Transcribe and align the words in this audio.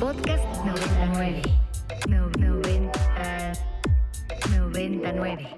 Podcast 0.00 0.44
99. 0.64 1.42
No, 2.08 2.28
90, 2.38 3.52
99. 4.58 5.48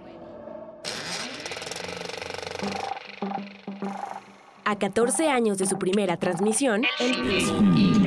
A 4.65 4.77
14 4.79 5.29
años 5.31 5.59
de 5.59 5.67
su 5.67 5.79
primera 5.79 6.17
transmisión, 6.19 6.85
el 7.01 7.13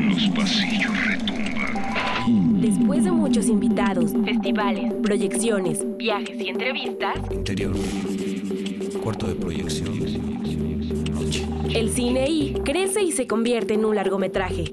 Los 0.09 0.29
pasillos 0.29 0.91
retumban. 1.05 2.61
después 2.61 3.03
de 3.03 3.11
muchos 3.11 3.47
invitados, 3.47 4.11
festivales, 4.25 4.93
proyecciones, 5.03 5.83
viajes 5.97 6.39
y 6.39 6.49
entrevistas, 6.49 7.17
Interior. 7.31 7.75
Cuarto 9.03 9.27
de 9.27 9.35
proyección. 9.35 9.99
Noche. 11.11 11.45
el 11.73 11.89
cine 11.89 12.29
I 12.29 12.53
crece 12.63 13.01
y 13.01 13.11
se 13.11 13.25
convierte 13.27 13.73
en 13.73 13.85
un 13.85 13.95
largometraje. 13.95 14.65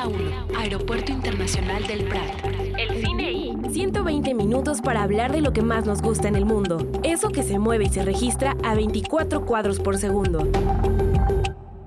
Día 0.00 0.08
1. 0.08 0.58
Aeropuerto 0.58 1.12
Internacional 1.12 1.86
del 1.86 2.04
Prat. 2.04 2.44
el 2.78 3.04
cine 3.04 3.32
y 3.32 3.54
120 3.70 4.32
minutos 4.32 4.80
para 4.80 5.02
hablar 5.02 5.30
de 5.30 5.42
lo 5.42 5.52
que 5.52 5.60
más 5.60 5.84
nos 5.84 6.00
gusta 6.00 6.26
en 6.26 6.36
el 6.36 6.46
mundo. 6.46 6.90
Eso 7.02 7.28
que 7.28 7.42
se 7.42 7.58
mueve 7.58 7.84
y 7.84 7.88
se 7.90 8.02
registra 8.02 8.56
a 8.62 8.74
24 8.74 9.44
cuadros 9.44 9.78
por 9.78 9.98
segundo. 9.98 10.48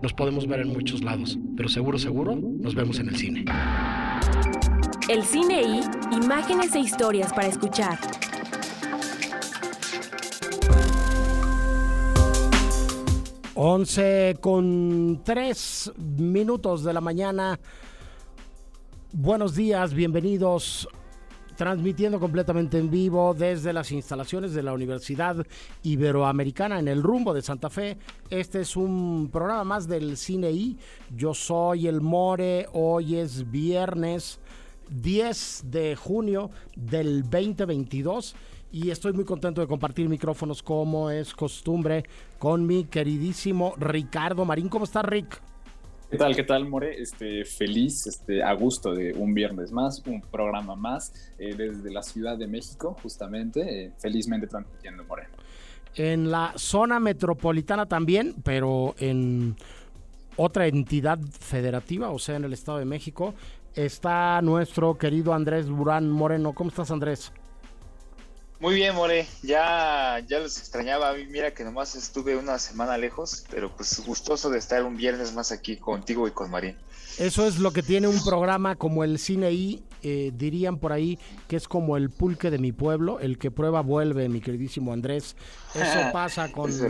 Nos 0.03 0.13
podemos 0.13 0.45
ver 0.45 0.59
en 0.59 0.73
muchos 0.73 1.01
lados, 1.01 1.39
pero 1.57 1.69
seguro, 1.69 1.97
seguro, 1.97 2.35
nos 2.35 2.75
vemos 2.75 2.99
en 2.99 3.09
el 3.09 3.15
cine. 3.15 3.45
El 5.09 5.23
cine 5.23 5.63
I, 5.63 5.81
imágenes 6.11 6.75
e 6.75 6.81
historias 6.81 7.33
para 7.33 7.47
escuchar. 7.47 7.97
Once 13.55 14.35
con 14.39 15.21
tres 15.23 15.91
minutos 15.97 16.83
de 16.83 16.93
la 16.93 17.01
mañana. 17.01 17.59
Buenos 19.15 19.53
días, 19.53 19.93
bienvenidos. 19.93 20.87
Transmitiendo 21.55 22.19
completamente 22.19 22.79
en 22.79 22.89
vivo 22.89 23.35
desde 23.35 23.71
las 23.71 23.91
instalaciones 23.91 24.55
de 24.55 24.63
la 24.63 24.73
Universidad 24.73 25.45
Iberoamericana 25.83 26.79
en 26.79 26.87
el 26.87 27.03
rumbo 27.03 27.31
de 27.31 27.43
Santa 27.43 27.69
Fe. 27.69 27.99
Este 28.31 28.61
es 28.61 28.75
un 28.75 29.29
programa 29.31 29.63
más 29.65 29.87
del 29.87 30.17
Cine 30.17 30.51
I. 30.51 30.79
Yo 31.15 31.35
soy 31.35 31.87
el 31.87 32.01
More. 32.01 32.65
Hoy 32.73 33.17
es 33.17 33.51
viernes 33.51 34.39
10 34.89 35.65
de 35.67 35.95
junio 35.95 36.49
del 36.75 37.21
2022 37.21 38.35
y 38.71 38.89
estoy 38.89 39.13
muy 39.13 39.25
contento 39.25 39.61
de 39.61 39.67
compartir 39.67 40.09
micrófonos 40.09 40.63
como 40.63 41.11
es 41.11 41.35
costumbre 41.35 42.03
con 42.39 42.65
mi 42.65 42.85
queridísimo 42.85 43.75
Ricardo 43.77 44.43
Marín. 44.43 44.69
¿Cómo 44.69 44.85
estás, 44.85 45.05
Rick? 45.05 45.52
¿Qué 46.13 46.19
tal? 46.19 46.35
¿Qué 46.35 46.43
tal, 46.43 46.69
More? 46.69 47.01
Este, 47.01 47.43
feliz, 47.43 48.05
este, 48.05 48.43
a 48.43 48.53
gusto 48.53 48.93
de 48.93 49.13
un 49.13 49.33
viernes 49.33 49.71
más, 49.71 49.99
un 50.05 50.21
programa 50.21 50.75
más 50.75 51.11
eh, 51.39 51.55
desde 51.55 51.89
la 51.91 52.03
Ciudad 52.03 52.37
de 52.37 52.45
México, 52.45 52.95
justamente, 53.01 53.85
eh, 53.85 53.91
felizmente 53.97 54.45
transmitiendo, 54.45 55.03
More. 55.05 55.23
En 55.95 56.29
la 56.29 56.53
zona 56.55 56.99
metropolitana 56.99 57.87
también, 57.87 58.35
pero 58.43 58.93
en 58.99 59.55
otra 60.37 60.67
entidad 60.67 61.17
federativa, 61.17 62.11
o 62.11 62.19
sea, 62.19 62.35
en 62.35 62.43
el 62.43 62.53
Estado 62.53 62.77
de 62.77 62.85
México, 62.85 63.33
está 63.73 64.39
nuestro 64.43 64.99
querido 64.99 65.33
Andrés 65.33 65.67
Burán 65.67 66.11
Moreno. 66.11 66.53
¿Cómo 66.53 66.69
estás, 66.69 66.91
Andrés? 66.91 67.31
Muy 68.63 68.75
bien, 68.75 68.95
More. 68.95 69.27
Ya, 69.41 70.23
ya 70.25 70.39
los 70.39 70.57
extrañaba. 70.57 71.13
Mira 71.29 71.53
que 71.53 71.65
nomás 71.65 71.95
estuve 71.95 72.37
una 72.37 72.57
semana 72.59 72.97
lejos, 72.97 73.43
pero 73.51 73.75
pues 73.75 74.01
gustoso 74.05 74.49
de 74.49 74.57
estar 74.57 74.85
un 74.85 74.95
viernes 74.95 75.33
más 75.33 75.51
aquí 75.51 75.75
contigo 75.75 76.29
y 76.29 76.31
con 76.31 76.49
Marín. 76.49 76.77
Eso 77.19 77.45
es 77.45 77.59
lo 77.59 77.71
que 77.71 77.83
tiene 77.83 78.07
un 78.07 78.23
programa 78.23 78.77
como 78.77 79.03
el 79.03 79.19
Cine 79.19 79.51
I, 79.51 79.83
eh, 80.01 80.31
dirían 80.33 80.77
por 80.77 80.93
ahí 80.93 81.19
que 81.49 81.57
es 81.57 81.67
como 81.67 81.97
el 81.97 82.09
pulque 82.09 82.49
de 82.49 82.57
mi 82.57 82.71
pueblo, 82.71 83.19
el 83.19 83.37
que 83.37 83.51
prueba 83.51 83.81
vuelve, 83.81 84.29
mi 84.29 84.39
queridísimo 84.39 84.93
Andrés. 84.93 85.35
Eso 85.75 85.99
pasa 86.13 86.49
con, 86.49 86.69
Es 86.69 86.81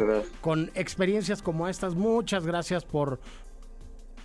con 0.42 0.70
experiencias 0.76 1.42
como 1.42 1.68
estas. 1.68 1.96
Muchas 1.96 2.46
gracias 2.46 2.86
por 2.86 3.20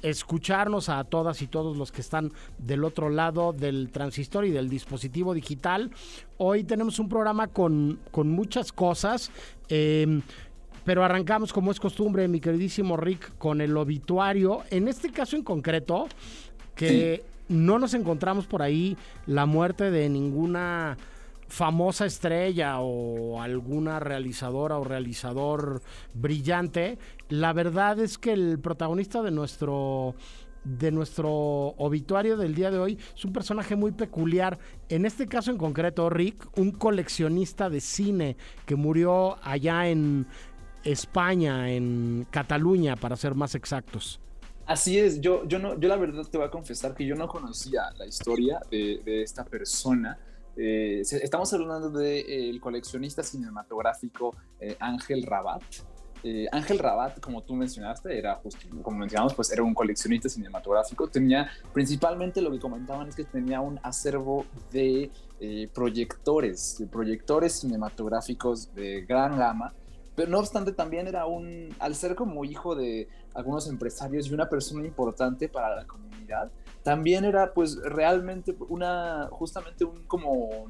escucharnos 0.03 0.88
a 0.88 1.04
todas 1.04 1.42
y 1.42 1.47
todos 1.47 1.76
los 1.76 1.92
que 1.92 2.00
están 2.00 2.32
del 2.59 2.84
otro 2.84 3.10
lado 3.10 3.53
del 3.53 3.91
transistor 3.91 4.44
y 4.44 4.50
del 4.50 4.69
dispositivo 4.69 5.34
digital. 5.34 5.91
Hoy 6.36 6.64
tenemos 6.64 6.98
un 6.98 7.09
programa 7.09 7.48
con, 7.48 7.98
con 8.10 8.28
muchas 8.28 8.72
cosas. 8.72 9.31
eh, 9.69 10.20
pero 10.88 11.04
arrancamos, 11.04 11.53
como 11.53 11.70
es 11.70 11.78
costumbre, 11.78 12.26
mi 12.28 12.41
queridísimo 12.41 12.97
Rick, 12.97 13.36
con 13.36 13.60
el 13.60 13.76
obituario. 13.76 14.62
En 14.70 14.88
este 14.88 15.12
caso 15.12 15.36
en 15.36 15.42
concreto, 15.42 16.09
que 16.75 17.25
no 17.48 17.78
nos 17.78 17.92
encontramos 17.92 18.47
por 18.47 18.62
ahí 18.62 18.97
la 19.26 19.44
muerte 19.44 19.91
de 19.91 20.09
ninguna 20.09 20.97
famosa 21.48 22.06
estrella 22.06 22.81
o 22.81 23.41
alguna 23.41 24.00
realizadora 24.00 24.78
o 24.78 24.84
realizador 24.84 25.82
brillante. 26.14 26.98
La 27.28 27.53
verdad 27.53 27.98
es 27.98 28.19
que 28.19 28.32
el 28.32 28.59
protagonista 28.59 29.22
de 29.22 29.31
nuestro 29.31 30.14
de 30.64 30.91
nuestro 30.91 31.31
obituario 31.31 32.36
del 32.36 32.54
día 32.54 32.70
de 32.70 32.78
hoy 32.78 32.98
es 33.16 33.25
un 33.25 33.32
personaje 33.32 33.75
muy 33.75 33.92
peculiar. 33.92 34.59
En 34.88 35.06
este 35.06 35.26
caso 35.26 35.50
en 35.50 35.56
concreto, 35.56 36.10
Rick, 36.10 36.47
un 36.59 36.72
coleccionista 36.72 37.70
de 37.70 37.80
cine 37.80 38.36
que 38.66 38.75
murió 38.75 39.38
allá 39.42 39.88
en 39.88 40.26
España, 40.84 41.70
en 41.70 42.26
Cataluña, 42.30 42.97
para 42.97 43.16
ser 43.16 43.34
más 43.34 43.54
exactos. 43.54 44.20
Así 44.66 44.98
es, 44.98 45.22
yo, 45.22 45.47
yo, 45.48 45.59
no, 45.59 45.80
yo 45.80 45.88
la 45.88 45.97
verdad 45.97 46.26
te 46.30 46.36
voy 46.36 46.47
a 46.47 46.50
confesar 46.50 46.94
que 46.94 47.06
yo 47.06 47.15
no 47.15 47.26
conocía 47.28 47.84
la 47.97 48.06
historia 48.06 48.60
de, 48.70 49.00
de 49.03 49.22
esta 49.22 49.44
persona. 49.44 50.19
Eh, 50.60 51.02
estamos 51.02 51.52
hablando 51.52 51.88
del 51.88 52.60
coleccionista 52.60 53.22
cinematográfico 53.22 54.34
eh, 54.58 54.76
Ángel 54.80 55.22
Rabat. 55.22 55.62
Eh, 56.24 56.46
Ángel 56.50 56.80
Rabat, 56.80 57.20
como 57.20 57.42
tú 57.42 57.54
mencionaste, 57.54 58.19
era 58.19 58.34
justo, 58.34 58.66
como 58.82 58.98
mencionamos, 58.98 59.34
pues 59.34 59.52
era 59.52 59.62
un 59.62 59.72
coleccionista 59.72 60.28
cinematográfico. 60.28 61.06
Tenía, 61.06 61.48
principalmente 61.72 62.42
lo 62.42 62.50
que 62.50 62.58
comentaban 62.58 63.08
es 63.08 63.14
que 63.14 63.22
tenía 63.22 63.60
un 63.60 63.78
acervo 63.84 64.47
de 64.72 65.12
eh, 65.38 65.68
proyectores, 65.72 66.76
de 66.78 66.86
proyectores 66.88 67.60
cinematográficos 67.60 68.74
de 68.74 69.02
gran 69.02 69.38
gama. 69.38 69.72
Pero 70.16 70.28
no 70.28 70.41
obstante, 70.41 70.72
también 70.72 71.06
era 71.06 71.26
un, 71.26 71.72
al 71.78 71.94
ser 71.94 72.16
como 72.16 72.44
hijo 72.44 72.74
de 72.74 73.08
algunos 73.34 73.68
empresarios 73.68 74.26
y 74.26 74.34
una 74.34 74.48
persona 74.48 74.84
importante 74.84 75.48
para 75.48 75.76
la 75.76 75.86
comunidad, 75.86 76.50
también 76.88 77.26
era 77.26 77.53
pues 77.53 77.76
realmente 77.82 78.56
una, 78.71 79.28
justamente 79.31 79.84
un 79.84 80.04
como 80.04 80.65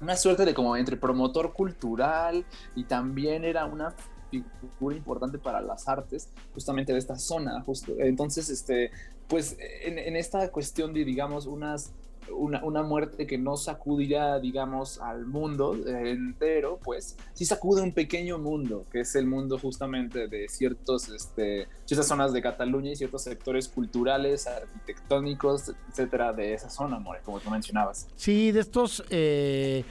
una 0.00 0.16
suerte 0.16 0.44
de 0.44 0.54
como 0.54 0.76
entre 0.76 0.96
promotor 0.96 1.52
cultural 1.52 2.46
y 2.76 2.84
también 2.84 3.44
era 3.44 3.64
una 3.64 3.92
figura 4.30 4.94
importante 4.94 5.38
para 5.38 5.60
las 5.60 5.88
artes 5.88 6.28
justamente 6.54 6.92
de 6.92 7.00
esta 7.00 7.18
zona 7.18 7.64
entonces 7.98 8.50
este 8.50 8.92
pues 9.26 9.56
en, 9.58 9.98
en 9.98 10.14
esta 10.14 10.48
cuestión 10.52 10.94
de 10.94 11.04
digamos 11.04 11.46
unas 11.46 11.92
una, 12.30 12.64
una, 12.64 12.82
muerte 12.82 13.26
que 13.26 13.38
no 13.38 13.56
sacudirá, 13.56 14.38
digamos, 14.38 15.00
al 15.00 15.26
mundo 15.26 15.76
entero, 15.86 16.78
pues 16.82 17.16
sí 17.32 17.44
sacude 17.44 17.82
un 17.82 17.92
pequeño 17.92 18.38
mundo, 18.38 18.84
que 18.90 19.00
es 19.00 19.14
el 19.14 19.26
mundo 19.26 19.58
justamente 19.58 20.28
de 20.28 20.48
ciertos, 20.48 21.08
este, 21.08 21.68
ciertas 21.84 22.08
zonas 22.08 22.32
de 22.32 22.42
Cataluña 22.42 22.92
y 22.92 22.96
ciertos 22.96 23.22
sectores 23.22 23.68
culturales, 23.68 24.46
arquitectónicos, 24.46 25.72
etcétera, 25.90 26.32
de 26.32 26.54
esa 26.54 26.70
zona, 26.70 26.98
More, 26.98 27.20
como 27.24 27.40
tú 27.40 27.50
mencionabas. 27.50 28.08
Sí, 28.16 28.52
de 28.52 28.60
estos 28.60 29.04
eh, 29.10 29.84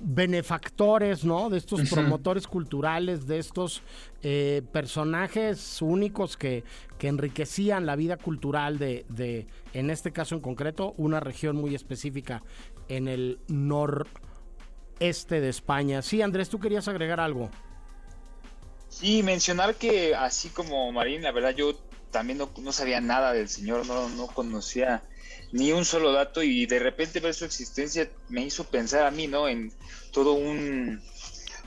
benefactores, 0.00 1.24
¿no? 1.24 1.50
De 1.50 1.58
estos 1.58 1.88
promotores 1.90 2.46
culturales, 2.46 3.26
de 3.26 3.38
estos 3.38 3.82
eh, 4.22 4.62
personajes 4.72 5.82
únicos 5.82 6.36
que, 6.36 6.64
que 6.98 7.08
enriquecían 7.08 7.86
la 7.86 7.96
vida 7.96 8.16
cultural 8.16 8.78
de, 8.78 9.04
de, 9.08 9.46
en 9.72 9.90
este 9.90 10.12
caso 10.12 10.34
en 10.34 10.40
concreto, 10.40 10.94
una 10.96 11.20
región 11.20 11.56
muy 11.56 11.74
específica 11.74 12.42
en 12.88 13.08
el 13.08 13.40
noreste 13.48 15.40
de 15.40 15.48
España. 15.48 16.02
Sí, 16.02 16.22
Andrés, 16.22 16.48
tú 16.48 16.58
querías 16.58 16.88
agregar 16.88 17.20
algo. 17.20 17.50
Sí, 18.88 19.22
mencionar 19.22 19.74
que 19.74 20.14
así 20.14 20.48
como 20.48 20.90
Marín, 20.92 21.22
la 21.22 21.32
verdad 21.32 21.54
yo 21.54 21.74
también 22.10 22.38
no, 22.38 22.50
no 22.60 22.72
sabía 22.72 23.00
nada 23.00 23.32
del 23.32 23.48
señor, 23.48 23.86
no, 23.86 24.08
no 24.10 24.26
conocía 24.28 25.02
ni 25.52 25.72
un 25.72 25.84
solo 25.84 26.12
dato 26.12 26.42
y 26.42 26.66
de 26.66 26.78
repente 26.78 27.20
ver 27.20 27.34
su 27.34 27.44
existencia 27.44 28.08
me 28.28 28.44
hizo 28.44 28.64
pensar 28.64 29.06
a 29.06 29.10
mí, 29.10 29.26
¿no? 29.26 29.48
En 29.48 29.72
todo 30.12 30.34
un, 30.34 31.00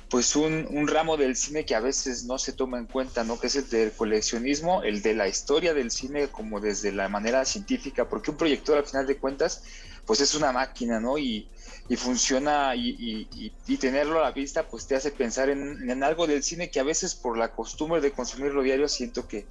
pues 0.09 0.35
un, 0.35 0.67
un, 0.69 0.87
ramo 0.87 1.17
del 1.17 1.35
cine 1.35 1.65
que 1.65 1.73
a 1.73 1.79
veces 1.79 2.25
no 2.25 2.37
se 2.37 2.53
toma 2.53 2.77
en 2.77 2.85
cuenta, 2.85 3.23
¿no? 3.23 3.39
Que 3.39 3.47
es 3.47 3.55
el 3.55 3.69
del 3.69 3.91
coleccionismo, 3.91 4.83
el 4.83 5.01
de 5.01 5.13
la 5.13 5.27
historia 5.27 5.73
del 5.73 5.89
cine 5.89 6.27
como 6.27 6.59
desde 6.59 6.91
la 6.91 7.09
manera 7.09 7.45
científica, 7.45 8.07
porque 8.07 8.31
un 8.31 8.37
proyector 8.37 8.77
al 8.77 8.85
final 8.85 9.07
de 9.07 9.17
cuentas, 9.17 9.63
pues 10.05 10.21
es 10.21 10.35
una 10.35 10.51
máquina, 10.51 10.99
¿no? 10.99 11.17
Y, 11.17 11.47
y 11.89 11.95
funciona 11.95 12.75
y, 12.75 13.51
tenerlo 13.79 14.19
a 14.19 14.23
la 14.23 14.31
vista, 14.31 14.67
pues 14.67 14.85
te 14.85 14.95
hace 14.95 15.11
pensar 15.11 15.49
en, 15.49 15.89
en, 15.89 16.03
algo 16.03 16.27
del 16.27 16.43
cine 16.43 16.69
que 16.69 16.79
a 16.79 16.83
veces 16.83 17.15
por 17.15 17.37
la 17.37 17.53
costumbre 17.53 17.99
de 18.01 18.11
consumirlo 18.11 18.61
diario 18.61 18.87
siento 18.87 19.27
que, 19.27 19.45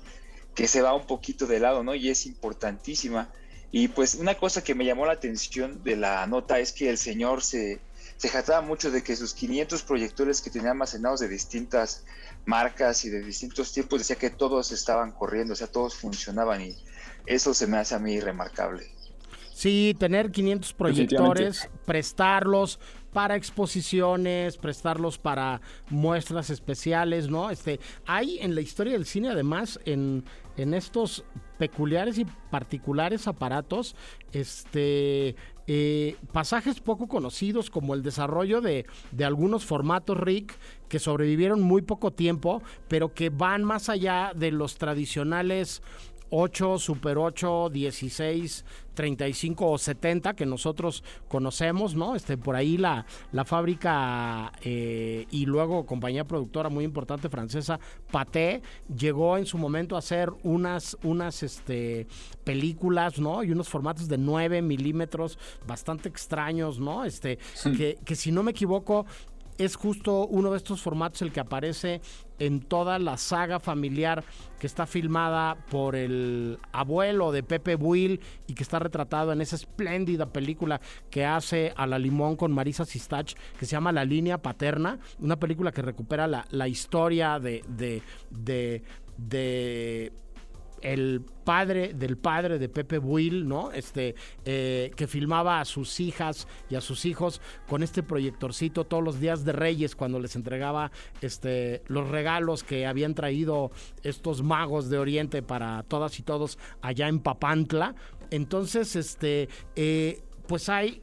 que 0.54 0.68
se 0.68 0.82
va 0.82 0.94
un 0.94 1.06
poquito 1.06 1.46
de 1.46 1.58
lado, 1.58 1.82
¿no? 1.82 1.94
Y 1.94 2.10
es 2.10 2.26
importantísima. 2.26 3.30
Y 3.72 3.88
pues 3.88 4.14
una 4.17 4.34
cosa 4.34 4.64
que 4.64 4.75
me 4.75 4.84
llamó 4.84 5.06
la 5.06 5.12
atención 5.12 5.82
de 5.84 5.96
la 5.96 6.26
nota 6.26 6.58
es 6.58 6.72
que 6.72 6.90
el 6.90 6.99
señor 6.99 7.43
se, 7.43 7.81
se 8.17 8.28
jactaba 8.28 8.61
mucho 8.61 8.90
de 8.90 9.02
que 9.02 9.14
sus 9.14 9.32
500 9.32 9.82
proyectores 9.82 10.40
que 10.40 10.50
tenía 10.50 10.72
almacenados 10.72 11.20
de 11.20 11.28
distintas 11.28 12.05
marcas 12.46 13.05
y 13.05 13.11
de 13.11 13.22
distintos 13.22 13.72
tiempos, 13.72 14.00
decía 14.00 14.17
que 14.17 14.31
todos 14.31 14.72
estaban 14.72 15.12
corriendo, 15.12 15.52
o 15.52 15.56
sea, 15.56 15.69
todos 15.69 15.94
funcionaban 15.94 16.61
y 16.62 16.76
eso 17.26 17.55
se 17.55 17.67
me 17.67 17.76
hace 17.76 17.94
a 17.94 17.99
mí 17.99 18.19
remarcable. 18.19 18.87
Sí, 19.52 19.94
tener 19.99 20.31
500 20.31 20.73
proyectores, 20.73 21.69
prestarlos 21.84 22.81
para 23.12 23.37
exposiciones, 23.37 24.56
prestarlos 24.56 25.19
para 25.19 25.61
muestras 25.90 26.49
especiales, 26.50 27.28
¿no? 27.28 27.50
Este, 27.50 27.78
hay 28.06 28.38
en 28.40 28.55
la 28.55 28.62
historia 28.62 28.94
del 28.94 29.05
cine, 29.05 29.28
además, 29.28 29.78
en, 29.84 30.25
en 30.56 30.73
estos 30.73 31.25
peculiares 31.60 32.18
y 32.18 32.24
particulares 32.24 33.28
aparatos, 33.28 33.94
este, 34.32 35.36
eh, 35.66 36.16
pasajes 36.32 36.80
poco 36.80 37.06
conocidos 37.06 37.68
como 37.68 37.92
el 37.92 38.02
desarrollo 38.02 38.62
de, 38.62 38.86
de 39.12 39.24
algunos 39.26 39.66
formatos 39.66 40.16
RIC 40.16 40.54
que 40.88 40.98
sobrevivieron 40.98 41.60
muy 41.60 41.82
poco 41.82 42.12
tiempo, 42.12 42.62
pero 42.88 43.12
que 43.12 43.28
van 43.28 43.62
más 43.62 43.90
allá 43.90 44.32
de 44.34 44.52
los 44.52 44.78
tradicionales 44.78 45.82
8, 46.30 46.78
Super 46.78 47.18
8, 47.18 47.70
16, 47.70 48.64
35 48.94 49.70
o 49.70 49.78
70 49.78 50.34
que 50.34 50.46
nosotros 50.46 51.02
conocemos, 51.28 51.94
¿no? 51.94 52.14
Este, 52.14 52.36
por 52.36 52.56
ahí 52.56 52.76
la, 52.76 53.06
la 53.32 53.44
fábrica 53.44 54.52
eh, 54.62 55.26
y 55.30 55.46
luego 55.46 55.86
compañía 55.86 56.24
productora 56.24 56.68
muy 56.68 56.84
importante 56.84 57.28
francesa, 57.28 57.80
Pathé, 58.10 58.62
llegó 58.94 59.38
en 59.38 59.46
su 59.46 59.58
momento 59.58 59.96
a 59.96 60.00
hacer 60.00 60.30
unas, 60.42 60.96
unas 61.02 61.42
este, 61.42 62.06
películas, 62.44 63.18
¿no? 63.18 63.42
Y 63.42 63.50
unos 63.50 63.68
formatos 63.68 64.08
de 64.08 64.18
9 64.18 64.62
milímetros 64.62 65.38
bastante 65.66 66.08
extraños, 66.08 66.78
¿no? 66.78 67.04
Este, 67.04 67.38
que, 67.76 67.98
que 68.04 68.16
si 68.16 68.32
no 68.32 68.42
me 68.42 68.50
equivoco, 68.50 69.06
es 69.58 69.76
justo 69.76 70.26
uno 70.26 70.50
de 70.50 70.56
estos 70.56 70.80
formatos 70.80 71.20
el 71.22 71.32
que 71.32 71.40
aparece 71.40 72.00
en 72.40 72.60
toda 72.60 72.98
la 72.98 73.16
saga 73.16 73.60
familiar 73.60 74.25
que 74.58 74.66
está 74.66 74.87
filmada 74.87 75.56
por 75.70 75.94
el 75.94 76.58
abuelo 76.72 77.31
de 77.31 77.42
Pepe 77.42 77.76
Buil 77.76 78.20
y 78.46 78.54
que 78.54 78.62
está 78.62 78.78
retratado 78.78 79.32
en 79.32 79.40
esa 79.40 79.56
espléndida 79.56 80.26
película 80.26 80.81
que 81.10 81.25
hace 81.25 81.72
a 81.76 81.87
la 81.87 81.98
limón 81.98 82.37
con 82.37 82.52
Marisa 82.52 82.84
Sistach, 82.84 83.34
que 83.58 83.66
se 83.66 83.72
llama 83.72 83.92
La 83.92 84.04
línea 84.04 84.38
paterna, 84.38 84.98
una 85.20 85.38
película 85.38 85.70
que 85.70 85.82
recupera 85.82 86.26
la, 86.26 86.46
la 86.50 86.66
historia 86.66 87.38
de, 87.38 87.62
de, 87.69 88.02
de, 88.31 88.82
de 89.16 90.12
el 90.82 91.22
padre 91.44 91.94
del 91.94 92.16
padre 92.16 92.58
de 92.58 92.68
Pepe 92.68 92.98
Buil, 92.98 93.48
¿no? 93.48 93.72
Este, 93.72 94.14
eh, 94.44 94.90
que 94.96 95.06
filmaba 95.06 95.60
a 95.60 95.64
sus 95.64 96.00
hijas 96.00 96.46
y 96.68 96.74
a 96.76 96.80
sus 96.80 97.04
hijos 97.04 97.40
con 97.68 97.82
este 97.82 98.02
proyectorcito 98.02 98.84
todos 98.84 99.02
los 99.02 99.20
días 99.20 99.44
de 99.44 99.52
Reyes 99.52 99.96
cuando 99.96 100.20
les 100.20 100.36
entregaba 100.36 100.90
este, 101.20 101.82
los 101.86 102.08
regalos 102.08 102.62
que 102.62 102.86
habían 102.86 103.14
traído 103.14 103.70
estos 104.02 104.42
magos 104.42 104.90
de 104.90 104.98
Oriente 104.98 105.42
para 105.42 105.82
todas 105.84 106.18
y 106.18 106.22
todos 106.22 106.58
allá 106.82 107.08
en 107.08 107.20
Papantla. 107.20 107.94
Entonces, 108.30 108.94
este, 108.96 109.48
eh, 109.74 110.22
pues 110.46 110.68
hay 110.68 111.02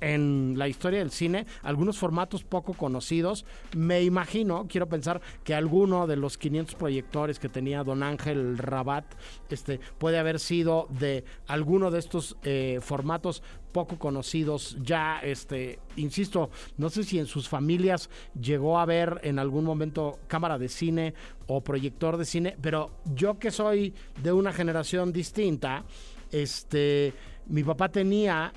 en 0.00 0.54
la 0.56 0.68
historia 0.68 1.00
del 1.00 1.10
cine, 1.10 1.46
algunos 1.62 1.98
formatos 1.98 2.44
poco 2.44 2.74
conocidos. 2.74 3.44
Me 3.76 4.02
imagino, 4.02 4.66
quiero 4.68 4.88
pensar 4.88 5.20
que 5.44 5.54
alguno 5.54 6.06
de 6.06 6.16
los 6.16 6.38
500 6.38 6.74
proyectores 6.74 7.38
que 7.38 7.48
tenía 7.48 7.84
Don 7.84 8.02
Ángel 8.02 8.58
Rabat 8.58 9.04
este, 9.50 9.80
puede 9.98 10.18
haber 10.18 10.38
sido 10.38 10.86
de 10.90 11.24
alguno 11.46 11.90
de 11.90 11.98
estos 11.98 12.36
eh, 12.42 12.78
formatos 12.82 13.42
poco 13.72 13.98
conocidos 13.98 14.76
ya 14.82 15.20
este 15.20 15.78
insisto 15.96 16.50
no 16.78 16.88
sé 16.90 17.04
si 17.04 17.18
en 17.18 17.26
sus 17.26 17.48
familias 17.48 18.08
llegó 18.40 18.78
a 18.78 18.86
ver 18.86 19.20
en 19.22 19.38
algún 19.38 19.64
momento 19.64 20.18
cámara 20.26 20.58
de 20.58 20.68
cine 20.68 21.14
o 21.46 21.60
proyector 21.60 22.16
de 22.16 22.24
cine 22.24 22.56
pero 22.60 22.90
yo 23.14 23.38
que 23.38 23.50
soy 23.50 23.94
de 24.22 24.32
una 24.32 24.52
generación 24.52 25.12
distinta 25.12 25.84
este 26.32 27.12
mi 27.46 27.62
papá 27.62 27.88
tenía 27.90 28.52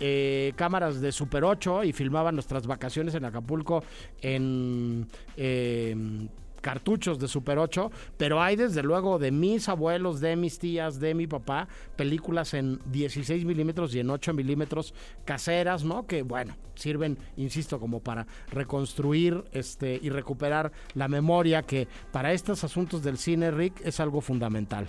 eh, 0.00 0.52
cámaras 0.56 1.00
de 1.00 1.12
Super 1.12 1.44
8 1.44 1.84
y 1.84 1.92
filmaban 1.92 2.34
nuestras 2.34 2.66
vacaciones 2.66 3.14
en 3.14 3.24
Acapulco 3.24 3.82
en 4.20 5.06
eh, 5.36 6.28
cartuchos 6.66 7.20
de 7.20 7.28
Super 7.28 7.58
8, 7.58 7.92
pero 8.16 8.42
hay 8.42 8.56
desde 8.56 8.82
luego 8.82 9.20
de 9.20 9.30
mis 9.30 9.68
abuelos, 9.68 10.20
de 10.20 10.34
mis 10.34 10.58
tías, 10.58 10.98
de 10.98 11.14
mi 11.14 11.28
papá, 11.28 11.68
películas 11.94 12.54
en 12.54 12.80
16 12.86 13.44
milímetros 13.44 13.94
y 13.94 14.00
en 14.00 14.10
8 14.10 14.34
milímetros 14.34 14.92
caseras, 15.24 15.84
¿no? 15.84 16.08
Que 16.08 16.22
bueno, 16.22 16.56
sirven, 16.74 17.18
insisto, 17.36 17.78
como 17.78 18.00
para 18.00 18.26
reconstruir 18.50 19.44
este, 19.52 20.00
y 20.02 20.10
recuperar 20.10 20.72
la 20.94 21.06
memoria 21.06 21.62
que 21.62 21.86
para 22.10 22.32
estos 22.32 22.64
asuntos 22.64 23.00
del 23.04 23.16
cine, 23.16 23.52
Rick, 23.52 23.80
es 23.84 24.00
algo 24.00 24.20
fundamental. 24.20 24.88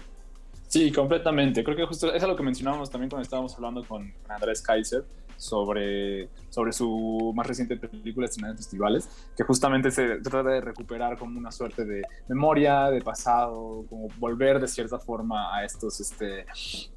Sí, 0.68 0.92
completamente. 0.92 1.64
Creo 1.64 1.78
que 1.78 1.86
justo 1.86 2.14
es 2.14 2.22
lo 2.24 2.36
que 2.36 2.44
mencionábamos 2.44 2.90
también 2.90 3.10
cuando 3.10 3.24
estábamos 3.24 3.56
hablando 3.56 3.84
con 3.86 4.14
Andrés 4.28 4.62
Kaiser 4.62 5.06
sobre, 5.38 6.30
sobre 6.50 6.74
su 6.74 7.32
más 7.36 7.48
reciente 7.48 7.78
película 7.78 8.26
estrenada 8.26 8.52
en 8.54 8.58
festivales, 8.58 9.10
que 9.36 9.44
justamente 9.44 9.92
se 9.92 10.18
trata 10.18 10.50
de 10.50 10.62
recuperar 10.62 11.18
como 11.18 11.38
una 11.38 11.52
suerte 11.52 11.86
de 11.86 12.02
memoria, 12.28 12.90
de 12.90 13.02
pasado, 13.02 13.86
como 13.90 14.10
volver 14.18 14.60
de 14.60 14.68
cierta 14.68 15.00
forma 15.00 15.56
a 15.56 15.64
estos, 15.64 16.00
este, 16.02 16.42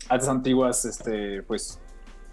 a 0.08 0.16
estas 0.16 0.28
antiguas, 0.28 0.84
este, 0.84 1.42
pues, 1.42 1.78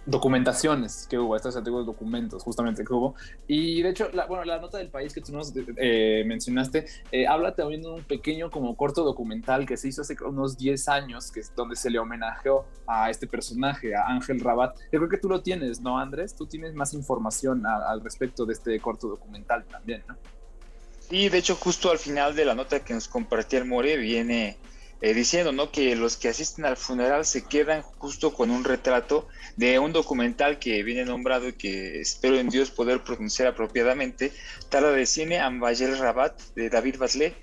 documentaciones 0.07 1.05
que 1.09 1.19
hubo, 1.19 1.35
estos 1.35 1.55
antiguos 1.57 1.85
documentos 1.85 2.41
justamente 2.41 2.83
que 2.83 2.93
hubo. 2.93 3.13
Y 3.45 3.81
de 3.81 3.89
hecho, 3.89 4.09
la, 4.13 4.25
bueno, 4.25 4.45
la 4.45 4.57
nota 4.59 4.77
del 4.77 4.87
país 4.87 5.13
que 5.13 5.19
tú 5.21 5.33
nos 5.33 5.53
eh, 5.75 6.23
mencionaste 6.25 6.87
eh, 7.11 7.27
habla 7.27 7.53
también 7.53 7.81
de 7.81 7.89
un 7.89 8.03
pequeño 8.03 8.49
como 8.49 8.75
corto 8.77 9.03
documental 9.03 9.65
que 9.65 9.75
se 9.75 9.89
hizo 9.89 10.01
hace 10.01 10.15
unos 10.23 10.57
10 10.57 10.87
años, 10.87 11.29
que 11.29 11.41
es 11.41 11.53
donde 11.53 11.75
se 11.75 11.89
le 11.89 11.99
homenajeó 11.99 12.65
a 12.87 13.09
este 13.09 13.27
personaje, 13.27 13.95
a 13.95 14.07
Ángel 14.07 14.39
Rabat. 14.39 14.77
Yo 14.91 14.99
creo 14.99 15.09
que 15.09 15.17
tú 15.17 15.27
lo 15.27 15.41
tienes, 15.41 15.81
¿no, 15.81 15.99
Andrés? 15.99 16.33
Tú 16.33 16.47
tienes 16.47 16.73
más 16.73 16.93
información 16.93 17.65
al 17.65 18.01
respecto 18.01 18.45
de 18.45 18.53
este 18.53 18.79
corto 18.79 19.09
documental 19.09 19.65
también, 19.65 20.03
¿no? 20.07 20.15
Sí, 21.09 21.29
de 21.29 21.37
hecho, 21.37 21.55
justo 21.55 21.91
al 21.91 21.99
final 21.99 22.35
de 22.35 22.45
la 22.45 22.55
nota 22.55 22.79
que 22.79 22.93
nos 22.93 23.07
compartió 23.07 23.59
el 23.59 23.65
More 23.65 23.97
viene 23.97 24.57
eh, 24.99 25.13
diciendo 25.13 25.51
¿no? 25.51 25.71
que 25.71 25.95
los 25.95 26.17
que 26.17 26.29
asisten 26.29 26.65
al 26.65 26.75
funeral 26.75 27.25
se 27.25 27.45
quedan 27.45 27.83
justo 27.83 28.33
con 28.33 28.49
un 28.49 28.63
retrato 28.63 29.27
de 29.55 29.77
un 29.77 29.93
documental 29.93 30.57
que 30.57 30.81
viene 30.81 31.05
nombrado 31.05 31.49
y 31.49 31.53
que 31.53 32.01
espero 32.01 32.39
en 32.39 32.49
Dios 32.49 32.71
poder 32.71 33.03
pronunciar 33.03 33.47
apropiadamente, 33.47 34.31
Tala 34.69 34.89
de 34.91 35.05
Cine 35.05 35.39
Ambayel 35.39 35.97
Rabat 35.97 36.41
de 36.55 36.69
David 36.69 36.97
Basley. 36.97 37.35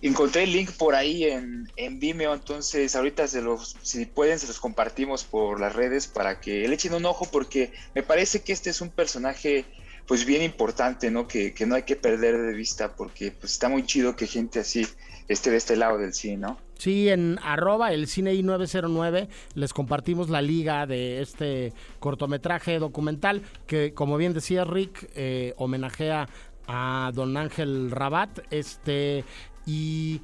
Encontré 0.00 0.44
el 0.44 0.52
link 0.52 0.70
por 0.72 0.96
ahí 0.96 1.24
en, 1.24 1.70
en 1.76 2.00
Vimeo, 2.00 2.34
entonces 2.34 2.94
ahorita 2.96 3.28
se 3.28 3.40
los, 3.40 3.76
si 3.82 4.04
pueden 4.04 4.38
se 4.38 4.48
los 4.48 4.58
compartimos 4.58 5.22
por 5.22 5.60
las 5.60 5.74
redes 5.74 6.08
para 6.08 6.40
que 6.40 6.66
le 6.66 6.74
echen 6.74 6.94
un 6.94 7.06
ojo 7.06 7.28
porque 7.30 7.72
me 7.94 8.02
parece 8.02 8.42
que 8.42 8.52
este 8.52 8.70
es 8.70 8.80
un 8.80 8.90
personaje 8.90 9.64
pues 10.06 10.24
bien 10.24 10.42
importante, 10.42 11.10
¿no? 11.10 11.28
Que, 11.28 11.54
que 11.54 11.66
no 11.66 11.76
hay 11.76 11.84
que 11.84 11.94
perder 11.94 12.36
de 12.36 12.52
vista 12.52 12.96
porque 12.96 13.30
pues 13.30 13.52
está 13.52 13.68
muy 13.68 13.86
chido 13.86 14.16
que 14.16 14.26
gente 14.26 14.58
así 14.58 14.86
esté 15.28 15.50
de 15.50 15.56
este 15.56 15.76
lado 15.76 15.98
del 15.98 16.14
cine, 16.14 16.38
¿no? 16.38 16.58
Sí, 16.82 17.08
en 17.10 17.38
arroba 17.44 17.92
el 17.92 18.08
cine 18.08 18.34
I909 18.34 19.28
les 19.54 19.72
compartimos 19.72 20.30
la 20.30 20.42
liga 20.42 20.84
de 20.84 21.20
este 21.20 21.72
cortometraje 22.00 22.80
documental 22.80 23.42
que, 23.68 23.94
como 23.94 24.16
bien 24.16 24.32
decía 24.32 24.64
Rick, 24.64 25.08
eh, 25.14 25.54
homenajea 25.58 26.28
a 26.66 27.12
don 27.14 27.36
Ángel 27.36 27.92
Rabat. 27.92 28.40
Este, 28.50 29.24
y 29.64 30.22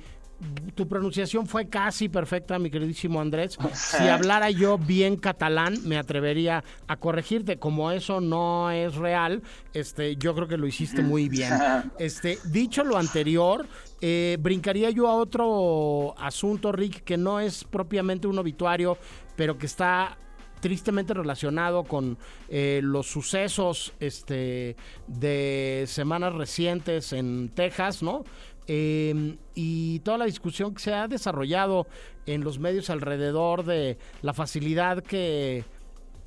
tu 0.75 0.87
pronunciación 0.87 1.47
fue 1.47 1.69
casi 1.69 2.09
perfecta, 2.09 2.59
mi 2.59 2.71
queridísimo 2.71 3.21
Andrés. 3.21 3.59
Si 3.75 4.07
hablara 4.07 4.51
yo 4.51 4.79
bien 4.79 5.17
catalán, 5.17 5.77
me 5.85 5.99
atrevería 5.99 6.63
a 6.87 6.97
corregirte. 6.97 7.59
Como 7.59 7.91
eso 7.91 8.21
no 8.21 8.71
es 8.71 8.95
real, 8.95 9.43
este, 9.75 10.17
yo 10.17 10.35
creo 10.35 10.47
que 10.47 10.57
lo 10.57 10.67
hiciste 10.67 11.03
muy 11.03 11.29
bien. 11.29 11.53
Este, 11.99 12.39
dicho 12.45 12.85
lo 12.85 12.97
anterior, 12.97 13.67
eh, 14.01 14.37
brincaría 14.41 14.91
yo 14.91 15.09
a 15.09 15.15
otro 15.15 16.15
asunto, 16.19 16.71
Rick, 16.71 17.03
que 17.03 17.17
no 17.17 17.41
es 17.41 17.65
propiamente 17.65 18.27
un 18.27 18.39
obituario, 18.39 18.97
pero 19.37 19.59
que 19.59 19.67
está 19.67 20.17
tristemente 20.61 21.15
relacionado 21.15 21.85
con 21.85 22.19
eh, 22.49 22.81
los 22.83 23.07
sucesos 23.07 23.93
este, 24.01 24.77
de 25.07 25.85
semanas 25.87 26.35
recientes 26.35 27.13
en 27.13 27.51
Texas, 27.55 28.03
¿no? 28.03 28.25
Em, 28.71 29.39
y 29.55 30.01
toda 30.01 30.19
la 30.19 30.25
discusión 30.27 30.75
que 30.75 30.81
se 30.83 30.93
ha 30.93 31.09
desarrollado 31.09 31.87
en 32.27 32.45
los 32.45 32.59
medios 32.59 32.91
alrededor 32.91 33.65
de 33.65 33.97
la 34.21 34.35
facilidad 34.35 35.03
que 35.03 35.65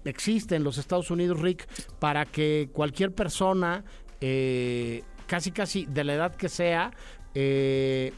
existe 0.05 0.55
en 0.55 0.63
los 0.63 0.79
Estados 0.79 1.11
Unidos, 1.11 1.39
Rick, 1.39 1.67
para 1.99 2.25
que 2.25 2.69
cualquier 2.73 3.13
persona, 3.13 3.85
eh, 4.21 5.03
casi 5.27 5.51
casi 5.51 5.85
de 5.85 6.03
la 6.03 6.15
edad 6.15 6.35
que 6.35 6.49
sea, 6.49 6.91
eh, 7.35 8.11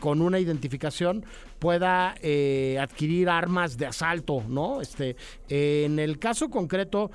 con 0.00 0.20
una 0.22 0.38
identificación 0.38 1.24
pueda 1.58 2.14
eh, 2.20 2.78
adquirir 2.80 3.28
armas 3.28 3.76
de 3.78 3.86
asalto, 3.86 4.42
¿no? 4.48 4.80
Este, 4.80 5.16
en 5.48 5.98
el 5.98 6.18
caso 6.18 6.50
concreto, 6.50 7.10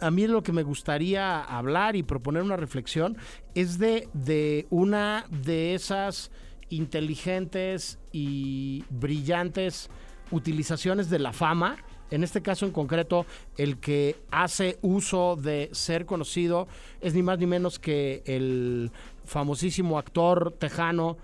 a 0.00 0.10
mí 0.10 0.26
lo 0.26 0.42
que 0.42 0.52
me 0.52 0.62
gustaría 0.62 1.40
hablar 1.40 1.96
y 1.96 2.02
proponer 2.02 2.42
una 2.42 2.56
reflexión 2.56 3.16
es 3.54 3.78
de, 3.78 4.08
de 4.12 4.66
una 4.70 5.26
de 5.30 5.74
esas 5.74 6.30
inteligentes 6.68 7.98
y 8.12 8.84
brillantes 8.90 9.90
utilizaciones 10.30 11.10
de 11.10 11.18
la 11.18 11.32
fama. 11.32 11.76
En 12.10 12.24
este 12.24 12.42
caso 12.42 12.66
en 12.66 12.72
concreto, 12.72 13.24
el 13.56 13.78
que 13.78 14.16
hace 14.30 14.78
uso 14.82 15.36
de 15.36 15.70
ser 15.72 16.04
conocido 16.04 16.66
es 17.00 17.14
ni 17.14 17.22
más 17.22 17.38
ni 17.38 17.46
menos 17.46 17.78
que 17.78 18.22
el 18.26 18.90
famosísimo 19.24 19.98
actor 19.98 20.52
tejano 20.58 21.16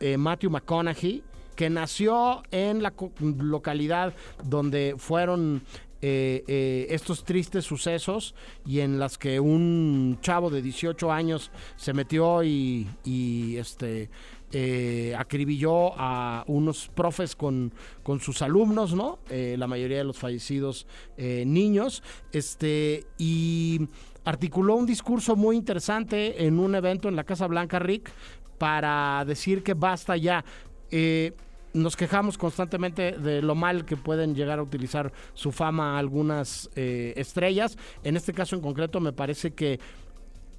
eh, 0.00 0.16
Matthew 0.16 0.50
McConaughey, 0.50 1.22
que 1.54 1.70
nació 1.70 2.42
en 2.50 2.82
la 2.82 2.92
localidad 3.20 4.14
donde 4.44 4.94
fueron 4.98 5.62
eh, 6.02 6.44
eh, 6.46 6.86
estos 6.90 7.24
tristes 7.24 7.64
sucesos 7.64 8.34
y 8.66 8.80
en 8.80 8.98
las 8.98 9.16
que 9.16 9.40
un 9.40 10.18
chavo 10.20 10.50
de 10.50 10.60
18 10.60 11.10
años 11.10 11.50
se 11.76 11.94
metió 11.94 12.44
y, 12.44 12.86
este 13.58 14.10
acribilló 15.18 15.92
a 15.98 16.44
unos 16.46 16.88
profes 16.88 17.36
con, 17.36 17.72
con 18.02 18.20
sus 18.20 18.40
alumnos, 18.40 18.94
¿no? 18.94 19.18
La 19.28 19.66
mayoría 19.66 19.98
de 19.98 20.04
los 20.04 20.16
fallecidos 20.16 20.86
niños, 21.18 22.02
este 22.32 23.04
y 23.18 23.86
articuló 24.26 24.74
un 24.74 24.86
discurso 24.86 25.36
muy 25.36 25.56
interesante 25.56 26.46
en 26.46 26.58
un 26.58 26.74
evento 26.74 27.08
en 27.08 27.14
la 27.14 27.22
Casa 27.22 27.46
Blanca, 27.46 27.78
Rick, 27.78 28.10
para 28.58 29.24
decir 29.24 29.62
que 29.62 29.74
basta 29.74 30.16
ya. 30.16 30.44
Eh, 30.90 31.32
nos 31.72 31.94
quejamos 31.94 32.38
constantemente 32.38 33.12
de 33.12 33.42
lo 33.42 33.54
mal 33.54 33.84
que 33.84 33.96
pueden 33.96 34.34
llegar 34.34 34.58
a 34.58 34.62
utilizar 34.62 35.12
su 35.34 35.52
fama 35.52 35.98
algunas 35.98 36.70
eh, 36.74 37.12
estrellas. 37.16 37.76
En 38.02 38.16
este 38.16 38.32
caso 38.32 38.56
en 38.56 38.62
concreto 38.62 38.98
me 38.98 39.12
parece 39.12 39.52
que 39.52 39.78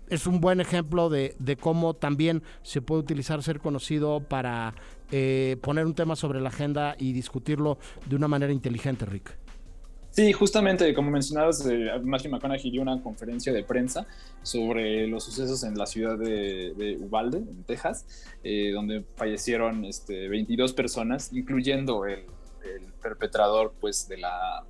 es 0.09 0.27
un 0.27 0.39
buen 0.39 0.61
ejemplo 0.61 1.09
de, 1.09 1.35
cómo 1.59 1.93
también 1.95 2.43
se 2.61 2.81
puede 2.81 3.01
utilizar 3.01 3.43
ser 3.43 3.59
conocido 3.59 4.21
para 4.21 4.73
eh, 5.11 5.57
poner 5.61 5.85
un 5.85 5.95
tema 5.95 6.15
sobre 6.15 6.39
la 6.39 6.49
agenda 6.49 6.95
y 6.97 7.13
discutirlo 7.13 7.77
de 8.05 8.15
una 8.15 8.27
manera 8.27 8.53
inteligente, 8.53 9.05
Rick. 9.05 9.46
Sí, 10.17 10.33
justamente 10.33 10.95
como 10.95 11.11
mencionabas, 11.11 11.63
eh, 11.67 11.91
Matthew 12.01 12.31
McConaughey 12.31 12.71
dio 12.71 12.81
una 12.81 12.99
conferencia 13.03 13.53
de 13.53 13.63
prensa 13.63 14.07
sobre 14.41 15.05
los 15.05 15.23
sucesos 15.23 15.63
en 15.63 15.77
la 15.77 15.85
ciudad 15.85 16.17
de, 16.17 16.73
de 16.75 16.97
Uvalde, 16.99 17.37
en 17.37 17.63
Texas, 17.65 18.03
eh, 18.43 18.71
donde 18.71 19.03
fallecieron 19.15 19.85
este, 19.85 20.27
22 20.27 20.73
personas, 20.73 21.31
incluyendo 21.33 22.07
el, 22.07 22.25
perpetrador 22.99 23.75
pues, 23.79 24.07
de, 24.07 24.17
la, 24.17 24.63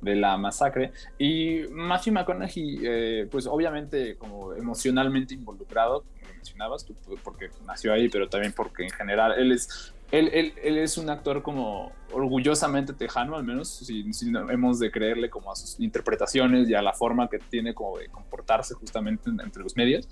de 0.00 0.16
la 0.16 0.38
masacre. 0.38 0.92
Y 1.18 1.64
Matthew 1.70 2.14
McConaughey, 2.14 2.78
eh, 2.82 3.28
pues 3.30 3.46
obviamente 3.46 4.16
como 4.16 4.54
emocionalmente 4.54 5.34
involucrado, 5.34 6.04
como 6.04 6.32
mencionabas, 6.36 6.86
porque 7.22 7.50
nació 7.66 7.92
ahí, 7.92 8.08
pero 8.08 8.30
también 8.30 8.54
porque 8.54 8.84
en 8.84 8.90
general 8.90 9.34
él 9.38 9.52
es 9.52 9.92
él, 10.10 10.30
él, 10.32 10.54
él, 10.62 10.78
es 10.78 10.98
un 10.98 11.10
actor 11.10 11.42
como 11.42 11.92
orgullosamente 12.12 12.92
tejano, 12.92 13.36
al 13.36 13.44
menos, 13.44 13.68
si, 13.68 14.12
si 14.12 14.32
hemos 14.50 14.78
de 14.78 14.90
creerle 14.90 15.28
como 15.28 15.50
a 15.50 15.56
sus 15.56 15.80
interpretaciones 15.80 16.68
y 16.68 16.74
a 16.74 16.82
la 16.82 16.92
forma 16.92 17.28
que 17.28 17.38
tiene 17.38 17.74
como 17.74 17.98
de 17.98 18.08
comportarse 18.08 18.74
justamente 18.74 19.30
entre 19.30 19.62
los 19.62 19.76
medios. 19.76 20.08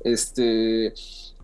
Este, 0.00 0.92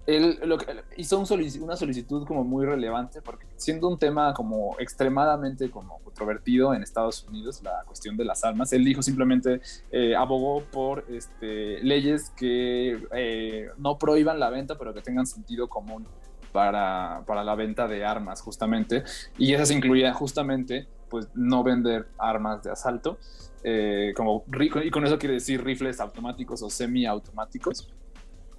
él 0.07 0.39
que, 0.59 1.01
hizo 1.01 1.25
una 1.61 1.77
solicitud 1.77 2.27
como 2.27 2.43
muy 2.43 2.67
relevante 2.67 3.23
porque 3.23 3.47
siendo 3.57 3.89
un 3.89 3.99
tema 3.99 4.35
como 4.35 4.77
extremadamente 4.81 5.71
como 5.71 5.99
controvertido 6.01 6.75
en 6.75 6.83
Estados 6.83 7.25
Unidos, 7.29 7.63
la 7.63 7.85
cuestión 7.87 8.17
de 8.17 8.25
las 8.25 8.43
armas, 8.45 8.73
él 8.73 8.85
dijo 8.85 9.03
simplemente, 9.03 9.61
eh, 9.93 10.17
abogó 10.17 10.63
por 10.73 11.05
este, 11.09 11.81
leyes 11.83 12.31
que 12.31 13.07
eh, 13.13 13.71
no 13.79 13.97
prohíban 13.99 14.41
la 14.41 14.51
venta, 14.51 14.77
pero 14.77 14.93
que 14.93 15.03
tengan 15.03 15.27
sentido 15.27 15.69
común 15.69 16.07
para, 16.53 17.23
para, 17.27 17.43
la 17.43 17.55
venta 17.55 17.89
de 17.89 18.05
armas, 18.05 18.41
justamente. 18.41 19.05
Y 19.39 19.55
esas 19.55 19.71
incluían 19.71 20.15
justamente, 20.15 20.87
pues, 21.09 21.29
no 21.35 21.63
vender 21.63 22.09
armas 22.19 22.63
de 22.63 22.71
asalto, 22.71 23.19
eh, 23.65 24.13
como, 24.17 24.45
y 24.61 24.91
con 24.91 25.07
eso 25.07 25.19
quiere 25.19 25.35
decir 25.35 25.63
rifles 25.63 26.01
automáticos 26.01 26.63
o 26.63 26.71
semiautomáticos. 26.71 27.89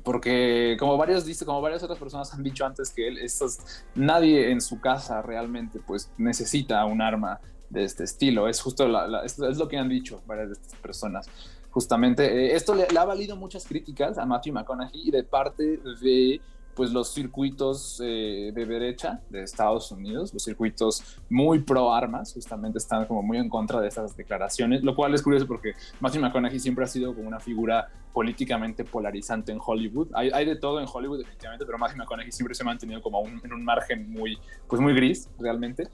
Porque 0.03 0.75
como 0.79 0.97
varios 0.97 1.25
dice, 1.25 1.45
como 1.45 1.61
varias 1.61 1.81
otras 1.83 1.97
personas 1.97 2.33
han 2.33 2.43
dicho 2.43 2.65
antes 2.65 2.91
que 2.91 3.07
él, 3.07 3.17
estos, 3.19 3.59
nadie 3.95 4.51
en 4.51 4.59
su 4.59 4.81
casa 4.81 5.21
realmente 5.21 5.79
pues 5.79 6.11
necesita 6.17 6.83
un 6.85 7.01
arma 7.01 7.39
de 7.69 7.85
este 7.85 8.03
estilo. 8.03 8.49
Es 8.49 8.61
justo 8.61 8.87
la, 8.87 9.07
la, 9.07 9.23
es, 9.23 9.39
es, 9.39 9.57
lo 9.57 9.67
que 9.67 9.77
han 9.77 9.87
dicho 9.87 10.21
varias 10.25 10.49
de 10.49 10.53
estas 10.53 10.75
personas. 10.75 11.29
Justamente 11.71 12.25
eh, 12.25 12.55
esto 12.55 12.75
le, 12.75 12.85
le, 12.87 12.99
ha 12.99 13.05
valido 13.05 13.37
muchas 13.37 13.65
críticas 13.65 14.17
a 14.17 14.25
Matthew 14.25 14.53
McConaughey 14.53 15.09
de 15.09 15.23
parte 15.23 15.77
de 16.01 16.41
pues 16.75 16.91
los 16.91 17.13
circuitos 17.13 18.01
eh, 18.03 18.51
de 18.53 18.65
derecha 18.65 19.21
de 19.29 19.43
Estados 19.43 19.91
Unidos, 19.91 20.33
los 20.33 20.43
circuitos 20.43 21.19
muy 21.29 21.59
pro 21.59 21.93
armas, 21.93 22.33
justamente 22.33 22.77
están 22.77 23.05
como 23.05 23.21
muy 23.21 23.37
en 23.37 23.49
contra 23.49 23.79
de 23.79 23.87
esas 23.87 24.15
declaraciones, 24.15 24.83
lo 24.83 24.95
cual 24.95 25.13
es 25.13 25.21
curioso 25.21 25.47
porque 25.47 25.73
Matthew 25.99 26.21
McConaughey 26.21 26.59
siempre 26.59 26.83
ha 26.83 26.87
sido 26.87 27.13
como 27.13 27.27
una 27.27 27.39
figura 27.39 27.89
políticamente 28.11 28.83
polarizante 28.83 29.51
en 29.51 29.59
Hollywood. 29.63 30.09
Hay, 30.13 30.29
hay 30.33 30.45
de 30.45 30.55
todo 30.55 30.79
en 30.79 30.87
Hollywood 30.91 31.19
definitivamente, 31.19 31.65
pero 31.65 31.77
Matthew 31.77 31.97
McConaughey 31.97 32.31
siempre 32.31 32.55
se 32.55 32.63
ha 32.63 32.65
mantenido 32.65 33.01
como 33.01 33.19
un, 33.19 33.41
en 33.43 33.53
un 33.53 33.63
margen 33.63 34.11
muy, 34.11 34.37
pues 34.67 34.81
muy 34.81 34.93
gris 34.93 35.29
realmente. 35.39 35.87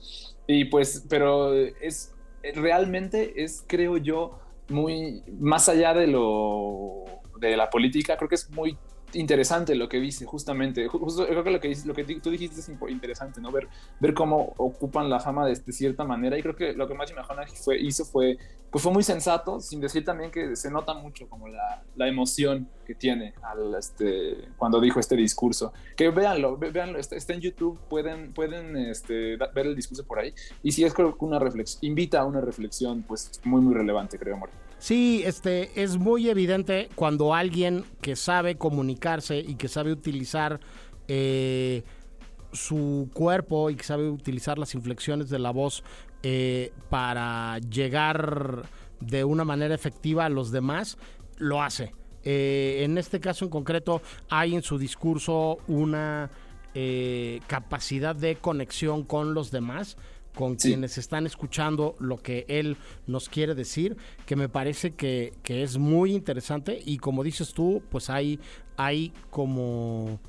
Y 0.46 0.66
pues, 0.66 1.04
pero 1.08 1.54
es 1.54 2.14
realmente 2.54 3.42
es, 3.42 3.64
creo 3.66 3.96
yo, 3.96 4.38
muy 4.68 5.22
más 5.38 5.68
allá 5.68 5.94
de 5.94 6.06
lo 6.06 7.04
de 7.38 7.56
la 7.56 7.70
política, 7.70 8.16
creo 8.16 8.28
que 8.28 8.34
es 8.34 8.50
muy 8.50 8.76
interesante 9.14 9.74
lo 9.74 9.88
que 9.88 9.98
dice, 9.98 10.24
justamente. 10.24 10.86
Justo, 10.88 11.26
creo 11.26 11.44
que 11.44 11.50
lo 11.50 11.60
que, 11.60 11.76
lo 11.84 11.94
que 11.94 12.04
tú 12.04 12.30
dijiste 12.30 12.60
es 12.60 12.70
interesante, 12.88 13.40
¿no? 13.40 13.50
Ver, 13.50 13.68
ver 13.98 14.14
cómo 14.14 14.54
ocupan 14.56 15.08
la 15.08 15.20
fama 15.20 15.46
de, 15.46 15.54
de 15.54 15.72
cierta 15.72 16.04
manera. 16.04 16.38
Y 16.38 16.42
creo 16.42 16.56
que 16.56 16.72
lo 16.72 16.88
que 16.88 16.94
Matthew 16.94 17.16
McConaughey 17.16 17.54
fue, 17.56 17.80
hizo 17.80 18.04
fue, 18.04 18.38
pues 18.70 18.82
fue 18.82 18.92
muy 18.92 19.02
sensato, 19.02 19.60
sin 19.60 19.80
decir 19.80 20.04
también 20.04 20.30
que 20.30 20.56
se 20.56 20.70
nota 20.70 20.94
mucho 20.94 21.28
como 21.28 21.48
la, 21.48 21.82
la 21.96 22.08
emoción 22.08 22.68
que 22.86 22.94
tiene 22.94 23.34
al, 23.42 23.74
este, 23.74 24.48
cuando 24.56 24.80
dijo 24.80 25.00
este 25.00 25.16
discurso. 25.16 25.72
Que 25.96 26.10
véanlo, 26.10 26.56
véanlo, 26.56 26.98
está, 26.98 27.16
está 27.16 27.34
en 27.34 27.40
YouTube, 27.40 27.78
pueden, 27.88 28.32
pueden 28.32 28.76
este, 28.76 29.36
ver 29.36 29.66
el 29.66 29.76
discurso 29.76 30.04
por 30.04 30.18
ahí. 30.18 30.32
Y 30.62 30.72
si 30.72 30.84
es 30.84 30.94
creo 30.94 31.16
que 31.16 31.24
una 31.24 31.38
reflexión, 31.38 31.78
invita 31.82 32.20
a 32.20 32.24
una 32.24 32.40
reflexión, 32.40 33.02
pues 33.02 33.40
muy, 33.44 33.60
muy 33.60 33.74
relevante, 33.74 34.18
creo, 34.18 34.36
Mario. 34.36 34.54
Sí, 34.80 35.22
este, 35.26 35.70
es 35.80 35.98
muy 35.98 36.28
evidente 36.30 36.88
cuando 36.94 37.34
alguien 37.34 37.84
que 38.00 38.16
sabe 38.16 38.56
comunicarse 38.56 39.38
y 39.38 39.54
que 39.54 39.68
sabe 39.68 39.92
utilizar 39.92 40.58
eh, 41.06 41.82
su 42.52 43.10
cuerpo 43.12 43.68
y 43.68 43.76
que 43.76 43.84
sabe 43.84 44.08
utilizar 44.08 44.58
las 44.58 44.74
inflexiones 44.74 45.28
de 45.28 45.38
la 45.38 45.50
voz 45.50 45.84
eh, 46.22 46.72
para 46.88 47.58
llegar 47.58 48.62
de 49.00 49.22
una 49.24 49.44
manera 49.44 49.74
efectiva 49.74 50.24
a 50.24 50.28
los 50.30 50.50
demás, 50.50 50.96
lo 51.36 51.62
hace. 51.62 51.94
Eh, 52.24 52.80
en 52.82 52.98
este 52.98 53.20
caso 53.20 53.44
en 53.44 53.50
concreto 53.50 54.02
hay 54.30 54.54
en 54.54 54.62
su 54.62 54.78
discurso 54.78 55.58
una 55.68 56.30
eh, 56.74 57.40
capacidad 57.46 58.14
de 58.14 58.36
conexión 58.36 59.04
con 59.04 59.34
los 59.34 59.50
demás 59.50 59.96
con 60.34 60.58
sí. 60.58 60.68
quienes 60.68 60.98
están 60.98 61.26
escuchando 61.26 61.94
lo 61.98 62.18
que 62.18 62.44
él 62.48 62.76
nos 63.06 63.28
quiere 63.28 63.54
decir, 63.54 63.96
que 64.26 64.36
me 64.36 64.48
parece 64.48 64.92
que, 64.92 65.32
que, 65.42 65.62
es 65.62 65.78
muy 65.78 66.14
interesante 66.14 66.80
y 66.84 66.98
como 66.98 67.22
dices 67.24 67.52
tú, 67.52 67.82
pues 67.90 68.10
hay, 68.10 68.38
hay 68.76 69.12
como, 69.30 70.20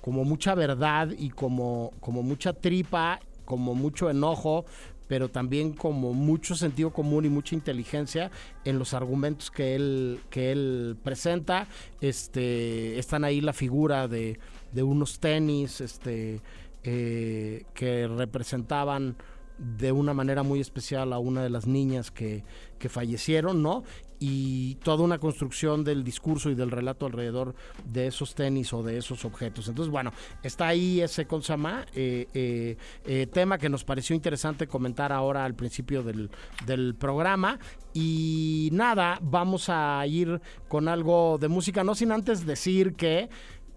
como 0.00 0.24
mucha 0.24 0.54
verdad 0.54 1.10
y 1.16 1.30
como, 1.30 1.92
como 2.00 2.22
mucha 2.22 2.52
tripa, 2.52 3.20
como 3.44 3.74
mucho 3.74 4.10
enojo, 4.10 4.64
pero 5.10 5.28
también 5.28 5.72
como 5.72 6.12
mucho 6.12 6.54
sentido 6.54 6.92
común 6.92 7.24
y 7.24 7.28
mucha 7.28 7.56
inteligencia 7.56 8.30
en 8.64 8.78
los 8.78 8.94
argumentos 8.94 9.50
que 9.50 9.74
él, 9.74 10.20
que 10.30 10.52
él 10.52 10.96
presenta. 11.02 11.66
Este, 12.00 12.96
están 12.96 13.24
ahí 13.24 13.40
la 13.40 13.52
figura 13.52 14.06
de, 14.06 14.38
de 14.70 14.82
unos 14.84 15.18
tenis 15.18 15.80
este, 15.80 16.40
eh, 16.84 17.64
que 17.74 18.06
representaban 18.06 19.16
de 19.60 19.92
una 19.92 20.14
manera 20.14 20.42
muy 20.42 20.58
especial 20.60 21.12
a 21.12 21.18
una 21.18 21.42
de 21.42 21.50
las 21.50 21.66
niñas 21.66 22.10
que, 22.10 22.44
que, 22.78 22.88
fallecieron, 22.88 23.62
¿no? 23.62 23.84
Y 24.18 24.76
toda 24.76 25.04
una 25.04 25.18
construcción 25.18 25.84
del 25.84 26.02
discurso 26.02 26.50
y 26.50 26.54
del 26.54 26.70
relato 26.70 27.06
alrededor 27.06 27.54
de 27.84 28.06
esos 28.06 28.34
tenis 28.34 28.72
o 28.72 28.82
de 28.82 28.96
esos 28.96 29.24
objetos. 29.24 29.68
Entonces, 29.68 29.90
bueno, 29.90 30.12
está 30.42 30.68
ahí 30.68 31.00
ese 31.00 31.26
consama, 31.26 31.84
eh, 31.94 32.26
eh, 32.32 32.76
eh, 33.04 33.26
tema 33.26 33.58
que 33.58 33.68
nos 33.68 33.84
pareció 33.84 34.16
interesante 34.16 34.66
comentar 34.66 35.12
ahora 35.12 35.44
al 35.44 35.54
principio 35.54 36.02
del, 36.02 36.30
del 36.66 36.94
programa. 36.94 37.58
Y 37.92 38.70
nada, 38.72 39.18
vamos 39.22 39.68
a 39.68 40.06
ir 40.06 40.40
con 40.68 40.88
algo 40.88 41.38
de 41.38 41.48
música, 41.48 41.84
no 41.84 41.94
sin 41.94 42.12
antes 42.12 42.46
decir 42.46 42.94
que 42.94 43.28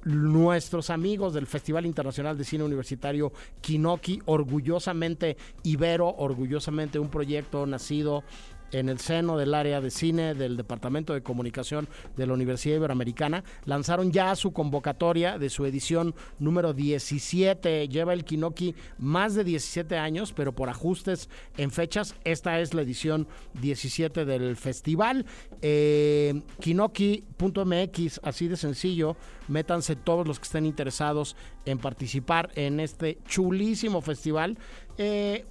nuestros 0.06 0.90
amigos 0.90 1.34
del 1.34 1.48
Festival 1.48 1.86
Internacional 1.86 2.38
de 2.38 2.44
Cine 2.44 2.64
Universitario 2.64 3.32
Kinoki, 3.62 4.22
orgullosamente 4.26 5.38
Ibero, 5.64 6.08
orgullosamente 6.10 7.00
un 7.00 7.10
proyecto 7.10 7.66
nacido 7.66 8.24
en 8.74 8.90
el 8.90 9.00
seno 9.00 9.38
del 9.38 9.54
área 9.54 9.80
de 9.80 9.92
cine 9.92 10.34
del 10.34 10.58
Departamento 10.58 11.14
de 11.14 11.22
Comunicación 11.22 11.88
de 12.18 12.28
la 12.28 12.34
Universidad 12.34 12.76
Iberoamericana, 12.76 13.44
lanzaron 13.66 14.12
ya 14.12 14.36
su 14.36 14.52
convocatoria 14.52 15.38
de 15.38 15.50
su 15.50 15.66
edición 15.66 16.14
número 16.40 16.74
17. 16.74 17.88
Lleva 17.88 18.14
el 18.14 18.26
Kinoki 18.26 18.76
más 18.98 19.36
de 19.36 19.44
17 19.44 19.98
años, 19.98 20.34
pero 20.34 20.54
por 20.54 20.70
ajustes 20.70 21.30
en 21.58 21.72
fechas, 21.72 22.16
esta 22.24 22.60
es 22.60 22.74
la 22.74 22.82
edición 22.82 23.28
17 23.62 24.26
del 24.26 24.58
festival. 24.58 25.26
Eh, 25.62 26.42
Kinoki.mx, 26.60 28.20
así 28.24 28.48
de 28.48 28.58
sencillo, 28.58 29.16
métanse 29.48 29.96
todos 29.96 30.28
los 30.28 30.40
que 30.40 30.46
estén 30.46 30.66
interesados 30.66 31.36
en 31.66 31.78
participar 31.78 32.50
en 32.56 32.80
este 32.80 33.20
chulísimo 33.28 34.02
festival 34.02 34.58
eh, 34.98 35.46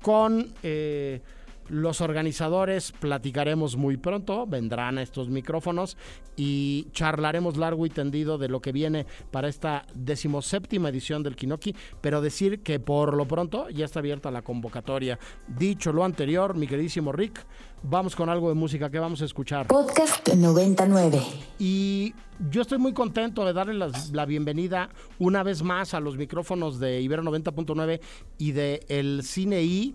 con... 0.00 0.54
Eh, 0.62 1.20
los 1.68 2.00
organizadores 2.00 2.92
platicaremos 2.92 3.76
muy 3.76 3.96
pronto, 3.96 4.46
vendrán 4.46 4.98
a 4.98 5.02
estos 5.02 5.28
micrófonos 5.28 5.96
y 6.36 6.88
charlaremos 6.92 7.56
largo 7.56 7.86
y 7.86 7.90
tendido 7.90 8.38
de 8.38 8.48
lo 8.48 8.60
que 8.60 8.72
viene 8.72 9.06
para 9.30 9.48
esta 9.48 9.86
decimoséptima 9.94 10.88
edición 10.88 11.22
del 11.22 11.36
Kinoki, 11.36 11.74
pero 12.00 12.20
decir 12.20 12.62
que 12.62 12.78
por 12.80 13.14
lo 13.14 13.26
pronto 13.26 13.68
ya 13.70 13.84
está 13.84 14.00
abierta 14.00 14.30
la 14.30 14.42
convocatoria. 14.42 15.18
Dicho 15.46 15.92
lo 15.92 16.04
anterior, 16.04 16.54
mi 16.54 16.66
queridísimo 16.66 17.12
Rick, 17.12 17.44
vamos 17.82 18.14
con 18.14 18.28
algo 18.28 18.48
de 18.48 18.54
música 18.54 18.90
que 18.90 18.98
vamos 18.98 19.22
a 19.22 19.24
escuchar. 19.24 19.66
Podcast 19.66 20.28
99. 20.34 21.22
Y 21.58 22.14
yo 22.50 22.62
estoy 22.62 22.78
muy 22.78 22.92
contento 22.92 23.44
de 23.44 23.52
darle 23.52 23.74
la 24.12 24.26
bienvenida 24.26 24.90
una 25.18 25.42
vez 25.42 25.62
más 25.62 25.94
a 25.94 26.00
los 26.00 26.16
micrófonos 26.16 26.78
de 26.78 27.00
Ibero 27.00 27.22
90.9 27.22 28.00
y 28.38 28.52
de 28.52 28.84
El 28.88 29.22
Cine 29.22 29.62
I 29.62 29.94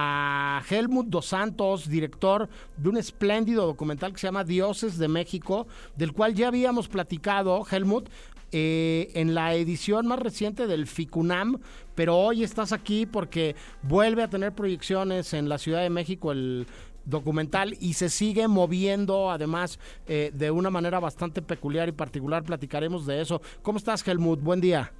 a 0.00 0.62
Helmut 0.70 1.08
Dos 1.08 1.26
Santos, 1.26 1.88
director 1.88 2.48
de 2.76 2.88
un 2.88 2.96
espléndido 2.96 3.66
documental 3.66 4.12
que 4.12 4.20
se 4.20 4.28
llama 4.28 4.44
Dioses 4.44 4.96
de 4.96 5.08
México, 5.08 5.66
del 5.96 6.12
cual 6.12 6.34
ya 6.34 6.46
habíamos 6.46 6.86
platicado, 6.86 7.66
Helmut, 7.68 8.08
eh, 8.52 9.10
en 9.14 9.34
la 9.34 9.54
edición 9.54 10.06
más 10.06 10.20
reciente 10.20 10.68
del 10.68 10.86
FICUNAM, 10.86 11.58
pero 11.96 12.16
hoy 12.16 12.44
estás 12.44 12.70
aquí 12.70 13.06
porque 13.06 13.56
vuelve 13.82 14.22
a 14.22 14.30
tener 14.30 14.54
proyecciones 14.54 15.34
en 15.34 15.48
la 15.48 15.58
Ciudad 15.58 15.82
de 15.82 15.90
México 15.90 16.30
el 16.30 16.68
documental 17.04 17.76
y 17.80 17.94
se 17.94 18.08
sigue 18.08 18.46
moviendo 18.46 19.32
además 19.32 19.80
eh, 20.06 20.30
de 20.32 20.52
una 20.52 20.70
manera 20.70 21.00
bastante 21.00 21.42
peculiar 21.42 21.88
y 21.88 21.92
particular. 21.92 22.44
Platicaremos 22.44 23.04
de 23.04 23.20
eso. 23.20 23.42
¿Cómo 23.62 23.78
estás, 23.78 24.06
Helmut? 24.06 24.40
Buen 24.40 24.60
día. 24.60 24.92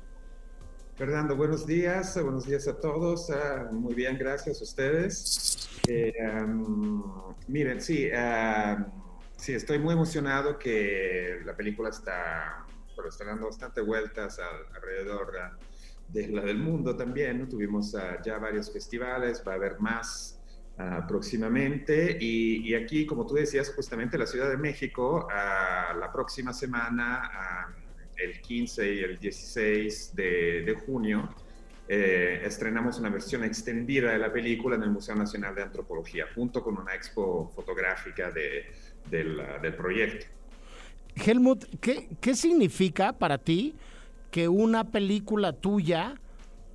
Fernando, 0.99 1.37
buenos 1.37 1.64
días, 1.67 2.21
buenos 2.21 2.45
días 2.47 2.67
a 2.67 2.76
todos. 2.81 3.31
ah, 3.31 3.69
muy 3.71 3.95
bien, 3.95 4.19
gracias 4.19 4.61
a 4.61 4.64
ustedes. 4.64 5.81
Eh, 5.88 6.12
am, 6.28 7.05
miren, 7.47 7.81
sí, 7.81 8.11
am, 8.11 8.87
sí, 9.37 9.52
estoy 9.55 9.78
muy 9.78 9.95
emocionado 9.95 10.59
que 10.59 11.40
la 11.45 11.57
película 11.57 11.90
está, 11.90 12.67
pero 12.97 13.09
está 13.11 13.25
dando 13.25 13.47
bastante 13.47 13.81
vueltas 13.81 14.40
al- 14.40 14.75
alrededor 14.75 15.33
ah, 15.40 15.57
de 16.09 16.26
la 16.28 16.43
del 16.43 16.59
mundo 16.59 16.97
también. 16.97 17.38
¿no? 17.38 17.49
Tuvimos 17.49 17.95
ah, 17.95 18.21
ya 18.25 18.38
varios 18.38 18.73
festivales, 18.73 19.43
va 19.47 19.52
a 19.52 19.55
haber 19.55 19.78
más 19.78 20.35
próximamente. 21.09 22.17
Y, 22.21 22.69
y 22.69 22.75
aquí, 22.75 23.05
como 23.07 23.26
tú 23.26 23.35
decías, 23.35 23.73
justamente 23.75 24.17
la 24.19 24.26
Ciudad 24.26 24.49
de 24.49 24.57
México, 24.57 25.26
la 25.28 26.11
próxima 26.12 26.52
semana, 26.52 27.75
el 28.18 28.40
15 28.40 28.94
y 28.94 28.98
el 29.00 29.18
16 29.18 30.14
de, 30.14 30.76
junio, 30.87 31.28
eh, 31.88 32.42
estrenamos 32.44 32.98
una 32.98 33.08
versión 33.10 33.44
extendida 33.44 34.12
de 34.12 34.18
la 34.18 34.32
película 34.32 34.76
en 34.76 34.82
el 34.82 34.90
Museo 34.90 35.14
Nacional 35.14 35.54
de 35.54 35.62
Antropología, 35.62 36.26
junto 36.34 36.62
con 36.62 36.76
una 36.78 36.94
expo 36.94 37.50
fotográfica 37.54 38.30
de- 38.30 38.66
del, 39.11 39.40
del 39.62 39.74
proyecto. 39.74 40.26
Helmut, 41.14 41.64
¿qué, 41.81 42.09
¿qué 42.20 42.35
significa 42.35 43.12
para 43.12 43.38
ti 43.38 43.74
que 44.31 44.48
una 44.48 44.85
película 44.85 45.52
tuya 45.52 46.14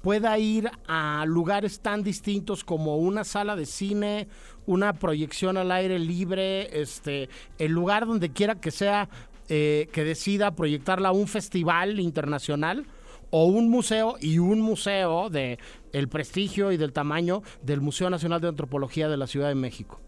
pueda 0.01 0.37
ir 0.37 0.69
a 0.87 1.23
lugares 1.25 1.79
tan 1.79 2.03
distintos 2.03 2.63
como 2.65 2.97
una 2.97 3.23
sala 3.23 3.55
de 3.55 3.65
cine, 3.65 4.27
una 4.65 4.93
proyección 4.93 5.55
al 5.55 5.71
aire 5.71 5.97
libre, 5.99 6.81
este, 6.81 7.29
el 7.57 7.71
lugar 7.71 8.05
donde 8.05 8.29
quiera 8.31 8.55
que 8.55 8.71
sea 8.71 9.07
eh, 9.49 9.89
que 9.91 10.03
decida 10.03 10.55
proyectarla 10.55 11.09
a 11.09 11.11
un 11.11 11.27
festival 11.27 11.99
internacional 11.99 12.85
o 13.29 13.45
un 13.45 13.69
museo 13.69 14.15
y 14.19 14.39
un 14.39 14.61
museo 14.61 15.29
de 15.29 15.57
el 15.91 16.07
prestigio 16.07 16.71
y 16.71 16.77
del 16.77 16.93
tamaño 16.93 17.41
del 17.61 17.81
Museo 17.81 18.09
Nacional 18.09 18.41
de 18.41 18.49
Antropología 18.49 19.09
de 19.09 19.17
la 19.17 19.27
Ciudad 19.27 19.49
de 19.49 19.55
México? 19.55 19.99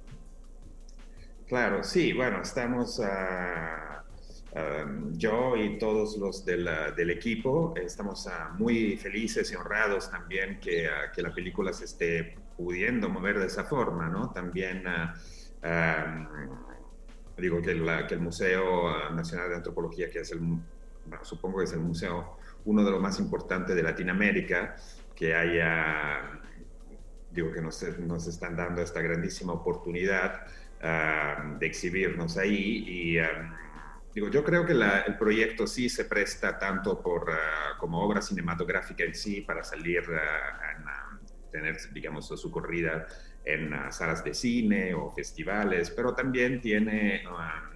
Claro, 1.48 1.84
sí, 1.84 2.14
bueno, 2.14 2.42
estamos, 2.42 3.00
ah, 3.04 4.04
yo 5.14 5.58
y 5.58 5.78
todos 5.78 6.18
los 6.18 6.46
del, 6.46 6.70
del 6.96 7.10
equipo, 7.10 7.74
estamos 7.76 8.28
ah, 8.28 8.56
muy 8.58 8.96
felices 8.98 9.52
y 9.52 9.56
honrados 9.56 10.10
también 10.10 10.60
que, 10.60 10.88
que 11.14 11.22
la 11.22 11.34
película 11.34 11.74
se 11.74 11.86
esté 11.86 12.38
pudiendo 12.56 13.10
mover 13.10 13.40
de 13.40 13.48
esa 13.48 13.66
forma, 13.66 14.08
¿no? 14.08 14.32
También 14.32 14.84
digo 17.38 17.62
que, 17.62 17.76
la- 17.76 18.08
que 18.08 18.16
el 18.16 18.22
Museo 18.22 19.12
Nacional 19.12 19.50
de 19.50 19.56
Antropología, 19.58 20.10
que 20.10 20.20
es 20.20 20.32
el, 20.32 20.40
bueno, 20.40 21.24
supongo 21.24 21.60
que 21.60 21.66
es 21.66 21.74
el 21.74 21.80
museo, 21.82 22.38
uno 22.66 22.84
de 22.84 22.92
los 22.92 23.02
más 23.02 23.20
importantes 23.20 23.76
de 23.76 23.84
Latinoamérica, 23.84 24.76
que 25.16 25.36
haya, 25.36 26.42
digo 27.30 27.52
que 27.52 27.62
nos, 27.62 27.82
nos 28.00 28.28
están 28.28 28.56
dando 28.56 28.82
esta 28.82 29.02
grandísima 29.02 29.54
oportunidad 29.54 30.42
ah, 30.82 31.56
de 31.60 31.66
exhibirnos 31.68 32.38
ahí 32.38 32.84
y 32.88 33.20
ah, 33.20 33.54
digo, 34.14 34.30
yo 34.30 34.44
creo 34.44 34.66
que 34.66 34.74
la- 34.74 35.02
el 35.02 35.18
proyecto 35.18 35.68
sí 35.68 35.90
se 35.90 36.06
presta 36.06 36.58
tanto 36.58 37.02
por, 37.02 37.30
ah, 37.32 37.78
como 37.80 38.02
obra 38.02 38.22
cinematográfica 38.22 39.04
en 39.04 39.14
sí 39.14 39.42
para 39.42 39.64
salir 39.64 40.04
ah, 40.10 40.72
en, 40.78 40.88
ah, 40.88 41.20
tener, 41.52 41.78
digamos, 41.94 42.28
su 42.28 42.52
corrida 42.52 43.08
en 43.46 43.74
ah, 43.74 43.92
salas 43.92 44.24
de 44.24 44.34
cine 44.34 44.94
o 44.94 45.12
festivales, 45.12 45.92
pero 45.92 46.14
también 46.16 46.60
tiene 46.62 47.24
ah, 47.28 47.70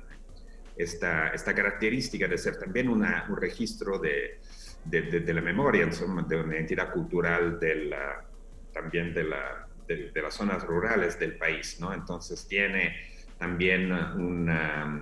esta, 0.76 1.30
esta 1.30 1.54
característica 1.54 2.28
de 2.28 2.38
ser 2.38 2.58
también 2.58 2.90
una- 2.90 3.26
un 3.30 3.38
registro 3.38 4.00
de, 4.00 4.40
de, 4.86 5.02
de- 5.04 5.20
de 5.22 5.34
la 5.34 5.42
memoria, 5.42 5.86
de 6.28 6.36
una 6.38 6.58
entidad 6.58 6.92
cultural 6.92 7.60
de 7.60 7.76
la- 7.86 8.26
también 8.74 9.14
de, 9.14 9.24
la, 9.26 9.68
de, 9.88 10.12
las 10.22 10.34
zonas 10.36 10.64
rurales 10.66 11.20
del 11.20 11.38
país, 11.38 11.80
¿no? 11.80 11.94
Entonces 11.94 12.48
tiene 12.48 12.96
también 13.38 13.92
una, 13.92 15.02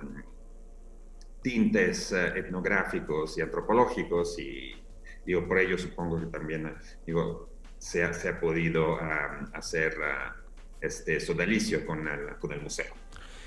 tintes 1.42 2.12
eh, 2.12 2.32
etnográficos 2.36 3.38
y 3.38 3.42
antropológicos 3.42 4.38
y 4.38 4.72
digo, 5.24 5.46
por 5.46 5.58
ello 5.58 5.78
supongo 5.78 6.18
que 6.20 6.26
también 6.26 6.74
digo, 7.06 7.48
se, 7.78 8.02
ha, 8.04 8.12
se 8.12 8.28
ha 8.30 8.40
podido 8.40 8.96
ah, 9.00 9.48
hacer 9.54 9.94
ah, 10.02 10.34
este 10.80 11.20
sodalicio 11.20 11.84
con 11.86 12.06
el, 12.06 12.36
con 12.38 12.52
el 12.52 12.60
museo. 12.60 12.94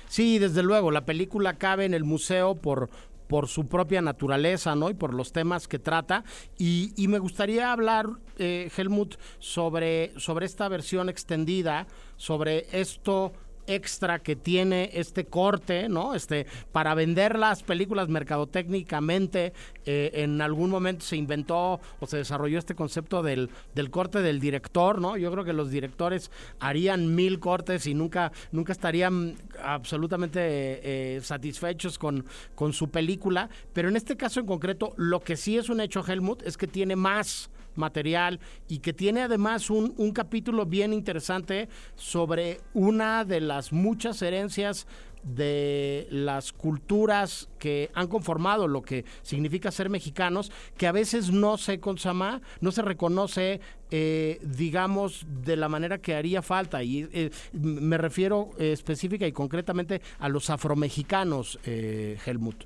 Sí, 0.08 0.38
desde 0.38 0.62
luego, 0.62 0.90
la 0.90 1.06
película 1.06 1.54
cabe 1.54 1.86
en 1.86 1.94
el 1.94 2.04
museo 2.04 2.54
por, 2.54 2.90
por 3.28 3.48
su 3.48 3.66
propia 3.66 4.02
naturaleza, 4.02 4.74
¿no? 4.74 4.90
Y 4.90 4.94
por 4.94 5.14
los 5.14 5.32
temas 5.32 5.68
que 5.68 5.78
trata. 5.78 6.22
Y, 6.58 6.92
me 7.08 7.18
gustaría 7.18 7.72
hablar, 7.72 8.06
eh, 8.36 8.70
Helmut, 8.76 9.14
sobre 9.38 10.12
esta 10.42 10.68
versión 10.68 11.08
extendida, 11.08 11.86
sobre 12.16 12.66
esto 12.78 13.32
extra 13.66 14.18
que 14.20 14.36
tiene 14.36 14.90
este 14.94 15.24
corte, 15.24 15.88
¿no? 15.88 16.14
Este, 16.14 16.46
para 16.72 16.94
vender 16.94 17.38
las 17.38 17.62
películas 17.62 18.08
mercadotécnicamente, 18.08 19.52
eh, 19.84 20.10
en 20.14 20.40
algún 20.40 20.70
momento 20.70 21.04
se 21.04 21.16
inventó 21.16 21.80
o 22.00 22.06
se 22.06 22.18
desarrolló 22.18 22.58
este 22.58 22.74
concepto 22.74 23.22
del, 23.22 23.50
del 23.74 23.90
corte 23.90 24.22
del 24.22 24.40
director, 24.40 25.00
¿no? 25.00 25.16
Yo 25.16 25.30
creo 25.32 25.44
que 25.44 25.52
los 25.52 25.70
directores 25.70 26.30
harían 26.60 27.14
mil 27.14 27.40
cortes 27.40 27.86
y 27.86 27.94
nunca, 27.94 28.32
nunca 28.50 28.72
estarían 28.72 29.36
absolutamente 29.62 30.40
eh, 30.42 31.20
satisfechos 31.22 31.98
con, 31.98 32.24
con 32.54 32.72
su 32.72 32.88
película, 32.88 33.48
pero 33.72 33.88
en 33.88 33.96
este 33.96 34.16
caso 34.16 34.40
en 34.40 34.46
concreto, 34.46 34.94
lo 34.96 35.20
que 35.20 35.36
sí 35.36 35.56
es 35.56 35.68
un 35.68 35.80
hecho, 35.80 36.04
Helmut, 36.06 36.42
es 36.42 36.56
que 36.56 36.66
tiene 36.66 36.96
más 36.96 37.50
material 37.74 38.40
y 38.68 38.78
que 38.78 38.92
tiene 38.92 39.22
además 39.22 39.70
un, 39.70 39.94
un 39.96 40.12
capítulo 40.12 40.66
bien 40.66 40.92
interesante 40.92 41.68
sobre 41.94 42.60
una 42.74 43.24
de 43.24 43.40
las 43.40 43.72
muchas 43.72 44.22
herencias 44.22 44.86
de 45.22 46.06
las 46.10 46.52
culturas 46.52 47.48
que 47.58 47.90
han 47.94 48.08
conformado 48.08 48.66
lo 48.66 48.82
que 48.82 49.04
significa 49.22 49.70
ser 49.70 49.88
mexicanos, 49.88 50.50
que 50.76 50.86
a 50.86 50.92
veces 50.92 51.30
no 51.30 51.58
se 51.58 51.80
consama, 51.80 52.42
no 52.60 52.72
se 52.72 52.82
reconoce, 52.82 53.60
eh, 53.90 54.40
digamos, 54.42 55.24
de 55.44 55.56
la 55.56 55.68
manera 55.68 55.98
que 55.98 56.14
haría 56.14 56.42
falta. 56.42 56.82
Y 56.82 57.08
eh, 57.12 57.30
me 57.52 57.98
refiero 57.98 58.50
eh, 58.58 58.72
específica 58.72 59.26
y 59.26 59.32
concretamente 59.32 60.02
a 60.18 60.28
los 60.28 60.50
afromexicanos, 60.50 61.58
Helmut. 61.64 62.64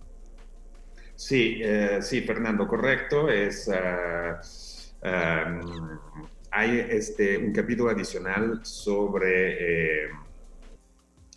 Sí, 1.15 1.61
sí, 2.01 2.21
Fernando, 2.23 2.67
correcto. 2.69 3.29
Es, 3.31 3.71
ah, 5.03 5.61
hay 6.57 6.87
este, 6.89 7.37
un 7.37 7.53
capítulo 7.53 7.91
adicional 7.91 8.61
sobre, 8.65 10.05
eh, 10.05 10.09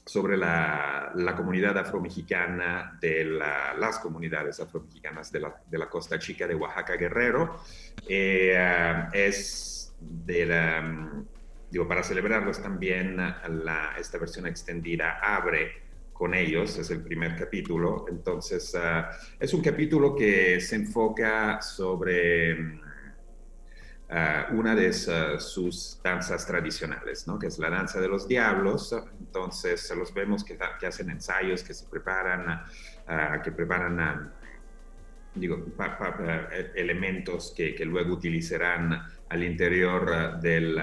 sobre 0.06 0.38
la, 0.38 1.12
la, 1.14 1.36
comunidad 1.36 1.78
afromexicana, 1.78 2.98
de 3.02 3.26
las 3.26 4.00
comunidades 4.00 4.62
afromexicanas 4.62 5.30
de 5.30 5.42
la, 5.42 5.62
de 5.70 5.78
la, 5.78 5.90
Costa 5.90 6.18
Chica 6.18 6.48
de 6.48 6.56
Oaxaca 6.56 6.96
Guerrero. 6.96 7.60
Eh, 8.08 8.58
ah, 8.58 9.10
es 9.12 9.94
de 10.00 10.46
la, 10.46 11.12
digo, 11.70 11.86
para 11.86 12.02
celebrarlos 12.02 12.62
también, 12.62 13.18
la, 13.18 13.96
esta 14.00 14.18
versión 14.20 14.48
extendida 14.48 15.20
abre 15.22 15.90
con 16.14 16.34
ellos, 16.34 16.78
es 16.78 16.92
el 16.92 17.02
primer 17.02 17.36
capítulo. 17.36 18.06
Entonces, 18.10 18.74
ah, 18.76 19.10
es 19.38 19.54
un 19.54 19.62
capítulo 19.62 20.16
que 20.16 20.62
se 20.62 20.76
enfoca 20.78 21.62
sobre 21.62 22.80
ah, 24.10 24.48
una 24.52 24.76
de 24.76 24.92
sus 24.94 26.00
danzas 26.04 26.46
tradicionales, 26.46 27.28
¿no? 27.28 27.38
que 27.38 27.48
es 27.48 27.60
la 27.60 27.70
danza 27.70 28.00
de 28.00 28.08
los 28.08 28.28
diablos. 28.28 28.96
Entonces, 29.20 29.92
los 29.96 30.14
vemos 30.14 30.44
que, 30.44 30.58
que 30.80 30.88
hacen 30.88 31.10
ensayos, 31.10 31.64
que 31.64 31.74
se 31.74 31.86
preparan, 31.88 32.64
uh, 33.08 33.42
que 33.42 33.52
preparan 33.52 34.32
digo, 35.36 35.66
elementos 36.76 37.54
que, 37.56 37.76
que, 37.76 37.86
luego 37.86 38.14
utilizarán 38.14 39.02
al 39.30 39.44
interior 39.44 40.40
del 40.40 40.80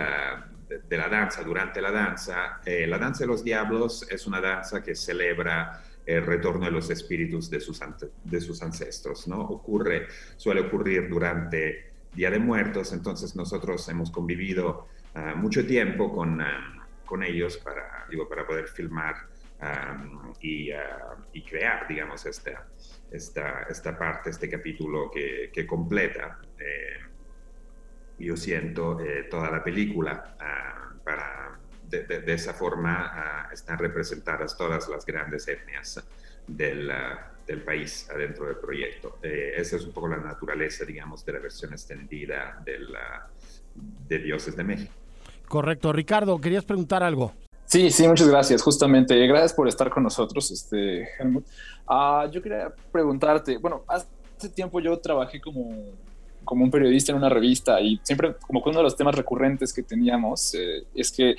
de, 0.68 0.96
la 0.96 1.08
danza, 1.08 1.42
durante 1.42 1.80
la 1.80 1.90
danza. 1.90 2.60
Eh, 2.64 2.86
la 2.86 2.98
danza 2.98 3.24
de 3.24 3.28
los 3.28 3.44
diablos 3.44 4.06
es 4.10 4.26
una 4.26 4.40
danza 4.40 4.82
que 4.82 4.94
celebra 4.94 5.82
el 6.04 6.24
retorno 6.24 6.66
de 6.66 6.70
los 6.70 6.90
espíritus 6.90 7.50
de 7.50 7.60
sus, 7.60 7.80
de 8.24 8.40
sus 8.40 8.62
ancestros, 8.62 9.26
¿no? 9.26 9.40
Ocurre, 9.40 10.06
suele 10.36 10.60
ocurrir 10.60 11.08
durante 11.08 11.95
Día 12.16 12.31
de 12.31 12.38
Muertos, 12.38 12.94
entonces 12.94 13.37
nosotros 13.37 13.87
hemos 13.90 14.11
convivido 14.11 14.88
ah, 15.14 15.35
mucho 15.37 15.66
tiempo 15.66 16.11
con, 16.11 16.40
ah, 16.40 16.88
con 17.05 17.22
ellos 17.22 17.59
para, 17.59 18.07
digo, 18.09 18.26
para 18.26 18.46
poder 18.46 18.68
filmar 18.68 19.16
y, 20.40 20.70
ah, 20.70 21.14
y, 21.35 21.42
crear, 21.42 21.87
digamos, 21.87 22.24
esta, 22.24 22.68
esta, 23.11 23.66
esta 23.68 23.98
parte, 23.98 24.31
este 24.31 24.48
capítulo 24.48 25.11
que, 25.11 25.50
que 25.52 25.66
completa. 25.66 26.38
Eh, 26.59 27.00
yo 28.18 28.35
siento 28.35 28.98
eh, 29.00 29.24
toda 29.31 29.50
la 29.50 29.62
película 29.62 30.37
para 31.05 31.59
de, 31.87 32.33
esa 32.33 32.55
forma 32.55 33.48
están 33.52 33.79
representadas 33.79 34.57
todas 34.57 34.88
las 34.88 35.05
grandes 35.05 35.46
etnias 35.46 36.02
del, 36.46 36.90
del 37.46 37.62
país 37.62 38.09
adentro 38.11 38.46
del 38.46 38.56
proyecto. 38.56 39.18
Eh, 39.22 39.54
esa 39.56 39.76
es 39.76 39.85
un 39.85 39.92
poco 39.92 40.09
la 40.09 40.18
naturaleza, 40.18 40.85
digamos, 40.85 41.24
de 41.24 41.32
la 41.32 41.38
versión 41.38 41.72
extendida 41.72 42.61
del, 42.64 42.88
de 44.09 44.18
Dioses 44.18 44.56
de 44.56 44.64
México. 44.64 44.92
Correcto. 45.48 45.92
Ricardo, 45.92 46.40
querías 46.40 46.64
preguntar 46.64 47.02
algo. 47.02 47.32
Sí, 47.66 47.90
sí, 47.90 48.06
muchas 48.06 48.28
gracias. 48.28 48.62
Justamente, 48.62 49.26
gracias 49.26 49.52
por 49.52 49.68
estar 49.68 49.90
con 49.90 50.02
nosotros, 50.02 50.50
este, 50.50 51.09
Helmut. 51.18 51.44
yo 52.32 52.42
quería 52.42 52.72
preguntarte, 52.92 53.59
bueno, 53.59 53.85
hace 53.88 54.48
tiempo 54.48 54.80
yo 54.80 54.98
trabajé 54.98 55.40
como 55.40 55.94
como 56.46 56.64
un 56.64 56.70
periodista 56.70 57.12
en 57.12 57.18
una 57.18 57.28
revista 57.28 57.78
y 57.80 58.00
siempre 58.02 58.37
como 58.46 58.62
que 58.62 58.70
uno 58.70 58.78
de 58.78 58.85
los 58.85 58.96
temas 58.96 59.14
recurrentes 59.14 59.72
que 59.74 59.82
teníamos 59.82 60.54
eh, 60.54 60.85
es 60.94 61.12
que 61.12 61.35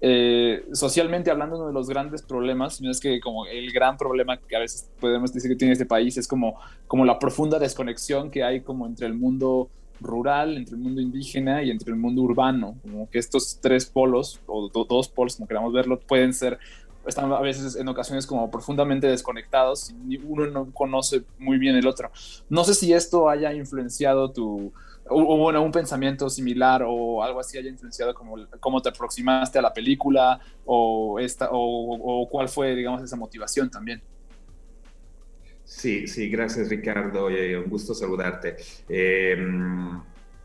eh, 0.00 0.64
socialmente 0.72 1.30
hablando 1.30 1.56
uno 1.56 1.66
de 1.66 1.72
los 1.72 1.88
grandes 1.88 2.22
problemas, 2.22 2.80
es 2.80 3.00
que 3.00 3.20
como 3.20 3.46
el 3.46 3.72
gran 3.72 3.96
problema 3.96 4.36
que 4.36 4.56
a 4.56 4.60
veces 4.60 4.90
podemos 5.00 5.32
decir 5.32 5.50
que 5.50 5.56
tiene 5.56 5.72
este 5.72 5.86
país 5.86 6.16
es 6.16 6.28
como, 6.28 6.56
como 6.86 7.04
la 7.04 7.18
profunda 7.18 7.58
desconexión 7.58 8.30
que 8.30 8.44
hay 8.44 8.60
como 8.60 8.86
entre 8.86 9.06
el 9.06 9.14
mundo 9.14 9.68
rural, 10.00 10.56
entre 10.56 10.76
el 10.76 10.80
mundo 10.80 11.00
indígena 11.00 11.62
y 11.62 11.70
entre 11.70 11.90
el 11.90 11.96
mundo 11.98 12.22
urbano, 12.22 12.76
como 12.82 13.10
que 13.10 13.18
estos 13.18 13.58
tres 13.60 13.86
polos 13.86 14.40
o 14.46 14.68
dos 14.68 15.08
polos, 15.08 15.36
como 15.36 15.48
queramos 15.48 15.72
verlo, 15.72 15.98
pueden 15.98 16.32
ser 16.32 16.58
están 17.06 17.32
a 17.32 17.40
veces 17.40 17.76
en 17.76 17.88
ocasiones 17.88 18.26
como 18.26 18.50
profundamente 18.50 19.06
desconectados 19.06 19.94
y 20.08 20.18
uno 20.18 20.46
no 20.46 20.70
conoce 20.72 21.22
muy 21.38 21.58
bien 21.58 21.74
el 21.76 21.86
otro. 21.86 22.10
No 22.50 22.64
sé 22.64 22.74
si 22.74 22.92
esto 22.92 23.28
haya 23.28 23.52
influenciado 23.54 24.30
tu, 24.30 24.72
o, 25.10 25.36
bueno, 25.36 25.62
un 25.62 25.72
pensamiento 25.72 26.28
similar 26.28 26.82
o 26.86 27.22
algo 27.22 27.40
así 27.40 27.58
haya 27.58 27.68
influenciado 27.68 28.14
como 28.14 28.36
cómo 28.60 28.80
te 28.80 28.88
aproximaste 28.88 29.58
a 29.58 29.62
la 29.62 29.72
película 29.72 30.40
o, 30.64 31.18
esta, 31.18 31.48
o, 31.50 32.28
cuál 32.30 32.48
fue, 32.48 32.74
digamos, 32.74 33.02
esa 33.02 33.16
motivación 33.16 33.70
también. 33.70 34.02
Sí, 35.64 36.06
sí, 36.06 36.28
gracias 36.30 36.68
Ricardo, 36.68 37.26
un 37.26 37.68
gusto 37.68 37.94
saludarte. 37.94 38.56
Eh, 38.88 39.36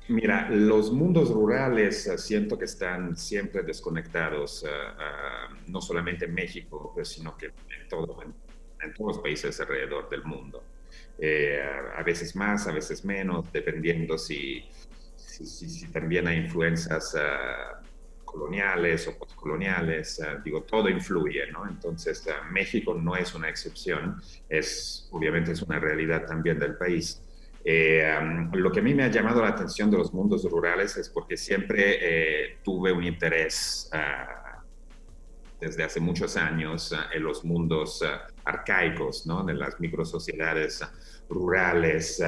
Mira, 0.10 0.50
los 0.50 0.92
mundos 0.92 1.30
rurales 1.30 2.08
eh, 2.08 2.18
siento 2.18 2.58
que 2.58 2.66
están 2.66 3.16
siempre 3.16 3.64
desconectados, 3.64 4.66
eh, 4.68 4.70
no 5.68 5.80
solamente 5.80 6.26
en 6.26 6.34
México, 6.34 6.92
pues, 6.94 7.08
sino 7.08 7.38
que 7.38 7.46
en, 7.46 7.88
todo, 7.90 8.22
en, 8.82 8.94
todos 8.94 9.16
los 9.16 9.24
países 9.24 9.58
alrededor 9.62 10.10
del 10.10 10.24
mundo. 10.26 10.62
A 11.20 12.04
veces 12.04 12.36
más, 12.36 12.68
a 12.68 12.72
veces 12.72 13.06
menos, 13.06 13.52
dependiendo 13.52 14.18
si, 14.18 14.64
si, 15.16 15.88
también 15.88 16.28
hay 16.28 16.38
influencias 16.38 17.16
coloniales 18.26 19.08
o 19.08 19.18
postcoloniales, 19.18 20.22
digo, 20.44 20.64
todo 20.64 20.90
influye, 20.90 21.52
¿no? 21.52 21.68
Entonces, 21.68 22.28
México 22.52 22.94
no 22.96 23.16
es 23.16 23.34
una 23.36 23.48
excepción, 23.48 24.22
es, 24.50 25.08
obviamente 25.12 25.52
es 25.52 25.62
una 25.62 25.80
realidad 25.80 26.26
también 26.26 26.60
del 26.60 26.76
país. 26.76 27.22
Eh, 27.66 28.04
lo 28.54 28.72
que 28.72 28.80
a 28.80 28.84
mí 28.84 28.94
me 28.94 29.04
ha 29.04 29.08
llamado 29.08 29.42
la 29.42 29.50
atención 29.50 29.90
de 29.90 29.98
los 29.98 30.14
mundos 30.14 30.44
rurales 30.44 30.98
es 30.98 31.08
porque 31.08 31.38
siempre 31.38 31.98
eh, 32.02 32.58
tuve 32.62 32.92
un 32.92 33.04
interés 33.04 33.90
desde 35.62 35.84
hace 35.84 36.02
muchos 36.02 36.36
años 36.36 36.94
en 37.14 37.24
los 37.24 37.46
mundos 37.46 38.04
arcaicos, 38.46 39.26
¿no? 39.26 39.44
de 39.44 39.54
las 39.54 39.80
microsociedades 39.80 40.82
rurales, 41.30 42.22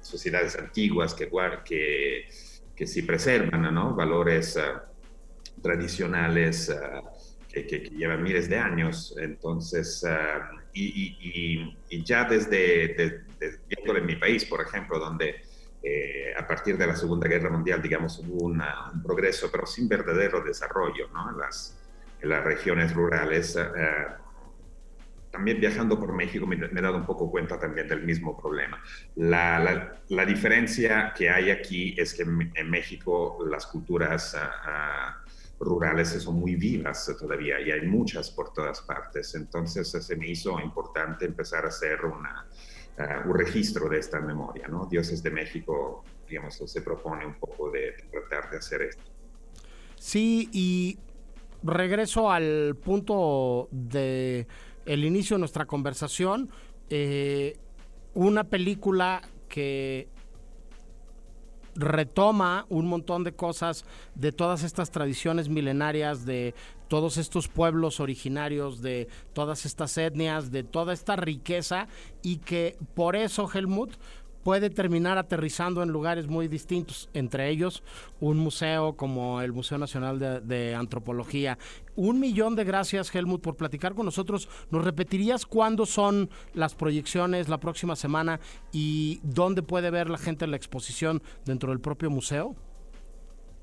sociedades 0.00 0.56
antiguas 0.56 1.14
que, 1.14 1.30
que, 1.64 2.28
que 2.76 2.86
sí 2.86 3.02
preservan 3.02 3.74
¿no? 3.74 3.94
valores 3.94 4.58
tradicionales 5.62 6.70
que, 7.62 7.90
llevan 7.96 8.22
miles 8.22 8.48
de 8.48 8.58
años. 8.58 9.14
Entonces, 9.18 10.04
y, 10.72 12.04
ya 12.04 12.24
desde, 12.24 13.22
viendo 13.68 13.96
en 13.96 14.06
mi 14.06 14.16
país, 14.16 14.44
por 14.44 14.60
ejemplo, 14.60 14.98
donde 14.98 15.42
eh, 15.82 16.34
a 16.36 16.46
partir 16.46 16.76
de 16.76 16.86
la 16.86 16.96
Segunda 16.96 17.28
Guerra 17.28 17.50
Mundial, 17.50 17.80
digamos, 17.80 18.18
hubo 18.18 18.46
un 18.46 18.62
progreso, 19.02 19.50
pero 19.50 19.66
sin 19.66 19.88
verdadero 19.88 20.42
desarrollo 20.42 21.08
¿no? 21.12 21.30
las, 21.32 21.78
en 22.20 22.28
las 22.30 22.44
regiones 22.44 22.94
rurales. 22.94 23.56
Eh, 23.56 23.62
también 25.34 25.58
viajando 25.58 25.98
por 25.98 26.12
México 26.12 26.46
me, 26.46 26.54
he 26.54 26.80
dado 26.80 26.96
un 26.96 27.04
poco 27.04 27.28
cuenta 27.28 27.58
también 27.58 27.88
del 27.88 28.04
mismo 28.04 28.40
problema. 28.40 28.80
La, 29.16 29.98
la, 30.08 30.24
diferencia 30.24 31.12
que 31.12 31.28
hay 31.28 31.50
aquí 31.50 31.92
es 31.98 32.14
que 32.14 32.22
en, 32.22 32.70
México 32.70 33.38
las 33.44 33.66
culturas... 33.66 34.36
Ah, 34.36 34.50
ah, 34.64 35.20
rurales 35.60 36.08
son 36.08 36.34
muy 36.40 36.56
vivas 36.56 37.10
todavía 37.18 37.58
y 37.60 37.70
hay 37.70 37.82
muchas 37.86 38.30
por 38.30 38.52
todas 38.52 38.82
partes. 38.82 39.34
Entonces 39.34 39.88
se 39.88 40.16
me 40.16 40.28
hizo 40.28 40.60
importante 40.60 41.24
empezar 41.24 41.64
a 41.64 41.68
hacer 41.68 42.04
una, 42.04 42.46
eh, 42.98 43.22
un 43.24 43.38
registro 43.38 43.88
de 43.88 43.98
esta 43.98 44.20
memoria. 44.20 44.68
¿no? 44.68 44.86
Dioses 44.86 45.22
de 45.22 45.30
México, 45.30 46.04
digamos, 46.28 46.56
se 46.56 46.82
propone 46.82 47.24
un 47.24 47.34
poco 47.34 47.70
de 47.70 47.92
tratar 48.10 48.50
de 48.50 48.58
hacer 48.58 48.82
esto. 48.82 49.04
Sí, 49.96 50.50
y 50.52 50.98
regreso 51.62 52.30
al 52.30 52.76
punto 52.76 53.68
de 53.70 54.46
el 54.86 55.04
inicio 55.04 55.36
de 55.36 55.40
nuestra 55.40 55.66
conversación. 55.66 56.50
Eh, 56.90 57.56
una 58.14 58.44
película 58.44 59.22
que 59.48 60.08
retoma 61.76 62.66
un 62.68 62.86
montón 62.86 63.24
de 63.24 63.32
cosas 63.32 63.84
de 64.14 64.32
todas 64.32 64.62
estas 64.62 64.90
tradiciones 64.90 65.48
milenarias, 65.48 66.24
de 66.24 66.54
todos 66.88 67.16
estos 67.16 67.48
pueblos 67.48 68.00
originarios, 68.00 68.80
de 68.80 69.08
todas 69.32 69.66
estas 69.66 69.96
etnias, 69.98 70.50
de 70.50 70.62
toda 70.62 70.92
esta 70.92 71.16
riqueza 71.16 71.88
y 72.22 72.36
que 72.36 72.76
por 72.94 73.16
eso 73.16 73.50
Helmut 73.52 73.92
puede 74.44 74.70
terminar 74.70 75.18
aterrizando 75.18 75.82
en 75.82 75.88
lugares 75.88 76.28
muy 76.28 76.46
distintos, 76.46 77.08
entre 77.14 77.48
ellos 77.48 77.82
un 78.20 78.38
museo 78.38 78.94
como 78.94 79.40
el 79.40 79.52
Museo 79.52 79.78
Nacional 79.78 80.18
de, 80.46 80.74
Antropología. 80.74 81.58
Un 81.96 82.20
millón 82.20 82.54
de 82.54 82.64
gracias, 82.64 83.12
Helmut, 83.14 83.40
por 83.40 83.56
platicar 83.56 83.94
con 83.94 84.04
nosotros. 84.04 84.48
¿Nos 84.70 84.84
repetirías 84.84 85.46
cuándo 85.46 85.86
son 85.86 86.30
las 86.52 86.74
proyecciones 86.74 87.48
la 87.48 87.58
próxima 87.58 87.96
semana 87.96 88.38
y 88.70 89.20
dónde 89.22 89.62
puede 89.62 89.90
ver 89.90 90.10
la 90.10 90.18
gente 90.18 90.46
la 90.46 90.56
exposición 90.56 91.22
dentro 91.44 91.70
del 91.70 91.80
propio 91.80 92.10
museo? 92.10 92.54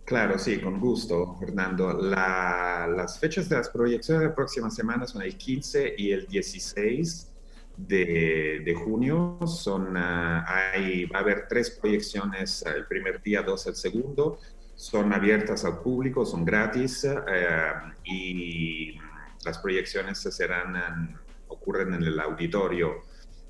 Claro, 0.05 0.39
sí, 0.39 0.59
con 0.59 0.79
gusto, 0.79 1.35
Fernando. 1.39 1.93
las 1.93 3.19
fechas 3.19 3.47
de 3.47 3.57
las 3.57 3.69
proyecciones 3.69 4.21
de 4.21 4.29
la 4.29 4.35
próxima 4.35 4.71
semana 4.71 5.05
son 5.05 5.21
el 5.21 5.37
15 5.37 5.93
y 5.97 6.11
el 6.11 6.27
16 6.27 7.30
de, 7.77 8.61
de 8.63 8.73
junio. 8.73 9.39
Son, 9.45 9.95
ah, 9.97 10.45
hay, 10.47 11.05
va 11.05 11.19
a 11.19 11.21
haber 11.21 11.47
tres 11.47 11.71
proyecciones 11.71 12.63
el 12.63 12.85
primer 12.85 13.21
día, 13.21 13.41
dos 13.41 13.67
el 13.67 13.75
segundo. 13.75 14.39
Son 14.75 15.13
abiertas 15.13 15.63
al 15.65 15.79
público, 15.79 16.25
son 16.25 16.43
gratis 16.43 17.03
eh, 17.05 17.71
y 18.03 18.97
las 19.45 19.59
proyecciones 19.59 20.19
se 20.19 20.31
serán 20.31 21.19
ocurren 21.47 21.93
en 21.93 22.03
el 22.03 22.19
auditorio 22.19 23.01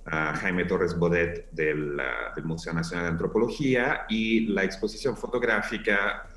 Jaime 0.05 0.65
Torres 0.65 0.97
Bodet 0.97 1.51
del, 1.51 2.01
del, 2.35 2.43
Museo 2.43 2.73
Nacional 2.73 3.05
de 3.05 3.11
Antropología 3.11 4.05
y 4.09 4.47
la 4.47 4.63
exposición 4.63 5.15
fotográfica 5.15 6.27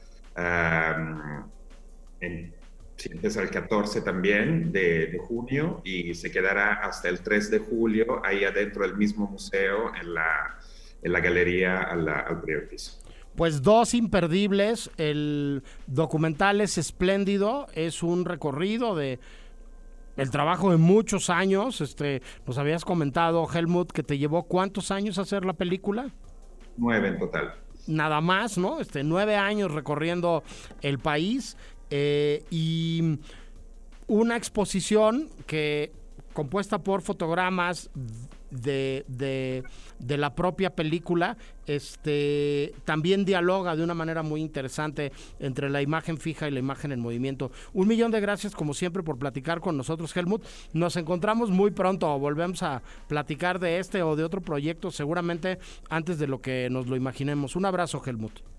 en, 2.21 2.55
empieza 3.05 3.43
el 3.43 3.51
14 3.51 4.01
también 4.03 4.73
de, 4.73 5.19
junio 5.21 5.81
y 5.85 6.15
se 6.15 6.31
quedará 6.31 6.75
hasta 6.75 7.09
el 7.09 7.21
3 7.21 7.51
de 7.51 7.59
julio 7.59 8.25
ahí 8.25 8.45
adentro 8.45 8.83
del 8.83 8.97
mismo 8.97 9.27
museo 9.27 9.95
en 9.95 10.15
la, 10.15 10.59
en 11.03 11.13
la 11.13 11.21
galería 11.21 11.83
al, 11.83 12.09
al 12.09 12.41
primer 12.41 12.69
piso. 12.69 13.01
Pues 13.37 13.63
dos 13.63 13.95
imperdibles, 13.95 14.91
el 14.97 15.63
documental 15.87 16.61
es 16.61 16.79
espléndido, 16.79 17.67
es 17.75 18.03
un 18.03 18.25
recorrido 18.25 18.95
de 18.95 19.19
el 20.17 20.31
trabajo 20.31 20.71
de 20.71 20.77
muchos 20.77 21.31
años. 21.31 21.81
Este, 21.81 22.23
nos 22.47 22.59
habías 22.59 22.85
comentado, 22.85 23.47
Helmut, 23.53 23.91
que 23.93 24.03
te 24.03 24.19
llevó 24.19 24.45
cuántos 24.45 24.91
años 24.91 25.19
hacer 25.19 25.45
la 25.45 25.55
película? 25.55 26.11
Nueve 26.77 27.09
en 27.09 27.19
total. 27.19 27.55
Nada 27.87 28.21
más, 28.21 28.57
¿no? 28.57 28.81
Este, 28.81 29.05
nueve 29.05 29.37
años 29.37 29.73
recorriendo 29.73 30.43
el 30.81 30.99
país 30.99 31.57
eh, 31.97 32.43
y 32.51 33.21
una 34.09 34.37
exposición 34.37 35.29
que 35.47 35.93
compuesta 36.33 36.81
por 36.81 37.03
fotogramas 37.03 37.89
de, 38.51 39.05
de, 39.07 40.17
la 40.17 40.35
propia 40.35 40.75
película, 40.75 41.37
este, 41.67 42.75
también 42.85 43.25
dialoga 43.25 43.77
de 43.77 43.85
una 43.85 43.95
manera 43.95 44.25
muy 44.25 44.41
interesante 44.41 45.13
entre 45.39 45.71
la 45.71 45.83
imagen 45.83 46.19
fija 46.19 46.49
y 46.49 46.51
la 46.51 46.59
imagen 46.59 46.91
en 46.91 46.99
movimiento. 46.99 47.53
Un 47.73 47.87
millón 47.87 48.11
de 48.11 48.21
gracias 48.21 48.57
como 48.57 48.75
siempre 48.75 49.05
por 49.05 49.17
platicar 49.17 49.61
con 49.61 49.77
nosotros, 49.77 50.17
Helmut. 50.17 50.45
Nos 50.73 50.97
encontramos 50.97 51.51
muy 51.51 51.71
pronto, 51.71 52.19
volvemos 52.19 52.65
a 52.65 52.83
platicar 53.07 53.61
de 53.61 53.79
este 53.79 54.03
o 54.03 54.17
de 54.17 54.25
otro 54.25 54.41
proyecto, 54.41 54.91
seguramente 54.91 55.61
antes 55.89 56.19
de 56.19 56.27
lo 56.27 56.41
que 56.41 56.69
nos 56.71 56.89
lo 56.89 56.97
imaginemos. 56.97 57.55
Un 57.55 57.67
abrazo, 57.67 58.03
Helmut. 58.05 58.54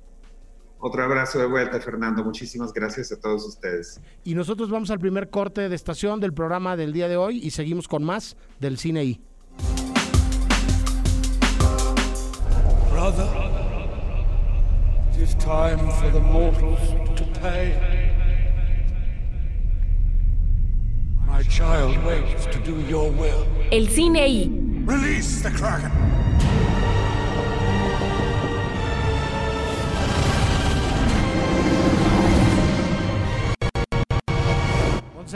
Otro 0.80 1.04
abrazo 1.04 1.40
de 1.40 1.48
vuelta, 1.48 1.80
Fernando. 1.80 2.24
Muchísimas 2.24 2.72
gracias 2.74 3.12
a 3.12 3.20
todos 3.20 3.46
ustedes. 3.46 4.00
Y 4.24 4.36
nosotros 4.36 4.70
vamos 4.70 4.92
al 4.92 5.00
primer 5.00 5.30
corte 5.30 5.68
de 5.70 5.76
estación 5.76 6.20
del 6.20 6.34
programa 6.34 6.76
del 6.76 6.94
día 6.94 7.08
de 7.08 7.18
hoy 7.18 7.40
y 7.42 7.52
seguimos 7.52 7.88
con 7.88 8.04
más 8.04 8.36
del 8.60 8.78
cine 8.78 9.04
I. 9.04 9.22
Brother, 12.92 13.28
it 15.14 15.22
is 15.22 15.36
time 15.36 15.78
for 16.00 16.12
the 16.12 16.20
mortals 16.20 16.80
to 17.16 17.24
pay. 17.42 17.74
My 21.28 21.44
child 21.44 21.98
waits 22.06 22.46
to 22.48 22.60
do 22.60 22.80
your 22.88 23.12
will. 23.12 23.46
El 23.72 23.88
cine 23.88 24.18
I. 24.18 24.50
Release 24.86 25.42
the 25.42 25.50
Kraken. 25.50 25.92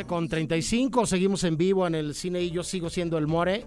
Con 0.06 0.28
35, 0.28 1.06
seguimos 1.06 1.44
en 1.44 1.58
vivo 1.58 1.88
en 1.88 1.96
el 1.96 2.16
cine 2.16 2.42
y 2.42 2.52
yo 2.52 2.64
sigo 2.64 2.90
siendo 2.90 3.18
el 3.18 3.28
More 3.28 3.66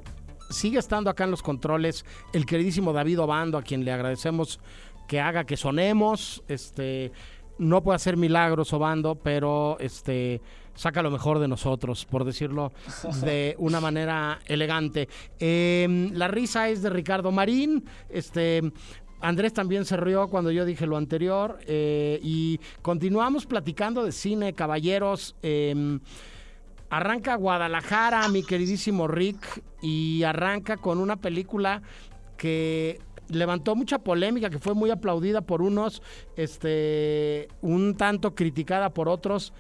sigue 0.53 0.79
estando 0.79 1.11
acá 1.11 1.25
en 1.25 1.31
los 1.31 1.43
controles 1.43 2.05
el 2.33 2.47
queridísimo 2.47 2.93
David 2.93 3.21
Obando, 3.21 3.59
a 3.59 3.63
quien 3.63 3.85
le 3.85 3.93
agradecemos 3.93 4.61
que 5.09 5.21
haga 5.21 5.45
que 5.45 5.57
sonemos. 5.57 6.43
Este, 6.49 7.13
no 7.59 7.83
puede 7.83 7.97
hacer 7.97 8.17
milagros 8.17 8.73
Obando, 8.73 9.17
pero 9.17 9.77
este 9.81 10.41
saca 10.75 11.03
lo 11.03 11.11
mejor 11.11 11.39
de 11.39 11.49
nosotros, 11.49 12.07
por 12.07 12.25
decirlo 12.25 12.73
de 13.23 13.55
una 13.59 13.81
manera 13.81 14.39
elegante. 14.47 15.09
Em, 15.39 16.13
la 16.15 16.29
risa 16.29 16.69
es 16.71 16.83
de 16.83 16.91
Ricardo 16.91 17.31
Marín. 17.31 17.85
Este, 18.09 18.63
Andrés 19.23 19.53
también 19.53 19.85
se 19.85 19.97
rió 19.97 20.29
cuando 20.29 20.51
yo 20.51 20.65
dije 20.65 20.87
lo 20.87 20.97
anterior. 20.97 21.59
Eh, 21.67 22.19
y 22.23 22.61
continuamos 22.83 23.47
platicando 23.47 24.05
de 24.05 24.13
cine, 24.13 24.53
caballeros. 24.53 25.37
Em, 25.43 26.01
Arranca 26.91 27.37
Guadalajara, 27.37 28.29
mi 28.29 28.43
queridísimo 28.43 29.09
Rick, 29.09 29.63
y 29.81 30.25
arranca 30.25 30.77
con 30.77 30.99
una 30.99 31.17
película 31.17 31.81
que 32.37 33.01
levantó 33.29 33.75
mucha 33.75 34.01
polémica, 34.01 34.51
que 34.51 34.59
fue 34.59 34.75
muy 34.75 34.91
aplaudida 34.91 35.41
por 35.41 35.63
unos, 35.63 36.03
este, 36.37 37.49
un 37.63 37.97
tanto 37.97 38.35
criticada 38.35 38.91
por 38.91 39.09
otros 39.09 39.55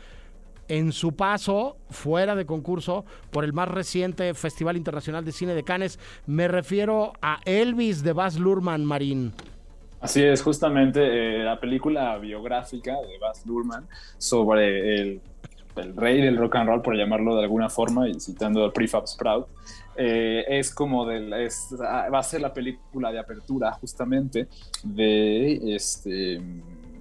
en 0.68 0.92
su 0.92 1.12
paso 1.12 1.76
fuera 1.90 2.34
de 2.34 2.46
concurso 2.46 3.04
por 3.30 3.44
el 3.44 3.52
más 3.52 3.68
reciente 3.68 4.32
Festival 4.34 4.76
Internacional 4.76 5.24
de 5.24 5.32
Cine 5.32 5.54
de 5.54 5.64
Cannes. 5.64 5.98
Me 6.26 6.48
refiero 6.48 7.12
a 7.22 7.40
Elvis 7.44 8.02
de 8.02 8.12
Baz 8.12 8.38
Luhrmann 8.38 8.84
Marín. 8.84 9.32
Así 10.00 10.22
es, 10.22 10.42
justamente 10.42 11.00
eh, 11.00 11.44
la 11.44 11.60
película 11.60 12.18
biográfica 12.18 12.92
de 13.02 13.18
Baz 13.20 13.46
Luhrmann 13.46 13.86
sobre 14.18 15.00
el 15.00 15.20
rey 15.96 16.20
del 16.20 16.36
rock 16.36 16.56
and 16.56 16.68
roll, 16.68 16.82
por 16.82 16.96
llamarlo 16.96 17.36
de 17.36 17.42
alguna 17.42 17.68
forma, 17.68 18.08
y 18.08 18.18
citando 18.18 18.64
a 18.64 18.72
Prefab 18.72 19.06
Sprout, 19.06 19.46
eh, 19.96 20.44
es 20.48 20.74
como 20.74 21.06
del, 21.06 21.32
va 21.32 22.18
a 22.18 22.22
ser 22.22 22.40
la 22.40 22.52
película 22.52 23.12
de 23.12 23.18
apertura 23.18 23.72
justamente 23.72 24.48
de 24.82 25.74
este 25.74 26.40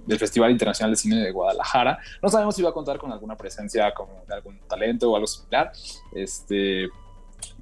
del 0.06 0.18
Festival 0.18 0.50
Internacional 0.50 0.92
de 0.92 0.96
Cine 0.96 1.16
de 1.16 1.30
Guadalajara. 1.30 1.98
No 2.22 2.28
sabemos 2.28 2.56
si 2.56 2.62
va 2.62 2.70
a 2.70 2.72
contar 2.72 2.98
con 2.98 3.12
alguna 3.12 3.36
presencia 3.36 3.92
como 3.92 4.24
de 4.26 4.34
algún 4.34 4.58
talento 4.68 5.10
o 5.10 5.16
algo 5.16 5.26
similar, 5.26 5.72
este, 6.14 6.88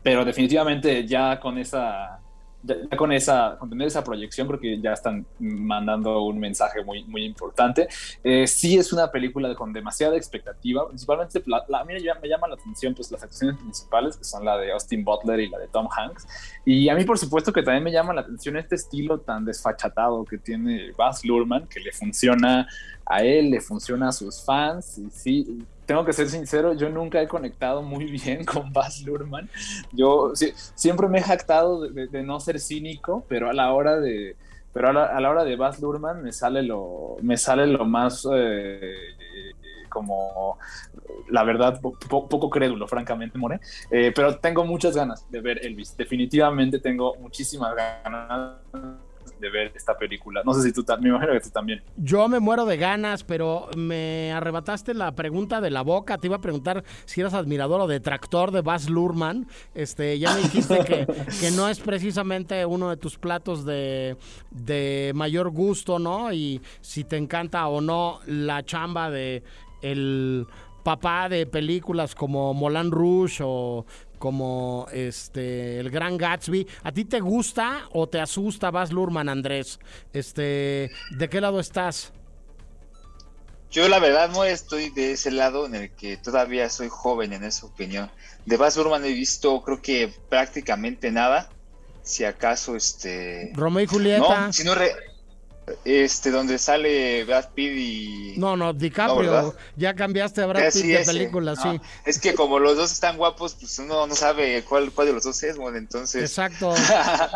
pero 0.03 0.25
definitivamente 0.25 1.07
ya 1.07 1.39
con 1.39 1.59
esa 1.59 2.21
con 2.97 3.13
esa 3.13 3.57
con 3.59 3.71
tener 3.71 3.87
esa 3.87 4.05
proyección 4.05 4.47
creo 4.47 4.61
que 4.61 4.81
ya 4.81 4.93
están 4.93 5.27
mandando 5.39 6.23
un 6.23 6.39
mensaje 6.39 6.85
muy 6.85 7.05
muy 7.05 7.25
importante. 7.25 7.89
Eh, 8.23 8.47
sí 8.47 8.77
es 8.77 8.93
una 8.93 9.11
película 9.11 9.55
con 9.55 9.73
demasiada 9.73 10.17
expectativa 10.17 10.87
principalmente 10.89 11.43
la, 11.47 11.65
a 11.79 11.85
mí 11.85 11.95
me 11.95 12.29
llama 12.29 12.49
la 12.49 12.55
atención 12.55 12.95
pues 12.95 13.11
las 13.11 13.23
acciones 13.23 13.57
principales 13.57 14.17
que 14.17 14.25
son 14.25 14.45
la 14.45 14.59
de 14.59 14.73
Austin 14.73 15.05
Butler 15.05 15.41
y 15.41 15.49
la 15.49 15.59
de 15.59 15.69
Tom 15.69 15.89
Hanks. 15.91 16.27
Y 16.65 16.89
a 16.89 16.95
mí 16.95 17.05
por 17.05 17.19
supuesto 17.19 17.53
que 17.53 17.63
también 17.63 17.85
me 17.85 17.93
llama 17.93 18.13
la 18.13 18.23
atención 18.23 18.57
este 18.57 18.75
estilo 18.75 19.21
tan 19.21 19.45
desfachatado 19.45 20.25
que 20.25 20.39
tiene 20.39 20.93
Baz 20.97 21.25
Luhrmann 21.25 21.67
que 21.67 21.81
le 21.81 21.93
funciona 21.93 22.69
a 23.07 23.23
él 23.25 23.51
le 23.51 23.61
funciona 23.61 24.09
a 24.09 24.13
sus 24.13 24.45
fans 24.45 25.01
sí 25.11 25.65
tengo 25.91 26.05
que 26.05 26.13
ser 26.13 26.29
sincero, 26.29 26.73
yo 26.73 26.89
nunca 26.89 27.21
he 27.21 27.27
conectado 27.27 27.83
muy 27.83 28.05
bien 28.05 28.45
con 28.45 28.73
Baz 28.73 29.03
Luhrmann. 29.03 29.51
Yo 29.91 30.31
siempre 30.77 31.09
me 31.09 31.19
he 31.19 31.23
jactado 31.23 31.81
de, 31.81 32.23
no 32.23 32.39
ser 32.39 32.61
cínico, 32.61 33.25
pero 33.29 33.51
a 33.51 33.53
la 33.53 33.73
hora 33.73 33.99
de, 33.99 34.37
pero 34.73 34.91
a 34.91 34.93
la, 34.93 35.29
hora 35.29 35.43
de 35.43 35.57
Baz 35.57 35.81
Luhrmann 35.81 36.23
me 36.23 36.31
sale 36.31 36.63
lo, 36.63 37.17
me 37.23 37.37
sale 37.37 37.67
lo 37.67 37.85
más 37.87 38.25
eh, 38.33 38.95
como 39.89 40.59
la 41.29 41.43
verdad 41.43 41.81
poco 41.81 42.49
crédulo, 42.49 42.87
francamente, 42.87 43.37
More. 43.37 43.59
Eh, 43.91 44.13
pero 44.15 44.39
tengo 44.39 44.65
muchas 44.65 44.95
ganas 44.95 45.29
de 45.29 45.41
ver 45.41 45.67
Elvis. 45.67 45.97
Definitivamente 45.97 46.79
tengo 46.79 47.17
muchísimas 47.17 47.75
ganas 47.75 48.59
de 49.41 49.51
ver 49.51 49.73
esta 49.75 49.97
película. 49.97 50.43
No 50.45 50.55
sé 50.55 50.63
si 50.63 50.73
tú 50.73 50.83
también, 50.83 51.13
me 51.13 51.17
imagino 51.17 51.39
que 51.39 51.45
tú 51.45 51.51
también. 51.51 51.83
Yo 51.97 52.29
me 52.29 52.41
muero 52.41 52.67
de 52.67 52.77
ganas, 52.77 53.25
pero 53.25 53.69
me 53.77 54.33
arrebataste 54.33 54.95
la 54.95 55.13
pregunta 55.13 55.61
de 55.61 55.71
la 55.71 55.83
boca. 55.83 56.19
Te 56.19 56.27
iba 56.27 56.37
a 56.37 56.41
preguntar 56.41 56.85
si 57.05 57.21
eras 57.21 57.35
admirador 57.35 57.81
o 57.81 57.87
detractor 57.87 58.51
de 58.51 58.61
Baz 58.61 58.89
Luhrmann. 58.89 59.47
Este, 59.75 60.19
ya 60.19 60.35
me 60.35 60.43
dijiste 60.43 60.85
que, 60.85 61.07
que 61.41 61.51
no 61.51 61.69
es 61.69 61.81
precisamente 61.81 62.65
uno 62.67 62.91
de 62.91 62.97
tus 62.97 63.19
platos 63.19 63.65
de, 63.65 64.17
de 64.51 65.13
mayor 65.15 65.51
gusto, 65.51 65.99
¿no? 65.99 66.33
Y 66.33 66.61
si 66.81 67.05
te 67.05 67.17
encanta 67.17 67.67
o 67.69 67.81
no 67.81 68.21
la 68.27 68.65
chamba 68.65 69.11
de 69.11 69.43
el 69.83 70.47
papá 70.83 71.29
de 71.29 71.47
películas 71.47 72.15
como 72.15 72.55
Moulin 72.55 72.91
Rouge 72.91 73.43
o 73.45 73.85
como 74.21 74.87
este 74.93 75.81
el 75.81 75.91
Gran 75.91 76.17
Gatsby. 76.19 76.69
¿A 76.85 76.93
ti 76.93 77.07
te 77.07 77.21
gusta 77.21 77.89
o 77.91 78.09
te 78.09 78.21
asusta 78.21 78.71
Baz 78.71 78.93
Luhrmann, 78.93 79.29
Andrés? 79.29 79.81
Este, 80.13 80.91
¿de 81.17 81.29
qué 81.29 81.41
lado 81.41 81.59
estás? 81.59 82.13
Yo 83.71 83.89
la 83.89 83.99
verdad 83.99 84.31
no 84.31 84.45
estoy 84.45 84.91
de 84.91 85.13
ese 85.13 85.31
lado 85.31 85.65
en 85.65 85.75
el 85.75 85.91
que 85.91 86.17
todavía 86.19 86.69
soy 86.69 86.89
joven 86.91 87.33
en 87.33 87.45
esa 87.45 87.67
opinión. 87.67 88.11
De 88.45 88.57
Baz 88.57 88.77
Luhrmann 88.77 89.05
he 89.05 89.13
visto 89.13 89.63
creo 89.63 89.81
que 89.81 90.13
prácticamente 90.29 91.11
nada. 91.11 91.49
Si 92.03 92.25
acaso 92.25 92.77
este 92.77 93.53
Romeo 93.55 93.85
y 93.85 93.87
Julieta. 93.87 94.47
No, 94.47 94.53
si 94.53 94.65
no 94.65 94.75
este, 95.85 96.31
donde 96.31 96.59
sale 96.59 97.25
Brad 97.25 97.51
Pitt 97.55 97.73
y... 97.77 98.35
No, 98.37 98.57
no, 98.57 98.73
DiCaprio. 98.73 99.31
¿verdad? 99.31 99.55
ya 99.77 99.95
cambiaste 99.95 100.43
a 100.43 100.47
Brad 100.47 100.63
Eh, 100.63 100.71
Pitt 100.73 100.83
sí, 100.83 100.89
de 100.89 101.05
película, 101.05 101.55
No, 101.55 101.63
sí. 101.63 101.81
Es 102.05 102.19
que 102.19 102.35
como 102.35 102.59
los 102.59 102.77
dos 102.77 102.93
están 102.93 103.17
guapos, 103.17 103.55
pues 103.55 103.79
uno 103.79 104.07
no 104.07 104.15
sabe 104.15 104.63
cuál, 104.69 104.93
cuál 104.93 105.09
de 105.09 105.13
los 105.15 105.25
dos 105.25 105.43
es, 105.43 105.57
bueno, 105.57 105.79
entonces... 105.79 106.23
Exacto. 106.23 106.75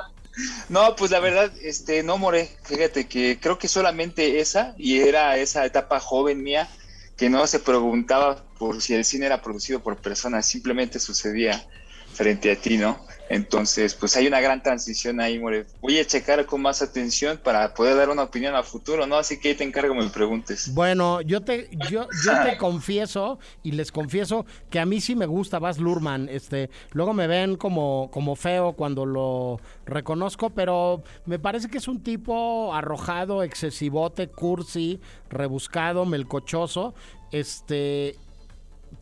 no, 0.68 0.96
pues 0.96 1.10
la 1.10 1.20
verdad, 1.20 1.52
este, 1.62 2.02
no 2.02 2.18
moré. 2.18 2.50
Fíjate 2.64 3.06
que 3.06 3.38
creo 3.40 3.58
que 3.58 3.68
solamente 3.68 4.40
esa, 4.40 4.74
y 4.78 4.98
era 5.00 5.36
esa 5.36 5.64
etapa 5.64 6.00
joven 6.00 6.42
mía, 6.42 6.68
que 7.16 7.30
no 7.30 7.46
se 7.46 7.60
preguntaba 7.60 8.44
por 8.58 8.80
si 8.82 8.94
el 8.94 9.04
cine 9.04 9.26
era 9.26 9.42
producido 9.42 9.80
por 9.80 9.96
personas, 9.96 10.46
simplemente 10.46 10.98
sucedía 10.98 11.64
frente 12.12 12.50
a 12.52 12.56
ti, 12.56 12.76
¿no? 12.76 13.04
Entonces, 13.28 13.94
pues 13.94 14.16
hay 14.16 14.26
una 14.26 14.40
gran 14.40 14.62
transición 14.62 15.20
ahí, 15.20 15.38
More. 15.38 15.66
Voy 15.80 15.98
a 15.98 16.06
checar 16.06 16.44
con 16.46 16.60
más 16.60 16.82
atención 16.82 17.40
para 17.42 17.72
poder 17.72 17.96
dar 17.96 18.10
una 18.10 18.22
opinión 18.22 18.54
a 18.54 18.62
futuro, 18.62 19.06
¿no? 19.06 19.16
Así 19.16 19.40
que 19.40 19.48
ahí 19.48 19.54
te 19.54 19.64
encargo 19.64 19.94
me 19.94 20.08
preguntes. 20.08 20.72
Bueno, 20.74 21.20
yo 21.22 21.42
te, 21.42 21.70
yo, 21.90 22.06
yo 22.24 22.32
te 22.44 22.56
confieso 22.58 23.38
y 23.62 23.72
les 23.72 23.90
confieso 23.92 24.44
que 24.70 24.78
a 24.78 24.86
mí 24.86 25.00
sí 25.00 25.16
me 25.16 25.26
gusta 25.26 25.58
Baz 25.58 25.78
Luhrmann. 25.78 26.28
Este, 26.28 26.70
luego 26.92 27.14
me 27.14 27.26
ven 27.26 27.56
como, 27.56 28.10
como 28.12 28.36
feo 28.36 28.72
cuando 28.72 29.06
lo 29.06 29.60
reconozco, 29.86 30.50
pero 30.50 31.02
me 31.24 31.38
parece 31.38 31.68
que 31.68 31.78
es 31.78 31.88
un 31.88 32.02
tipo 32.02 32.74
arrojado, 32.74 33.42
excesivote, 33.42 34.28
cursi, 34.28 35.00
rebuscado, 35.30 36.04
melcochoso. 36.04 36.94
Este, 37.30 38.16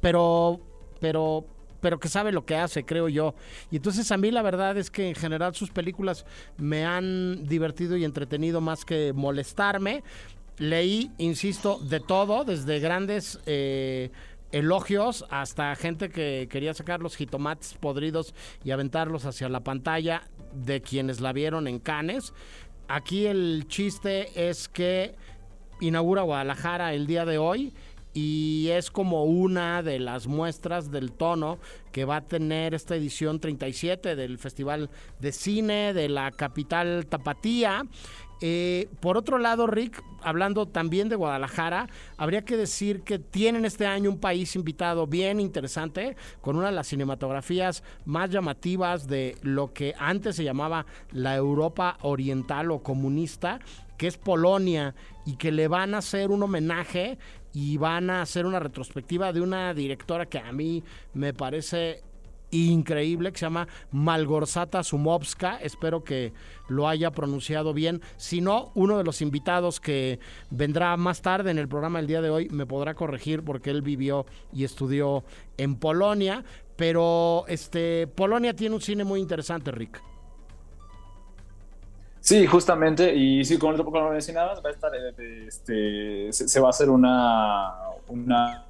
pero, 0.01 0.61
pero, 1.01 1.45
pero 1.83 1.99
que 1.99 2.09
sabe 2.09 2.33
lo 2.33 2.47
que 2.47 2.57
hace, 2.57 2.85
creo 2.85 3.09
yo. 3.09 3.35
Y 3.71 3.77
entonces 3.77 4.11
a 4.12 4.16
mí 4.16 4.31
la 4.31 4.40
verdad 4.40 4.79
es 4.79 4.90
que 4.90 5.09
en 5.09 5.14
general 5.14 5.55
sus 5.55 5.71
películas 5.71 6.25
me 6.57 6.87
han 6.87 7.45
divertido 7.47 7.97
y 7.99 8.05
entretenido 8.05 8.62
más 8.62 8.87
que 8.87 9.12
molestarme. 9.12 10.03
Leí, 10.59 11.11
insisto, 11.18 11.79
de 11.81 11.99
todo, 11.99 12.45
desde 12.45 12.79
grandes 12.79 13.40
eh, 13.47 14.11
elogios 14.53 15.27
hasta 15.29 15.75
gente 15.75 16.09
que 16.09 16.47
quería 16.49 16.73
sacar 16.73 17.01
los 17.01 17.16
jitomates 17.16 17.75
podridos 17.75 18.33
y 18.62 18.71
aventarlos 18.71 19.27
hacia 19.27 19.49
la 19.49 19.64
pantalla 19.64 20.23
de 20.55 20.83
quienes 20.83 21.21
la 21.21 21.33
vieron 21.33 21.66
en 21.66 21.81
Cannes. 21.81 22.33
Aquí 22.87 23.27
el 23.27 23.66
chiste 23.66 24.49
es 24.49 24.68
que 24.68 25.16
inaugura 25.81 26.23
Guadalajara 26.23 26.95
el 26.95 27.09
día 27.09 27.25
de 27.25 27.38
hoy 27.38 27.75
y 28.14 28.68
es 28.70 28.90
como 28.90 29.25
una 29.25 29.83
de 29.83 29.98
las 29.98 30.27
muestras 30.27 30.90
del 30.90 31.12
tono 31.12 31.59
que 31.92 32.05
va 32.05 32.16
a 32.16 32.20
tener 32.27 32.75
esta 32.75 32.96
edición 32.96 33.40
37 33.40 34.16
del 34.16 34.38
Festival 34.38 34.90
de 35.20 35.33
Cine 35.33 35.94
de 35.94 36.09
la 36.09 36.31
capital 36.31 37.07
tapatía. 37.07 37.85
Eh, 38.44 38.88
por 39.01 39.16
otro 39.16 39.38
lado, 39.38 39.68
Rick, 39.68 40.03
hablando 40.20 40.66
también 40.66 41.09
de 41.09 41.14
Guadalajara, 41.14 41.88
habría 42.16 42.44
que 42.44 42.57
decir 42.57 43.03
que 43.03 43.20
tienen 43.20 43.64
este 43.64 43.87
año 43.87 44.11
un 44.11 44.18
país 44.18 44.57
invitado 44.57 45.07
bien 45.07 45.38
interesante, 45.38 46.16
con 46.40 46.57
una 46.57 46.66
de 46.66 46.72
las 46.72 46.88
cinematografías 46.88 47.85
más 48.05 48.31
llamativas 48.31 49.07
de 49.07 49.37
lo 49.42 49.72
que 49.72 49.94
antes 49.96 50.35
se 50.35 50.42
llamaba 50.42 50.87
la 51.12 51.37
Europa 51.37 51.98
oriental 52.03 52.72
o 52.72 52.83
comunista, 52.83 53.61
que 53.96 54.09
es 54.09 54.18
Polonia, 54.18 54.96
y 55.25 55.37
que 55.37 55.53
le 55.53 55.68
van 55.68 55.94
a 55.94 55.98
hacer 55.98 56.33
un 56.33 56.42
homenaje 56.42 57.18
y 57.53 57.77
van 57.77 58.11
a 58.11 58.23
hacer 58.23 58.47
una 58.47 58.61
retrospectiva 58.61 59.33
de 59.33 59.41
una 59.41 59.75
directora 59.75 60.27
que 60.27 60.38
a 60.38 60.53
mí 60.53 60.83
me 61.15 61.35
parece 61.35 62.03
increíble 62.53 63.33
que 63.33 63.38
se 63.38 63.47
llama 63.47 63.67
Malgorzata 63.91 64.83
Sumovska. 64.85 65.57
Espero 65.57 66.05
que 66.05 66.33
lo 66.69 66.88
haya 66.88 67.11
pronunciado 67.11 67.75
bien. 67.75 68.01
Si 68.17 68.41
no, 68.41 68.71
uno 68.75 68.99
de 68.99 69.05
los 69.05 69.23
invitados 69.23 69.81
que 69.81 70.21
vendrá 70.51 70.97
más 70.97 71.23
tarde 71.23 71.51
en 71.51 71.59
el 71.59 71.69
programa 71.69 71.99
el 71.99 72.07
día 72.07 72.21
de 72.21 72.31
hoy 72.31 72.49
me 72.51 72.67
podrá 72.67 72.95
corregir 72.95 73.43
porque 73.43 73.71
él 73.71 73.83
vivió 73.83 74.27
y 74.53 74.65
estudió 74.65 75.25
en 75.57 75.77
Polonia. 75.77 76.45
Pero 76.77 77.45
este 77.49 78.07
Polonia 78.07 78.55
tiene 78.55 78.75
un 78.75 78.81
cine 78.81 79.05
muy 79.05 79.21
interesante, 79.21 79.71
Rick. 79.71 80.12
Sí, 82.25 82.47
justamente, 82.47 83.13
y 83.17 83.45
sí, 83.45 83.59
como, 83.59 83.85
como 83.85 84.11
mencionabas, 84.11 84.63
va 84.65 84.69
a 84.69 84.73
estar, 84.73 84.93
eh, 84.95 85.45
este, 85.49 86.33
se, 86.33 86.61
va 86.61 86.69
a 86.69 86.71
hacer 86.71 86.89
una, 86.89 87.73
una 88.07 88.65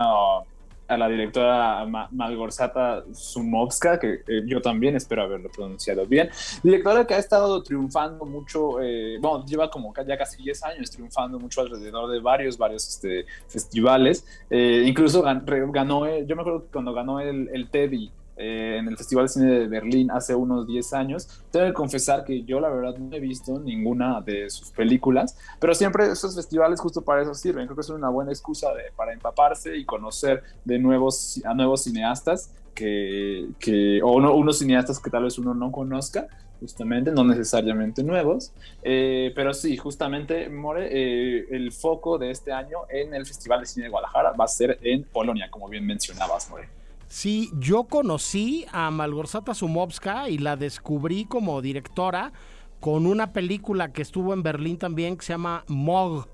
a 0.88 0.96
la 0.96 1.08
directora 1.08 1.84
Ma- 1.86 2.08
Malgorzata 2.12 3.04
Sumovska, 3.12 4.00
que 4.00 4.22
eh, 4.26 4.42
yo 4.46 4.62
también 4.62 4.96
espero 4.96 5.22
haberlo 5.24 5.50
pronunciado 5.50 6.06
bien. 6.06 6.30
Directora 6.62 7.06
que 7.06 7.12
ha 7.12 7.18
estado 7.18 7.62
triunfando 7.62 8.24
mucho, 8.24 8.80
eh, 8.80 9.18
bueno, 9.20 9.44
lleva 9.44 9.70
como 9.70 9.92
ya 10.06 10.16
casi 10.16 10.42
10 10.42 10.62
años 10.64 10.90
triunfando 10.90 11.38
mucho 11.38 11.60
alrededor 11.60 12.10
de 12.10 12.20
varios, 12.20 12.56
varios 12.56 12.88
este, 12.88 13.26
festivales. 13.48 14.24
Eh, 14.48 14.84
incluso 14.86 15.22
ganó, 15.22 16.06
yo 16.20 16.36
me 16.36 16.40
acuerdo 16.42 16.62
que 16.64 16.70
cuando 16.72 16.94
ganó 16.94 17.20
el, 17.20 17.50
el 17.52 17.68
Teddy 17.68 18.10
eh, 18.36 18.76
en 18.78 18.88
el 18.88 18.96
Festival 18.96 19.26
de 19.26 19.28
Cine 19.28 19.46
de 19.52 19.68
Berlín 19.68 20.10
hace 20.10 20.34
unos 20.34 20.66
10 20.66 20.92
años. 20.92 21.28
Tengo 21.50 21.66
que 21.66 21.72
confesar 21.72 22.24
que 22.24 22.42
yo 22.44 22.60
la 22.60 22.68
verdad 22.68 22.96
no 22.98 23.14
he 23.14 23.20
visto 23.20 23.58
ninguna 23.58 24.20
de 24.20 24.48
sus 24.50 24.70
películas, 24.70 25.36
pero 25.60 25.74
siempre 25.74 26.10
esos 26.10 26.34
festivales 26.34 26.80
justo 26.80 27.02
para 27.02 27.22
eso 27.22 27.34
sirven. 27.34 27.66
Creo 27.66 27.76
que 27.76 27.82
son 27.82 27.96
una 27.96 28.08
buena 28.08 28.30
excusa 28.32 28.72
de- 28.74 28.92
para 28.96 29.12
empaparse 29.12 29.76
y 29.76 29.84
conocer 29.84 30.42
de 30.64 30.78
nuevos, 30.78 31.40
a 31.44 31.54
nuevos 31.54 31.82
cineastas 31.84 32.50
que, 32.74 33.48
que 33.58 34.00
o 34.02 34.20
no, 34.20 34.34
unos 34.34 34.58
cineastas 34.58 34.98
que 34.98 35.10
tal 35.10 35.24
vez 35.24 35.38
uno 35.38 35.54
no 35.54 35.70
conozca 35.70 36.26
justamente, 36.60 37.10
no 37.10 37.24
necesariamente 37.24 38.04
nuevos, 38.04 38.52
eh, 38.84 39.32
pero 39.34 39.52
sí, 39.52 39.76
justamente, 39.76 40.48
More, 40.48 40.86
eh, 40.92 41.46
el 41.50 41.72
foco 41.72 42.18
de 42.18 42.30
este 42.30 42.52
año 42.52 42.78
en 42.88 43.14
el 43.14 43.26
Festival 43.26 43.60
de 43.60 43.66
Cine 43.66 43.84
de 43.86 43.90
Guadalajara 43.90 44.30
va 44.32 44.44
a 44.44 44.48
ser 44.48 44.78
en 44.82 45.02
Polonia, 45.02 45.50
como 45.50 45.68
bien 45.68 45.84
mencionabas, 45.84 46.48
More. 46.50 46.68
Sí, 47.12 47.50
yo 47.58 47.84
conocí 47.84 48.64
a 48.72 48.90
Malgorzata 48.90 49.52
Sumovska 49.52 50.30
y 50.30 50.38
la 50.38 50.56
descubrí 50.56 51.26
como 51.26 51.60
directora 51.60 52.32
con 52.80 53.04
una 53.04 53.34
película 53.34 53.92
que 53.92 54.00
estuvo 54.00 54.32
en 54.32 54.42
Berlín 54.42 54.78
también 54.78 55.18
que 55.18 55.26
se 55.26 55.34
llama 55.34 55.62
Mog. 55.68 56.26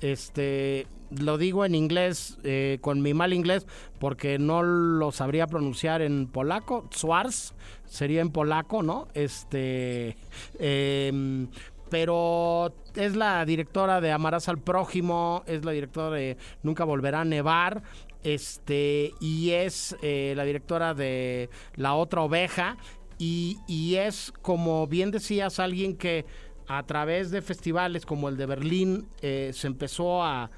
Este, 0.00 0.88
lo 1.16 1.38
digo 1.38 1.64
en 1.64 1.76
inglés, 1.76 2.38
eh, 2.42 2.78
con 2.80 3.02
mi 3.02 3.14
mal 3.14 3.32
inglés, 3.32 3.68
porque 4.00 4.40
no 4.40 4.64
lo 4.64 5.12
sabría 5.12 5.46
pronunciar 5.46 6.02
en 6.02 6.26
polaco. 6.26 6.88
Schwarz 6.92 7.54
sería 7.84 8.20
en 8.20 8.30
polaco, 8.30 8.82
¿no? 8.82 9.06
Este, 9.14 10.16
em, 10.58 11.46
pero 11.88 12.74
es 12.96 13.14
la 13.14 13.44
directora 13.44 14.00
de 14.00 14.10
Amarás 14.10 14.48
al 14.48 14.58
Prójimo, 14.58 15.44
es 15.46 15.64
la 15.64 15.70
directora 15.70 16.10
de 16.10 16.36
Nunca 16.64 16.82
Volverá 16.82 17.20
a 17.20 17.24
Nevar, 17.24 17.84
este, 18.26 19.12
y 19.20 19.50
es 19.50 19.96
eh, 20.02 20.34
la 20.36 20.44
directora 20.44 20.94
de 20.94 21.48
La 21.76 21.94
Otra 21.94 22.22
Oveja, 22.22 22.76
y, 23.18 23.58
y 23.68 23.94
es, 23.94 24.32
como 24.42 24.88
bien 24.88 25.12
decías, 25.12 25.60
alguien 25.60 25.96
que 25.96 26.26
a 26.66 26.82
través 26.82 27.30
de 27.30 27.40
festivales 27.40 28.04
como 28.04 28.28
el 28.28 28.36
de 28.36 28.46
Berlín 28.46 29.06
eh, 29.22 29.52
se 29.54 29.68
empezó 29.68 30.24
a 30.24 30.50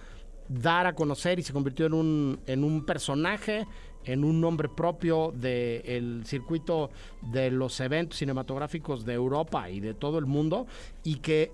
dar 0.49 0.87
a 0.87 0.95
conocer 0.95 1.39
y 1.39 1.43
se 1.43 1.53
convirtió 1.53 1.85
en 1.85 1.93
un, 1.93 2.41
en 2.47 2.65
un 2.65 2.87
personaje, 2.87 3.67
en 4.05 4.25
un 4.25 4.41
nombre 4.41 4.71
propio 4.71 5.31
del 5.35 6.23
circuito 6.25 6.89
de 7.21 7.51
los 7.51 7.79
eventos 7.81 8.19
cinematográficos 8.19 9.05
de 9.05 9.13
Europa 9.13 9.69
y 9.69 9.81
de 9.81 9.93
todo 9.93 10.19
el 10.19 10.25
mundo, 10.25 10.67
y 11.05 11.17
que 11.17 11.53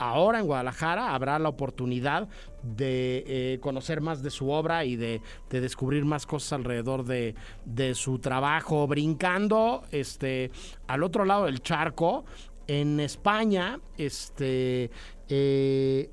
ahora 0.00 0.40
en 0.40 0.46
Guadalajara 0.46 1.14
habrá 1.14 1.38
la 1.38 1.50
oportunidad 1.50 2.28
de 2.62 3.22
eh, 3.26 3.58
conocer 3.60 4.00
más 4.00 4.22
de 4.22 4.30
su 4.30 4.50
obra 4.50 4.84
y 4.84 4.96
de, 4.96 5.20
de 5.50 5.60
descubrir 5.60 6.04
más 6.04 6.26
cosas 6.26 6.54
alrededor 6.54 7.04
de, 7.04 7.34
de, 7.66 7.94
su 7.94 8.18
trabajo. 8.18 8.86
Brincando 8.86 9.82
este, 9.92 10.50
al 10.88 11.02
otro 11.02 11.24
lado 11.24 11.44
del 11.44 11.60
charco, 11.60 12.24
en 12.66 12.98
España, 12.98 13.78
este, 13.98 14.90
eh, 15.28 16.10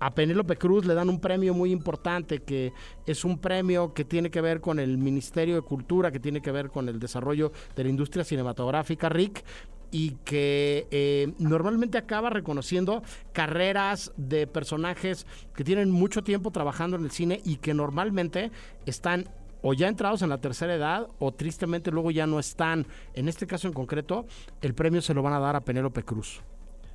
a 0.00 0.14
Penélope 0.14 0.56
Cruz 0.56 0.84
le 0.84 0.94
dan 0.94 1.08
un 1.08 1.20
premio 1.20 1.54
muy 1.54 1.70
importante 1.70 2.40
que 2.40 2.72
es 3.06 3.24
un 3.24 3.38
premio 3.38 3.94
que 3.94 4.04
tiene 4.04 4.30
que 4.30 4.40
ver 4.40 4.60
con 4.60 4.78
el 4.78 4.98
Ministerio 4.98 5.54
de 5.54 5.62
Cultura, 5.62 6.10
que 6.10 6.20
tiene 6.20 6.42
que 6.42 6.50
ver 6.50 6.68
con 6.68 6.88
el 6.88 6.98
desarrollo 6.98 7.52
de 7.74 7.84
la 7.84 7.90
industria 7.90 8.24
cinematográfica, 8.24 9.08
Rick, 9.08 9.44
y 9.90 10.12
que 10.24 10.86
eh, 10.90 11.32
normalmente 11.38 11.98
acaba 11.98 12.30
reconociendo 12.30 13.02
carreras 13.32 14.12
de 14.16 14.46
personajes 14.46 15.26
que 15.54 15.64
tienen 15.64 15.90
mucho 15.90 16.22
tiempo 16.22 16.50
trabajando 16.50 16.96
en 16.96 17.04
el 17.04 17.10
cine 17.10 17.40
y 17.44 17.56
que 17.56 17.74
normalmente 17.74 18.50
están 18.86 19.28
o 19.62 19.74
ya 19.74 19.88
entrados 19.88 20.22
en 20.22 20.30
la 20.30 20.38
tercera 20.38 20.74
edad 20.74 21.08
o 21.18 21.32
tristemente 21.32 21.90
luego 21.90 22.10
ya 22.10 22.26
no 22.26 22.38
están. 22.38 22.86
En 23.14 23.28
este 23.28 23.46
caso 23.46 23.68
en 23.68 23.74
concreto, 23.74 24.26
el 24.62 24.74
premio 24.74 25.02
se 25.02 25.14
lo 25.14 25.22
van 25.22 25.34
a 25.34 25.40
dar 25.40 25.56
a 25.56 25.60
Penélope 25.60 26.02
Cruz. 26.02 26.40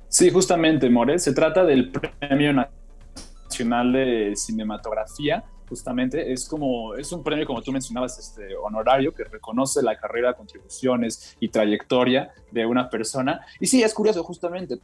Sí, 0.08 0.30
justamente, 0.30 0.88
More. 0.88 1.18
Se 1.18 1.32
trata 1.32 1.64
del 1.64 1.90
Premio 1.90 2.52
Nacional 2.52 3.92
de 3.92 4.32
Cinematografía. 4.36 5.44
Justamente 5.68 6.32
es 6.32 6.48
como 6.48 6.94
es 6.94 7.10
un 7.12 7.22
premio 7.22 7.46
como 7.46 7.62
tú 7.62 7.72
mencionabas 7.72 8.18
este 8.18 8.56
honorario 8.56 9.12
que 9.12 9.24
reconoce 9.24 9.82
la 9.82 9.96
carrera, 9.98 10.34
contribuciones 10.34 11.36
y 11.40 11.48
trayectoria 11.48 12.32
de 12.50 12.66
una 12.66 12.88
persona. 12.88 13.40
Y 13.60 13.66
sí 13.66 13.82
es 13.82 13.92
curioso 13.92 14.22
justamente 14.22 14.78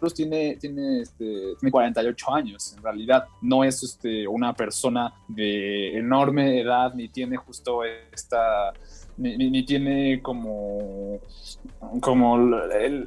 Cruz 0.00 0.14
tiene, 0.14 0.56
tiene, 0.56 1.02
este, 1.02 1.54
tiene 1.60 1.70
48 1.70 2.34
años, 2.34 2.74
en 2.76 2.82
realidad. 2.82 3.26
No 3.40 3.62
es 3.62 3.82
este, 3.82 4.26
una 4.26 4.54
persona 4.54 5.14
de 5.28 5.96
enorme 5.96 6.60
edad, 6.60 6.94
ni 6.94 7.08
tiene 7.08 7.36
justo 7.36 7.84
esta 7.84 8.72
ni, 9.20 9.64
tiene 9.64 10.22
como 10.22 11.20
como 12.00 12.38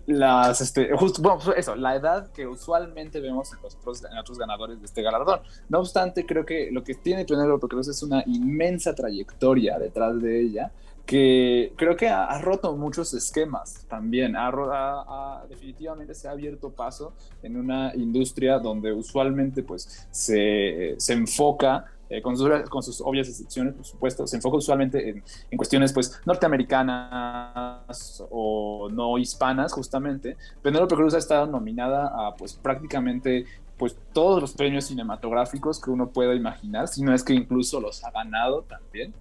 las 0.05 0.61
este 0.61 0.91
justo 0.95 1.21
bueno, 1.21 1.39
pues 1.43 1.57
eso 1.57 1.75
la 1.75 1.95
edad 1.95 2.31
que 2.31 2.45
usualmente 2.45 3.19
vemos 3.19 3.51
en 3.53 3.61
los 3.63 3.75
otros, 3.75 4.37
ganadores 4.37 4.79
de 4.79 4.85
este 4.85 5.01
galardón 5.01 5.39
no 5.69 5.79
obstante 5.79 6.25
creo 6.25 6.45
que 6.45 6.69
lo 6.71 6.83
que 6.83 6.93
tiene 6.93 7.25
Penélope 7.25 7.67
Cruz 7.67 7.87
es 7.87 8.03
una 8.03 8.23
inmensa 8.27 8.93
trayectoria 8.93 9.79
detrás 9.79 10.21
de 10.21 10.39
ella 10.39 10.71
que 11.05 11.73
creo 11.75 11.95
que 11.95 12.07
ha, 12.07 12.37
roto 12.39 12.75
muchos 12.77 13.13
esquemas 13.13 13.85
también, 13.89 14.35
ha, 14.37 15.43
definitivamente 15.49 16.13
se 16.13 16.27
ha 16.27 16.31
abierto 16.31 16.71
paso 16.71 17.13
en 17.41 17.57
una 17.57 17.93
industria 17.95 18.57
donde 18.59 18.93
usualmente 18.93 19.63
pues 19.63 20.07
se, 20.11 20.95
se 20.97 21.13
enfoca 21.13 21.85
eh, 22.13 22.21
con, 22.21 22.37
sus, 22.37 23.01
obvias 23.01 23.27
excepciones, 23.27 23.73
por 23.73 23.85
supuesto, 23.85 24.27
se 24.27 24.35
enfoca 24.35 24.57
usualmente 24.57 25.09
en, 25.09 25.57
cuestiones 25.57 25.91
pues 25.91 26.21
norteamericanas 26.25 28.23
o 28.29 28.87
no 28.91 29.17
hispanas, 29.17 29.73
justamente. 29.73 30.37
Penélope 30.61 30.93
Cruz 30.95 31.15
ha 31.15 31.17
estado 31.17 31.47
nominada 31.47 32.11
a 32.13 32.35
pues 32.35 32.53
prácticamente 32.53 33.45
pues 33.77 33.97
todos 34.13 34.39
los 34.39 34.53
premios 34.53 34.85
cinematográficos 34.85 35.81
que 35.81 35.89
uno 35.89 36.09
pueda 36.09 36.35
imaginar, 36.35 36.87
si 36.87 37.01
no 37.01 37.15
es 37.15 37.23
que 37.23 37.33
incluso 37.33 37.81
los 37.81 38.03
ha 38.03 38.11
ganado 38.11 38.61
también. 38.61 39.15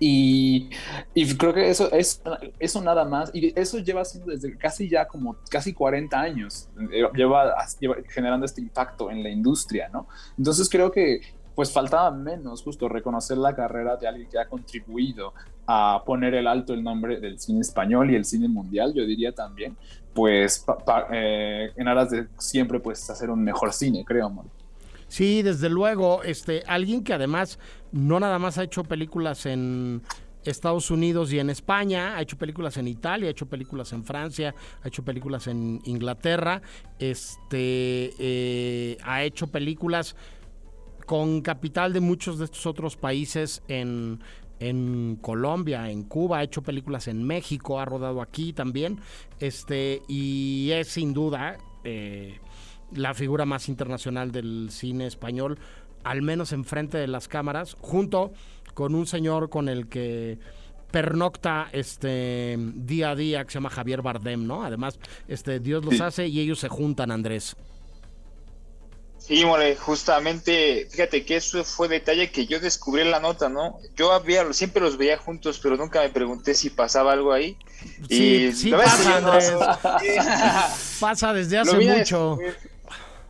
Y, 0.00 0.70
creo 1.38 1.52
que 1.52 1.70
eso 1.70 1.90
es 1.92 2.22
eso 2.58 2.82
nada 2.82 3.04
más, 3.04 3.30
y 3.34 3.58
eso 3.58 3.78
lleva 3.78 4.04
siendo 4.04 4.30
desde 4.30 4.56
casi 4.56 4.88
ya 4.88 5.06
como 5.08 5.36
casi 5.50 5.72
40 5.72 6.18
años, 6.18 6.68
eh, 6.92 7.02
lleva, 7.14 7.54
generando 8.08 8.46
este 8.46 8.60
impacto 8.60 9.10
en 9.10 9.22
la 9.22 9.28
industria, 9.28 9.88
¿no? 9.92 10.06
Entonces 10.36 10.68
creo 10.68 10.90
que 10.90 11.20
pues 11.54 11.72
faltaba 11.72 12.12
menos 12.12 12.62
justo 12.62 12.88
reconocer 12.88 13.36
la 13.36 13.56
carrera 13.56 13.96
de 13.96 14.06
alguien 14.06 14.28
que 14.28 14.38
ha 14.38 14.48
contribuido 14.48 15.34
a 15.66 16.04
poner 16.06 16.34
el 16.34 16.46
alto 16.46 16.72
el 16.72 16.84
nombre 16.84 17.18
del 17.18 17.40
cine 17.40 17.62
español 17.62 18.12
y 18.12 18.14
el 18.14 18.24
cine 18.24 18.46
mundial, 18.46 18.94
yo 18.94 19.04
diría 19.04 19.32
también, 19.32 19.76
pues 20.14 20.64
eh, 21.10 21.72
en 21.74 21.88
aras 21.88 22.10
de 22.10 22.28
siempre 22.38 22.78
pues 22.78 23.10
hacer 23.10 23.28
un 23.28 23.42
mejor 23.42 23.72
cine, 23.72 24.04
creo, 24.04 24.26
amor. 24.26 24.44
Sí, 25.08 25.42
desde 25.42 25.70
luego, 25.70 26.22
este, 26.22 26.62
alguien 26.66 27.02
que 27.02 27.14
además 27.14 27.58
no 27.92 28.20
nada 28.20 28.38
más 28.38 28.58
ha 28.58 28.64
hecho 28.64 28.84
películas 28.84 29.46
en 29.46 30.02
Estados 30.44 30.90
Unidos 30.90 31.32
y 31.32 31.38
en 31.38 31.50
España, 31.50 32.16
ha 32.16 32.22
hecho 32.22 32.36
películas 32.36 32.76
en 32.76 32.88
Italia, 32.88 33.28
ha 33.28 33.30
hecho 33.30 33.46
películas 33.46 33.92
en 33.92 34.04
Francia, 34.04 34.54
ha 34.82 34.88
hecho 34.88 35.04
películas 35.04 35.46
en 35.46 35.80
Inglaterra, 35.84 36.62
este, 36.98 38.12
eh, 38.18 38.98
ha 39.02 39.22
hecho 39.24 39.48
películas 39.48 40.14
con 41.06 41.40
capital 41.40 41.92
de 41.92 42.00
muchos 42.00 42.38
de 42.38 42.44
estos 42.44 42.66
otros 42.66 42.96
países 42.96 43.62
en, 43.68 44.20
Colombia, 45.22 45.88
en 45.88 46.02
Cuba, 46.02 46.38
ha 46.38 46.42
hecho 46.42 46.62
películas 46.62 47.08
en 47.08 47.22
México, 47.22 47.80
ha 47.80 47.84
rodado 47.84 48.20
aquí 48.20 48.52
también, 48.52 49.00
este, 49.38 50.02
y 50.08 50.70
es 50.72 50.88
sin 50.88 51.14
duda 51.14 51.56
eh, 51.84 52.40
la 52.92 53.14
figura 53.14 53.44
más 53.44 53.68
internacional 53.68 54.32
del 54.32 54.68
cine 54.70 55.06
español, 55.06 55.58
al 56.04 56.22
menos 56.22 56.52
enfrente 56.52 56.98
de 56.98 57.06
las 57.06 57.28
cámaras, 57.28 57.76
junto 57.80 58.32
con 58.74 58.94
un 58.94 59.06
señor 59.06 59.50
con 59.50 59.68
el 59.68 59.88
que 59.88 60.38
pernocta 60.90 61.68
este 61.72 62.56
día 62.58 63.10
a 63.10 63.14
día 63.14 63.44
que 63.44 63.50
se 63.50 63.54
llama 63.54 63.70
Javier 63.70 64.02
Bardem, 64.02 64.46
¿no? 64.46 64.64
Además, 64.64 64.98
este 65.26 65.60
Dios 65.60 65.84
los 65.84 66.00
hace 66.00 66.26
y 66.28 66.40
ellos 66.40 66.58
se 66.60 66.68
juntan, 66.68 67.10
Andrés. 67.10 67.56
Sí, 69.18 69.44
more, 69.44 69.76
justamente, 69.76 70.88
fíjate 70.90 71.24
que 71.26 71.36
eso 71.36 71.62
fue 71.62 71.86
detalle 71.88 72.30
que 72.30 72.46
yo 72.46 72.60
descubrí 72.60 73.02
en 73.02 73.10
la 73.10 73.20
nota, 73.20 73.50
¿no? 73.50 73.78
Yo 73.94 74.12
había, 74.12 74.50
siempre 74.54 74.80
los 74.80 74.96
veía 74.96 75.18
juntos, 75.18 75.60
pero 75.62 75.76
nunca 75.76 76.00
me 76.00 76.08
pregunté 76.08 76.54
si 76.54 76.70
pasaba 76.70 77.12
algo 77.12 77.32
ahí. 77.32 77.54
Sí, 78.08 78.52
sí 78.54 78.70
pasa, 78.70 79.78
pasa 81.00 81.32
desde 81.34 81.58
hace 81.58 81.76
mucho. 81.78 82.38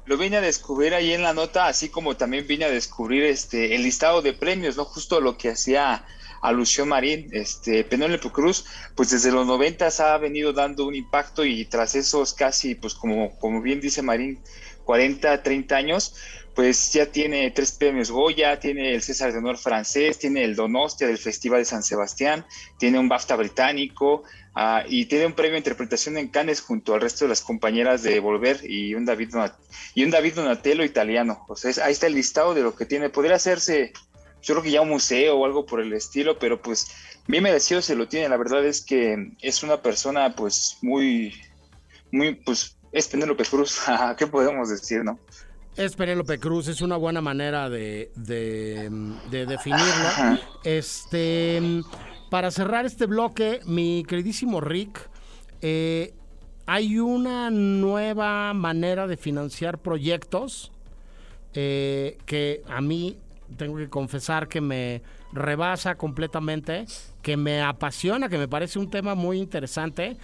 Lo 0.09 0.17
vine 0.17 0.39
a 0.39 0.41
descubrir 0.41 0.95
ahí 0.95 1.13
en 1.13 1.23
la 1.23 1.35
nota, 1.35 1.67
así 1.67 1.91
como 1.91 2.17
también 2.17 2.47
vine 2.47 2.65
a 2.65 2.71
descubrir 2.71 3.25
este 3.25 3.75
el 3.75 3.83
listado 3.83 4.23
de 4.23 4.33
premios, 4.33 4.75
¿no? 4.75 4.87
Justo 4.87 5.21
lo 5.21 5.37
que 5.37 5.51
hacía 5.51 6.03
alusión 6.41 6.89
Marín, 6.89 7.29
este 7.33 7.85
Penélope 7.85 8.31
Cruz, 8.31 8.65
pues 8.95 9.11
desde 9.11 9.31
los 9.31 9.47
noventas 9.47 10.01
ha 10.01 10.17
venido 10.17 10.55
dando 10.55 10.87
un 10.87 10.95
impacto 10.95 11.45
y 11.45 11.67
tras 11.67 11.95
esos 11.95 12.33
casi, 12.33 12.75
pues 12.75 12.95
como, 12.95 13.39
como 13.39 13.61
bien 13.61 13.83
dice 13.83 14.01
Marín, 14.01 14.41
40, 14.85 15.43
30 15.43 15.77
años, 15.77 16.15
pues 16.55 16.91
ya 16.95 17.05
tiene 17.05 17.51
tres 17.51 17.73
premios 17.73 18.11
Goya, 18.11 18.59
tiene 18.59 18.95
el 18.95 19.03
César 19.03 19.31
de 19.31 19.39
Honor 19.39 19.59
francés, 19.59 20.19
tiene 20.19 20.43
el 20.43 20.57
Donostia 20.57 21.07
del 21.07 21.19
Festival 21.19 21.61
de 21.61 21.67
San 21.67 21.83
Sebastián, 21.83 22.47
tiene 22.79 22.99
un 22.99 23.11
BAFTA 23.11 23.37
británico 23.37 24.23
ah, 24.55 24.85
y 24.89 25.07
tiene 25.07 25.27
un 25.27 25.33
premio 25.33 25.53
de 25.53 25.59
interpretación 25.59 26.17
en 26.19 26.29
Cannes 26.29 26.61
junto 26.61 26.95
al 26.95 27.01
resto 27.01 27.25
de 27.25 27.31
las 27.31 27.41
compañeras 27.41 28.03
de 28.03 28.21
Volver 28.21 28.61
y 28.69 28.95
un 28.95 29.05
David, 29.05 29.35
y 29.95 30.05
un 30.05 30.11
David 30.11 30.35
Donatello 30.35 30.85
italiano. 30.85 31.45
O 31.49 31.57
sea, 31.57 31.73
ahí 31.85 31.93
está 31.93 32.07
el 32.07 32.15
listado 32.15 32.55
de 32.55 32.63
lo 32.63 32.75
que 32.75 32.87
tiene. 32.87 33.11
Podría 33.11 33.37
hacerse, 33.37 33.93
yo 34.43 34.55
creo 34.55 34.63
que 34.63 34.71
ya 34.71 34.81
un 34.81 34.91
museo 34.91 35.37
o 35.37 35.45
algo 35.45 35.67
por 35.67 35.81
el 35.81 35.93
estilo, 35.93 36.39
pero 36.39 36.61
pues 36.61 36.89
bien 37.27 37.43
merecido 37.43 37.83
se 37.83 37.95
lo 37.95 38.09
tiene. 38.09 38.29
La 38.29 38.37
verdad 38.37 38.65
es 38.65 38.83
que 38.83 39.33
es 39.41 39.63
una 39.63 39.83
persona 39.83 40.35
pues 40.35 40.79
muy, 40.83 41.35
muy, 42.11 42.35
pues 42.35 42.77
es 42.93 43.09
Penélope 43.09 43.45
Cruz. 43.45 43.81
¿Qué 44.19 44.27
podemos 44.27 44.71
decir, 44.71 45.05
no? 45.05 45.19
Es 45.77 45.95
Penélope 45.95 46.41
Cruz, 46.41 46.67
es 46.67 46.81
una 46.81 46.97
buena 46.97 47.21
manera 47.21 47.71
de, 47.71 48.11
de, 48.17 48.91
definirlo. 49.31 50.41
Este, 50.65 51.63
para 52.31 52.51
cerrar 52.51 52.87
este 52.87 53.07
bloque, 53.07 53.61
mi 53.65 54.05
queridísimo 54.07 54.61
Rick, 54.61 55.09
eh, 55.63 56.15
hay 56.67 56.99
una 56.99 57.51
nueva 57.51 58.53
manera 58.55 59.07
de 59.07 59.17
financiar 59.17 59.79
proyectos 59.79 60.73
eh, 61.55 62.19
que 62.27 62.63
a 62.69 62.81
mí 62.81 63.19
tengo 63.57 63.77
que 63.77 63.89
confesar 63.89 64.49
que 64.49 64.61
me 64.61 65.03
rebasa 65.33 65.97
completamente, 65.97 66.85
que 67.23 67.37
me 67.37 67.63
apasiona, 67.63 68.29
que 68.29 68.39
me 68.39 68.49
parece 68.49 68.79
un 68.79 68.91
tema 68.91 69.15
muy 69.15 69.39
interesante 69.39 70.19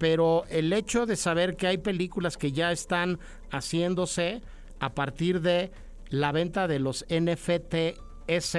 pero 0.00 0.46
el 0.48 0.72
hecho 0.72 1.04
de 1.04 1.14
saber 1.14 1.56
que 1.56 1.66
hay 1.66 1.76
películas 1.76 2.38
que 2.38 2.52
ya 2.52 2.72
están 2.72 3.18
haciéndose 3.50 4.40
a 4.78 4.94
partir 4.94 5.42
de 5.42 5.72
la 6.08 6.32
venta 6.32 6.66
de 6.66 6.78
los 6.78 7.04
NFTS 7.10 8.56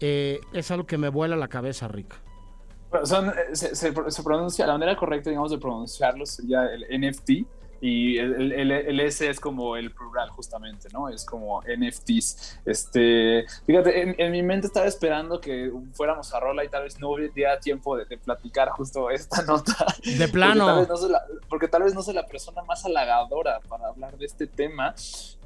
eh, 0.00 0.40
es 0.54 0.70
algo 0.70 0.86
que 0.86 0.96
me 0.96 1.10
vuela 1.10 1.36
la 1.36 1.48
cabeza, 1.48 1.88
Rick. 1.88 2.21
Son, 3.04 3.28
eh, 3.28 3.54
se, 3.54 3.92
pronuncia, 4.22 4.66
la 4.66 4.74
manera 4.74 4.96
correcta, 4.96 5.30
digamos, 5.30 5.50
de 5.50 5.58
pronunciarlo 5.58 6.26
sería 6.26 6.66
el 6.66 6.86
NFT, 7.00 7.30
y 7.82 8.16
el, 8.16 8.52
el, 8.52 8.70
el, 8.70 9.00
S 9.00 9.28
es 9.28 9.40
como 9.40 9.76
el 9.76 9.90
plural 9.90 10.30
justamente, 10.30 10.88
¿no? 10.92 11.08
Es 11.08 11.24
como 11.24 11.62
NFTs. 11.62 12.60
Este, 12.64 13.44
fíjate, 13.66 14.14
en, 14.22 14.30
mi 14.30 14.40
mente 14.40 14.68
estaba 14.68 14.86
esperando 14.86 15.40
que 15.40 15.72
fuéramos 15.92 16.32
a 16.32 16.38
Rola 16.38 16.64
y 16.64 16.68
tal 16.68 16.84
vez 16.84 17.00
no 17.00 17.10
hubiera 17.10 17.58
tiempo 17.58 17.96
de, 17.96 18.06
platicar 18.18 18.68
justo 18.68 19.10
esta 19.10 19.42
nota. 19.46 19.84
De 20.16 20.28
plano. 20.28 20.86
Porque 21.48 21.66
tal, 21.66 21.82
vez 21.82 21.92
no 21.92 22.04
soy 22.04 22.14
la 22.14 22.24
persona 22.24 22.62
más 22.62 22.84
halagadora 22.84 23.58
para 23.68 23.88
hablar 23.88 24.16
de 24.16 24.26
este 24.26 24.46
tema. 24.46 24.94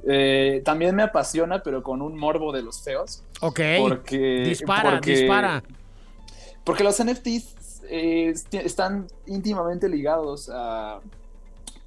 Eh, 0.07 0.61
también 0.63 0.95
me 0.95 1.05
apasiona, 1.05 1.63
pero 1.63 1.83
con 1.83 2.03
un 2.03 2.19
morbo 2.19 2.53
de 2.53 2.61
los 2.61 2.83
feos. 2.83 3.23
Ok. 3.41 3.61
Porque, 3.79 4.45
dispara, 4.45 5.01
dispara. 5.01 5.63
Porque 6.67 6.85
los 6.85 7.03
NFTs 7.03 7.85
eh, 7.89 8.35
están 8.51 9.07
íntimamente 9.27 9.89
ligados 9.89 10.51
a 10.53 11.01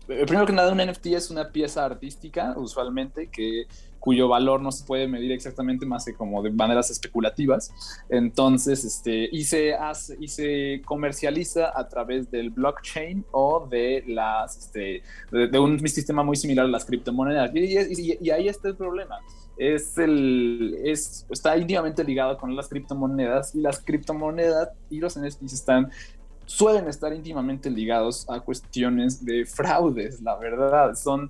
eh, 0.07 0.25
primero 0.25 0.47
que 0.47 0.53
nada, 0.53 0.71
un 0.71 0.79
NFT 0.79 1.07
es 1.07 1.29
una 1.29 1.51
pieza 1.51 1.85
artística, 1.85 2.55
usualmente, 2.57 3.27
que, 3.27 3.67
cuyo 3.99 4.27
valor 4.27 4.61
no 4.61 4.71
se 4.71 4.85
puede 4.85 5.07
medir 5.07 5.31
exactamente 5.31 5.85
más 5.85 6.05
que 6.05 6.13
como 6.13 6.41
de 6.41 6.49
maneras 6.49 6.89
especulativas. 6.89 7.71
Entonces, 8.09 8.83
este, 8.85 9.29
y, 9.31 9.43
se 9.43 9.75
hace, 9.75 10.17
y 10.19 10.29
se 10.29 10.81
comercializa 10.85 11.77
a 11.77 11.87
través 11.87 12.31
del 12.31 12.49
blockchain 12.49 13.25
o 13.31 13.67
de, 13.69 14.03
las, 14.07 14.57
este, 14.57 15.03
de, 15.31 15.59
un 15.59 15.79
sistema 15.87 16.23
muy 16.23 16.37
similar 16.37 16.65
a 16.65 16.69
las 16.69 16.85
criptomonedas. 16.85 17.51
Y, 17.53 18.29
ahí 18.31 18.47
está 18.47 18.69
el 18.69 18.75
problema. 18.75 19.19
Es 19.59 19.97
el, 19.97 20.79
es, 20.83 21.25
está 21.29 21.55
íntimamente 21.57 22.03
ligado 22.03 22.37
con 22.37 22.55
las 22.55 22.67
criptomonedas 22.67 23.53
y 23.53 23.61
las 23.61 23.79
criptomonedas 23.79 24.69
y 24.89 24.99
los 24.99 25.19
NFTs 25.19 25.65
suelen 26.49 26.87
estar 26.87 27.13
íntimamente 27.13 27.69
ligados 27.69 28.25
a 28.27 28.39
cuestiones 28.39 29.23
de 29.23 29.45
fraudes, 29.45 30.19
la 30.21 30.35
verdad. 30.35 30.95
Son, 30.95 31.29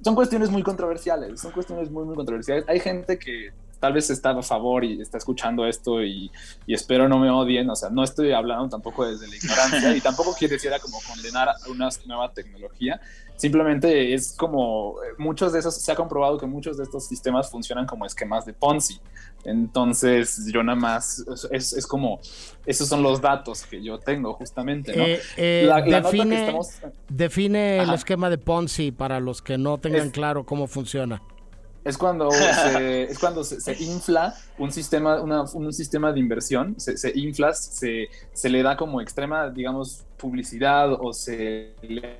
son 0.00 0.14
cuestiones 0.16 0.50
muy 0.50 0.64
controversiales, 0.64 1.40
son 1.40 1.52
cuestiones 1.52 1.88
muy, 1.88 2.04
muy 2.04 2.16
controversiales. 2.16 2.64
Hay 2.66 2.80
gente 2.80 3.16
que 3.16 3.52
tal 3.80 3.92
vez 3.92 4.10
está 4.10 4.30
a 4.30 4.42
favor 4.42 4.84
y 4.84 5.00
está 5.00 5.18
escuchando 5.18 5.66
esto 5.66 6.02
y, 6.02 6.30
y, 6.66 6.74
espero 6.74 7.08
no 7.08 7.18
me 7.18 7.30
odien, 7.30 7.68
o 7.70 7.76
sea, 7.76 7.90
no 7.90 8.02
estoy 8.02 8.32
hablando 8.32 8.68
tampoco 8.68 9.06
desde 9.06 9.28
la 9.28 9.36
ignorancia 9.36 9.96
y 9.96 10.00
tampoco 10.00 10.34
quiero 10.38 10.54
decir 10.54 10.70
como 10.80 10.98
condenar 11.06 11.48
a 11.48 11.54
una 11.70 11.88
nueva 12.06 12.32
tecnología, 12.32 13.00
simplemente 13.36 14.14
es 14.14 14.34
como, 14.36 14.96
muchos 15.18 15.52
de 15.52 15.60
esos, 15.60 15.74
se 15.74 15.92
ha 15.92 15.94
comprobado 15.94 16.38
que 16.38 16.46
muchos 16.46 16.76
de 16.76 16.84
estos 16.84 17.06
sistemas 17.06 17.50
funcionan 17.50 17.86
como 17.86 18.06
esquemas 18.06 18.46
de 18.46 18.52
Ponzi, 18.52 19.00
entonces 19.44 20.50
yo 20.52 20.62
nada 20.62 20.78
más, 20.78 21.24
es, 21.50 21.72
es 21.72 21.86
como, 21.86 22.20
esos 22.64 22.88
son 22.88 23.02
los 23.02 23.20
datos 23.20 23.64
que 23.64 23.82
yo 23.82 23.98
tengo 23.98 24.34
justamente, 24.34 24.96
¿no? 24.96 25.04
Eh, 25.04 25.20
eh, 25.36 25.64
la, 25.66 25.80
la 25.80 26.00
define, 26.00 26.46
estamos... 26.46 26.70
define 27.08 27.78
el 27.78 27.92
esquema 27.94 28.28
de 28.30 28.38
Ponzi 28.38 28.90
para 28.90 29.20
los 29.20 29.42
que 29.42 29.56
no 29.58 29.78
tengan 29.78 30.08
es, 30.08 30.12
claro 30.12 30.44
cómo 30.44 30.66
funciona. 30.66 31.22
Es 31.86 31.96
cuando, 31.96 32.32
se, 32.32 33.02
es 33.10 33.18
cuando 33.18 33.44
se, 33.44 33.60
se, 33.60 33.80
infla 33.80 34.34
un 34.58 34.72
sistema, 34.72 35.20
una, 35.22 35.44
un 35.54 35.72
sistema 35.72 36.12
de 36.12 36.18
inversión, 36.18 36.74
se, 36.78 36.96
se 36.96 37.12
infla, 37.16 37.54
se, 37.54 38.08
se, 38.32 38.48
le 38.48 38.64
da 38.64 38.76
como 38.76 39.00
extrema, 39.00 39.50
digamos, 39.50 40.04
publicidad 40.16 40.92
o 40.92 41.12
se 41.12 41.74
le 41.82 42.18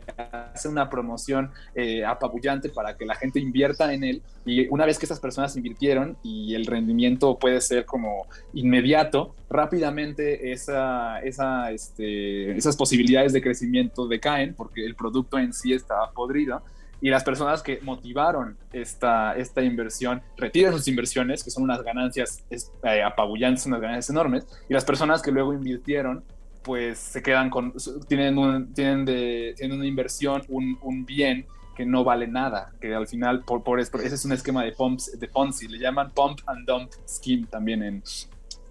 hace 0.55 0.69
una 0.69 0.89
promoción 0.89 1.51
eh, 1.75 2.05
apabullante 2.05 2.69
para 2.69 2.97
que 2.97 3.07
la 3.07 3.17
gente 3.17 3.41
invierta 3.41 3.93
en 3.93 4.05
él. 4.05 4.23
Y 4.45 4.69
una 4.69 4.87
vez 4.87 5.01
que 5.01 5.07
esas 5.07 5.19
personas 5.19 5.57
invirtieron 5.57 6.17
y 6.23 6.55
el 6.55 6.67
rendimiento 6.67 7.37
puede 7.37 7.61
ser 7.61 7.87
como 7.87 8.29
inmediato, 8.55 9.35
rápidamente 9.51 10.53
esa, 10.53 11.19
esa, 11.23 11.73
este, 11.73 12.57
esas 12.57 12.77
posibilidades 12.77 13.33
de 13.33 13.43
crecimiento 13.43 14.07
decaen 14.07 14.55
porque 14.55 14.87
el 14.87 14.95
producto 14.95 15.41
en 15.41 15.53
sí 15.53 15.73
estaba 15.73 16.13
podrido 16.13 16.63
y 17.01 17.11
las 17.11 17.25
personas 17.25 17.63
que 17.63 17.81
motivaron 17.83 18.57
esta, 18.73 19.37
esta 19.37 19.63
inversión 19.63 20.23
retiran 20.37 20.73
sus 20.73 20.89
inversiones, 20.89 21.45
que 21.45 21.51
son 21.51 21.65
unas 21.65 21.83
ganancias 21.83 22.45
eh, 22.51 23.03
apabullantes, 23.03 23.67
unas 23.67 23.81
ganancias 23.81 24.11
enormes, 24.11 24.47
y 24.69 24.75
las 24.75 24.85
personas 24.85 25.23
que 25.23 25.31
luego 25.31 25.53
invirtieron, 25.53 26.25
pues 26.63 26.99
se 26.99 27.23
quedan 27.23 27.51
con, 27.51 27.75
tienen, 28.09 28.39
un, 28.39 28.73
tienen, 28.75 29.05
de, 29.05 29.55
tienen 29.57 29.79
una 29.79 29.87
inversión, 29.87 30.43
un, 30.49 30.79
un 30.83 31.07
bien 31.07 31.47
que 31.77 31.85
no 31.85 32.03
vale 32.03 32.27
nada, 32.27 32.73
que 32.81 32.95
al 32.95 33.07
final, 33.07 33.45
por, 33.45 33.63
por, 33.63 33.79
ese 33.79 34.15
es 34.15 34.25
un 34.25 34.33
esquema 34.33 34.65
de, 34.65 34.73
pumps, 34.73 35.19
de 35.19 35.29
Ponzi, 35.29 35.69
le 35.69 35.79
llaman 35.79 36.11
Pump 36.11 36.41
and 36.47 36.67
Dump 36.67 36.91
Scheme 37.07 37.47
también 37.47 37.83
en, 37.83 38.03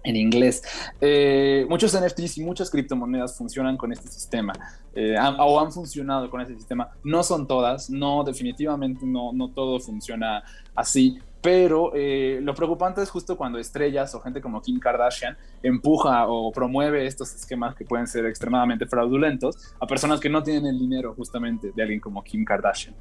en 0.06 0.16
inglés. 0.16 0.62
Eh, 1.00 1.66
muchos 1.68 1.98
NFTs 1.98 2.38
y 2.38 2.44
muchas 2.44 2.70
criptomonedas 2.70 3.36
funcionan 3.36 3.76
con 3.76 3.92
este 3.92 4.08
sistema 4.08 4.52
eh, 4.94 5.16
o 5.38 5.60
han 5.60 5.72
funcionado 5.72 6.30
con 6.30 6.40
este 6.40 6.54
sistema. 6.54 6.90
No 7.02 7.22
son 7.22 7.46
todas, 7.46 7.90
no, 7.90 8.24
definitivamente 8.24 9.04
no, 9.04 9.32
no 9.32 9.50
todo 9.50 9.80
funciona 9.80 10.42
así, 10.74 11.18
pero 11.42 11.92
eh, 11.94 12.40
lo 12.42 12.54
preocupante 12.54 13.02
es 13.02 13.10
justo 13.10 13.36
cuando 13.36 13.58
estrellas 13.58 14.14
o 14.14 14.20
gente 14.20 14.40
como 14.40 14.60
Kim 14.60 14.78
Kardashian 14.78 15.36
empuja 15.62 16.26
o 16.26 16.50
promueve 16.50 17.06
estos 17.06 17.34
esquemas 17.34 17.74
que 17.74 17.84
pueden 17.84 18.06
ser 18.06 18.26
extremadamente 18.26 18.86
fraudulentos 18.86 19.74
a 19.80 19.86
personas 19.86 20.20
que 20.20 20.28
no 20.28 20.42
tienen 20.42 20.66
el 20.66 20.78
dinero 20.78 21.14
justamente 21.14 21.72
de 21.74 21.82
alguien 21.82 22.00
como 22.00 22.22
Kim 22.22 22.44
Kardashian. 22.44 22.94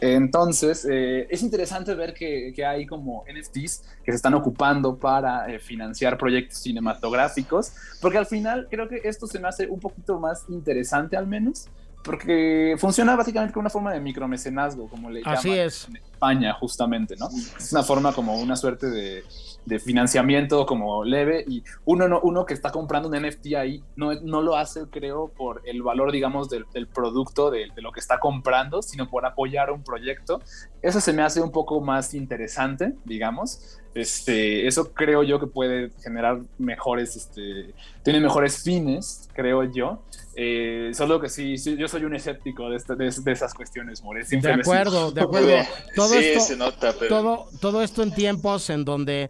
Entonces, 0.00 0.86
eh, 0.90 1.26
es 1.30 1.42
interesante 1.42 1.94
ver 1.94 2.14
que, 2.14 2.52
que, 2.54 2.64
hay 2.64 2.86
como 2.86 3.24
NFTs 3.24 3.82
que 4.04 4.12
se 4.12 4.16
están 4.16 4.34
ocupando 4.34 4.96
para 4.96 5.50
eh, 5.50 5.58
financiar 5.58 6.16
proyectos 6.16 6.58
cinematográficos, 6.58 7.72
porque 8.00 8.18
al 8.18 8.26
final 8.26 8.68
creo 8.70 8.88
que 8.88 9.00
esto 9.04 9.26
se 9.26 9.38
me 9.38 9.48
hace 9.48 9.66
un 9.66 9.80
poquito 9.80 10.18
más 10.18 10.44
interesante 10.48 11.16
al 11.16 11.26
menos, 11.26 11.68
porque 12.02 12.76
funciona 12.78 13.14
básicamente 13.14 13.52
como 13.52 13.62
una 13.62 13.70
forma 13.70 13.92
de 13.92 14.00
micromecenazgo, 14.00 14.88
como 14.88 15.10
le 15.10 15.22
Así 15.24 15.48
llaman 15.48 15.66
es. 15.66 15.88
en 15.88 15.96
España, 15.96 16.54
justamente, 16.54 17.14
¿no? 17.16 17.28
Es 17.58 17.72
una 17.72 17.82
forma 17.82 18.12
como 18.12 18.40
una 18.40 18.56
suerte 18.56 18.88
de, 18.88 19.22
de 19.66 19.78
financiamiento 19.78 20.64
como 20.64 21.04
leve 21.04 21.44
y 21.46 21.62
uno, 21.84 22.08
no, 22.08 22.20
uno 22.22 22.46
que 22.46 22.54
está 22.54 22.70
comprando 22.70 23.08
un 23.08 23.16
NFT 23.16 23.54
ahí 23.56 23.82
no, 23.96 24.14
no 24.14 24.40
lo 24.40 24.56
hace, 24.56 24.86
creo, 24.90 25.28
por 25.28 25.62
el 25.66 25.82
valor, 25.82 26.10
digamos, 26.12 26.48
del, 26.48 26.64
del 26.72 26.86
producto, 26.86 27.50
de, 27.50 27.68
de, 27.74 27.82
lo 27.82 27.92
que 27.92 28.00
está 28.00 28.18
comprando, 28.18 28.82
sino 28.82 29.10
por 29.10 29.26
apoyar 29.26 29.70
un 29.70 29.82
proyecto. 29.82 30.40
Eso 30.82 31.00
se 31.00 31.12
me 31.12 31.22
hace 31.22 31.40
un 31.40 31.52
poco 31.52 31.80
más 31.80 32.14
interesante, 32.14 32.94
digamos. 33.04 33.78
Este, 33.94 34.68
eso 34.68 34.92
creo 34.94 35.24
yo 35.24 35.40
que 35.40 35.48
puede 35.48 35.90
generar 36.02 36.40
mejores, 36.58 37.16
este, 37.16 37.74
tiene 38.04 38.20
mejores 38.20 38.62
fines, 38.62 39.28
creo 39.34 39.64
yo. 39.64 40.02
Eh, 40.42 40.92
solo 40.94 41.20
que 41.20 41.28
sí, 41.28 41.58
sí, 41.58 41.76
yo 41.76 41.86
soy 41.86 42.04
un 42.04 42.14
escéptico 42.14 42.70
de, 42.70 42.78
este, 42.78 42.96
de, 42.96 43.10
de 43.10 43.32
esas 43.32 43.52
cuestiones, 43.52 44.02
More. 44.02 44.24
De 44.24 44.50
acuerdo, 44.50 45.10
de 45.12 45.20
acuerdo. 45.20 45.48
Todo, 45.94 46.08
sí, 46.08 46.16
esto, 46.16 46.56
nota, 46.56 46.94
pero... 46.98 47.08
todo, 47.08 47.48
todo 47.60 47.82
esto 47.82 48.02
en 48.02 48.14
tiempos 48.14 48.70
en 48.70 48.86
donde 48.86 49.28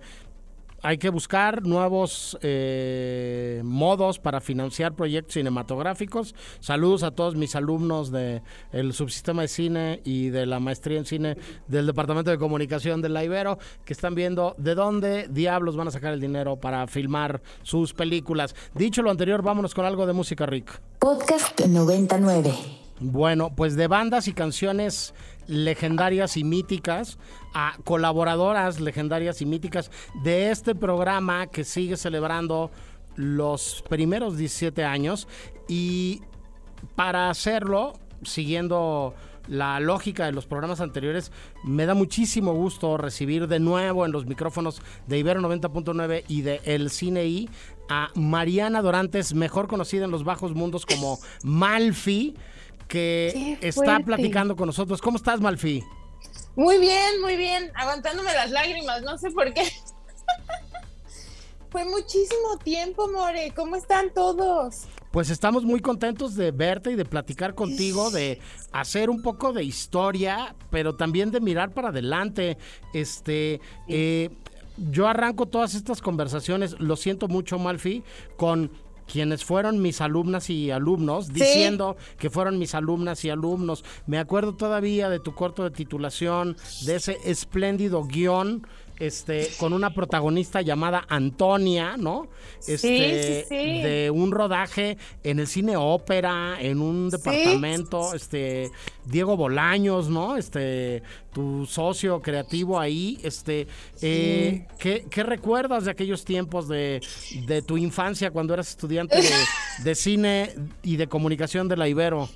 hay 0.82 0.98
que 0.98 1.10
buscar 1.10 1.62
nuevos 1.62 2.38
eh, 2.42 3.60
modos 3.64 4.18
para 4.18 4.40
financiar 4.40 4.94
proyectos 4.94 5.34
cinematográficos. 5.34 6.34
Saludos 6.60 7.02
a 7.02 7.10
todos 7.10 7.34
mis 7.34 7.54
alumnos 7.54 8.10
del 8.10 8.42
el 8.72 8.92
subsistema 8.92 9.42
de 9.42 9.48
cine 9.48 10.00
y 10.04 10.30
de 10.30 10.46
la 10.46 10.60
maestría 10.60 10.98
en 10.98 11.04
cine 11.04 11.36
del 11.68 11.86
Departamento 11.86 12.30
de 12.30 12.38
Comunicación 12.38 13.02
de 13.02 13.08
la 13.08 13.24
Ibero, 13.24 13.58
que 13.84 13.92
están 13.92 14.14
viendo 14.14 14.54
de 14.58 14.74
dónde 14.74 15.28
diablos 15.28 15.76
van 15.76 15.88
a 15.88 15.90
sacar 15.90 16.14
el 16.14 16.20
dinero 16.20 16.56
para 16.56 16.86
filmar 16.86 17.42
sus 17.62 17.94
películas. 17.94 18.54
Dicho 18.74 19.02
lo 19.02 19.10
anterior, 19.10 19.42
vámonos 19.42 19.74
con 19.74 19.84
algo 19.84 20.06
de 20.06 20.12
música, 20.12 20.46
Rick. 20.46 20.80
Podcast 20.98 21.60
99. 21.60 22.54
Bueno, 23.02 23.50
pues 23.56 23.76
de 23.76 23.86
bandas 23.86 24.28
y 24.28 24.34
canciones 24.34 25.14
legendarias 25.50 26.36
y 26.36 26.44
míticas 26.44 27.18
a 27.52 27.76
colaboradoras 27.84 28.80
legendarias 28.80 29.42
y 29.42 29.46
míticas 29.46 29.90
de 30.22 30.50
este 30.50 30.74
programa 30.74 31.48
que 31.48 31.64
sigue 31.64 31.96
celebrando 31.96 32.70
los 33.16 33.82
primeros 33.88 34.36
17 34.36 34.84
años. 34.84 35.26
Y 35.66 36.22
para 36.94 37.30
hacerlo, 37.30 37.94
siguiendo 38.22 39.14
la 39.48 39.80
lógica 39.80 40.26
de 40.26 40.32
los 40.32 40.46
programas 40.46 40.80
anteriores, 40.80 41.32
me 41.64 41.84
da 41.84 41.94
muchísimo 41.94 42.52
gusto 42.52 42.96
recibir 42.96 43.48
de 43.48 43.58
nuevo 43.58 44.06
en 44.06 44.12
los 44.12 44.26
micrófonos 44.26 44.80
de 45.08 45.18
Ibero 45.18 45.40
90.9 45.40 46.24
y 46.28 46.42
de 46.42 46.60
El 46.64 46.90
Cine 46.90 47.26
I 47.26 47.50
a 47.88 48.10
Mariana 48.14 48.82
Dorantes, 48.82 49.34
mejor 49.34 49.66
conocida 49.66 50.04
en 50.04 50.12
los 50.12 50.22
bajos 50.22 50.54
mundos 50.54 50.86
como 50.86 51.18
Malfi 51.42 52.36
que 52.90 53.56
está 53.62 54.00
platicando 54.00 54.56
con 54.56 54.66
nosotros. 54.66 55.00
¿Cómo 55.00 55.16
estás, 55.16 55.40
Malfi? 55.40 55.82
Muy 56.56 56.78
bien, 56.78 57.20
muy 57.22 57.36
bien, 57.36 57.70
aguantándome 57.74 58.34
las 58.34 58.50
lágrimas, 58.50 59.02
no 59.02 59.16
sé 59.16 59.30
por 59.30 59.54
qué. 59.54 59.64
Fue 61.70 61.84
muchísimo 61.84 62.58
tiempo, 62.62 63.08
More. 63.08 63.52
¿Cómo 63.54 63.76
están 63.76 64.12
todos? 64.12 64.86
Pues 65.12 65.30
estamos 65.30 65.64
muy 65.64 65.80
contentos 65.80 66.34
de 66.34 66.50
verte 66.50 66.90
y 66.90 66.96
de 66.96 67.04
platicar 67.04 67.54
contigo, 67.54 68.10
de 68.10 68.40
hacer 68.72 69.08
un 69.08 69.22
poco 69.22 69.52
de 69.52 69.62
historia, 69.62 70.56
pero 70.70 70.96
también 70.96 71.30
de 71.30 71.40
mirar 71.40 71.72
para 71.72 71.90
adelante. 71.90 72.58
Este, 72.92 73.60
eh, 73.86 74.30
yo 74.76 75.06
arranco 75.06 75.46
todas 75.46 75.74
estas 75.74 76.02
conversaciones, 76.02 76.78
lo 76.80 76.96
siento 76.96 77.28
mucho, 77.28 77.58
Malfi, 77.58 78.02
con 78.36 78.72
quienes 79.10 79.44
fueron 79.44 79.82
mis 79.82 80.00
alumnas 80.00 80.50
y 80.50 80.70
alumnos, 80.70 81.26
¿Sí? 81.26 81.32
diciendo 81.32 81.96
que 82.18 82.30
fueron 82.30 82.58
mis 82.58 82.74
alumnas 82.74 83.24
y 83.24 83.30
alumnos. 83.30 83.84
Me 84.06 84.18
acuerdo 84.18 84.54
todavía 84.54 85.08
de 85.10 85.18
tu 85.18 85.34
corto 85.34 85.64
de 85.64 85.70
titulación, 85.70 86.56
de 86.86 86.96
ese 86.96 87.18
espléndido 87.24 88.04
guion. 88.04 88.66
Este, 89.00 89.48
con 89.58 89.72
una 89.72 89.94
protagonista 89.94 90.60
llamada 90.60 91.06
Antonia, 91.08 91.96
¿no? 91.96 92.28
Este, 92.66 93.44
sí, 93.44 93.48
sí, 93.48 93.82
de 93.82 94.10
un 94.10 94.30
rodaje 94.30 94.98
en 95.24 95.40
el 95.40 95.46
cine 95.46 95.74
ópera, 95.74 96.58
en 96.60 96.82
un 96.82 97.08
departamento, 97.08 98.12
este, 98.14 98.70
Diego 99.06 99.38
Bolaños, 99.38 100.10
¿no? 100.10 100.36
Este, 100.36 101.02
tu 101.32 101.64
socio 101.64 102.20
creativo 102.20 102.78
ahí, 102.78 103.18
este, 103.22 103.66
eh, 104.02 104.66
¿qué, 104.78 105.06
¿qué, 105.08 105.22
recuerdas 105.22 105.86
de 105.86 105.92
aquellos 105.92 106.26
tiempos 106.26 106.68
de, 106.68 107.00
de 107.46 107.62
tu 107.62 107.78
infancia 107.78 108.30
cuando 108.30 108.52
eras 108.52 108.68
estudiante 108.68 109.16
de, 109.16 109.30
de, 109.82 109.94
cine 109.94 110.54
y 110.82 110.96
de 110.96 111.06
comunicación 111.06 111.68
de 111.68 111.78
la 111.78 111.88
Ibero? 111.88 112.28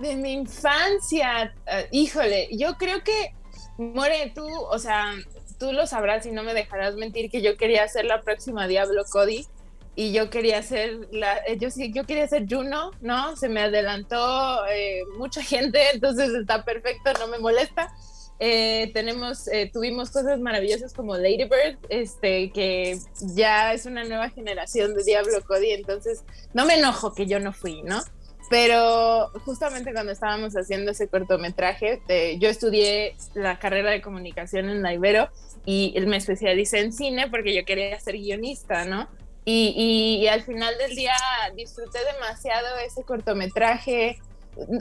De 0.00 0.16
mi 0.16 0.32
infancia, 0.32 1.54
uh, 1.66 1.86
híjole, 1.90 2.48
yo 2.56 2.78
creo 2.78 3.04
que, 3.04 3.34
More, 3.76 4.32
tú, 4.34 4.44
o 4.44 4.78
sea, 4.78 5.14
tú 5.58 5.72
lo 5.72 5.86
sabrás 5.86 6.26
y 6.26 6.32
no 6.32 6.42
me 6.42 6.54
dejarás 6.54 6.94
mentir 6.94 7.30
que 7.30 7.42
yo 7.42 7.56
quería 7.56 7.86
ser 7.88 8.04
la 8.04 8.20
próxima 8.20 8.66
Diablo 8.66 9.04
Cody 9.10 9.46
y 9.94 10.12
yo 10.12 10.30
quería 10.30 10.62
ser 10.62 11.08
la 11.10 11.40
yo 11.56 11.70
sí 11.70 11.92
yo 11.92 12.04
quería 12.04 12.28
ser 12.28 12.46
Juno 12.48 12.92
no 13.00 13.36
se 13.36 13.48
me 13.48 13.62
adelantó 13.62 14.64
eh, 14.66 15.02
mucha 15.18 15.42
gente 15.42 15.80
entonces 15.94 16.30
está 16.30 16.64
perfecto 16.64 17.12
no 17.18 17.28
me 17.28 17.38
molesta. 17.38 17.92
Eh, 18.40 18.92
tenemos 18.94 19.48
eh, 19.48 19.68
tuvimos 19.72 20.10
cosas 20.10 20.38
maravillosas 20.38 20.94
como 20.94 21.16
Lady 21.16 21.42
Bird 21.42 21.76
este 21.88 22.52
que 22.52 22.96
ya 23.34 23.72
es 23.72 23.84
una 23.84 24.04
nueva 24.04 24.30
generación 24.30 24.94
de 24.94 25.02
Diablo 25.02 25.42
Cody 25.44 25.72
entonces 25.72 26.22
no 26.54 26.64
me 26.64 26.78
enojo 26.78 27.12
que 27.14 27.26
yo 27.26 27.40
no 27.40 27.52
fui 27.52 27.82
no 27.82 28.00
pero 28.48 29.30
justamente 29.44 29.92
cuando 29.92 30.12
estábamos 30.12 30.54
haciendo 30.54 30.92
ese 30.92 31.08
cortometraje, 31.08 32.00
eh, 32.08 32.38
yo 32.38 32.48
estudié 32.48 33.14
la 33.34 33.58
carrera 33.58 33.90
de 33.90 34.00
comunicación 34.00 34.70
en 34.70 34.82
la 34.82 34.94
Ibero 34.94 35.28
y 35.70 36.00
me 36.06 36.16
especialicé 36.16 36.80
en 36.80 36.94
cine 36.94 37.28
porque 37.28 37.54
yo 37.54 37.62
quería 37.66 38.00
ser 38.00 38.16
guionista, 38.16 38.86
¿no? 38.86 39.06
Y, 39.44 40.20
y, 40.22 40.26
al 40.28 40.42
final 40.42 40.74
del 40.78 40.96
día 40.96 41.14
disfruté 41.54 41.98
demasiado 42.14 42.78
ese 42.86 43.02
cortometraje. 43.02 44.18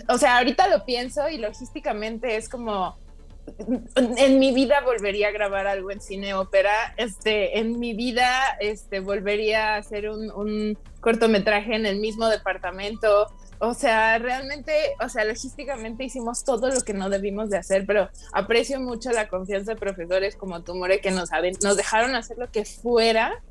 O 0.08 0.18
sea, 0.18 0.38
ahorita 0.38 0.70
lo 0.70 0.86
pienso 0.86 1.28
y 1.28 1.40
logísticamente 1.40 2.38
es 2.38 2.48
como 2.48 2.98
en 4.18 4.40
mi 4.40 4.54
vida 4.54 4.80
volvería 4.82 5.28
a 5.28 5.32
grabar 5.32 5.68
algo 5.68 5.92
en 5.92 6.00
cine 6.00 6.34
ópera, 6.34 6.94
este, 6.96 7.60
en 7.60 7.80
mi 7.80 7.94
vida 7.94 8.58
este, 8.62 9.02
volvería 9.02 9.76
a 9.76 9.78
hacer 9.78 10.10
un, 10.10 10.32
un 10.32 10.78
cortometraje 11.02 11.76
en 11.76 11.86
el 11.86 12.00
mismo 12.00 12.28
departamento, 12.30 13.28
o 13.60 13.74
sea, 13.74 14.18
realmente, 14.20 14.74
o 15.04 15.10
sea, 15.10 15.26
logísticamente 15.26 16.04
hicimos 16.04 16.44
todo 16.44 16.70
lo 16.70 16.82
que 16.82 16.94
no 16.94 17.10
debimos 17.10 17.50
de 17.50 17.58
hacer, 17.58 17.86
pero 17.86 18.10
aprecio 18.34 18.80
mucho 18.80 19.12
la 19.12 19.28
confianza 19.28 19.74
de 19.74 19.80
profesores 19.80 20.36
como 20.36 20.62
tú, 20.64 20.76
More, 20.76 21.02
que 21.02 21.12
nos, 21.12 21.30
nos 21.64 21.78
dejaron 21.78 22.16
hacer 22.16 22.38
lo 22.38 22.52
que 22.52 22.66
fuera 22.66 23.42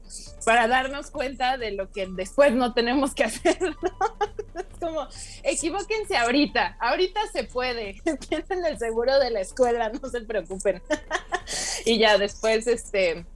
para 0.45 0.69
darnos 0.69 1.11
cuenta 1.11 1.57
de 1.57 1.73
lo 1.73 1.91
que 1.91 2.07
después 2.07 2.53
no 2.53 2.73
tenemos 2.73 3.15
que 3.15 3.25
hacer. 3.25 3.59
Es 4.55 4.79
como, 4.81 5.09
equivóquense 5.43 6.17
ahorita, 6.17 6.77
ahorita 6.81 7.21
se 7.33 7.45
puede, 7.45 8.01
tienen 8.29 8.65
el 8.65 8.79
seguro 8.79 9.19
de 9.19 9.31
la 9.31 9.41
escuela, 9.41 9.91
no 9.91 10.09
se 10.09 10.21
preocupen. 10.21 10.83
y 11.85 11.99
ya 11.99 12.19
después, 12.19 12.67
este, 12.67 13.27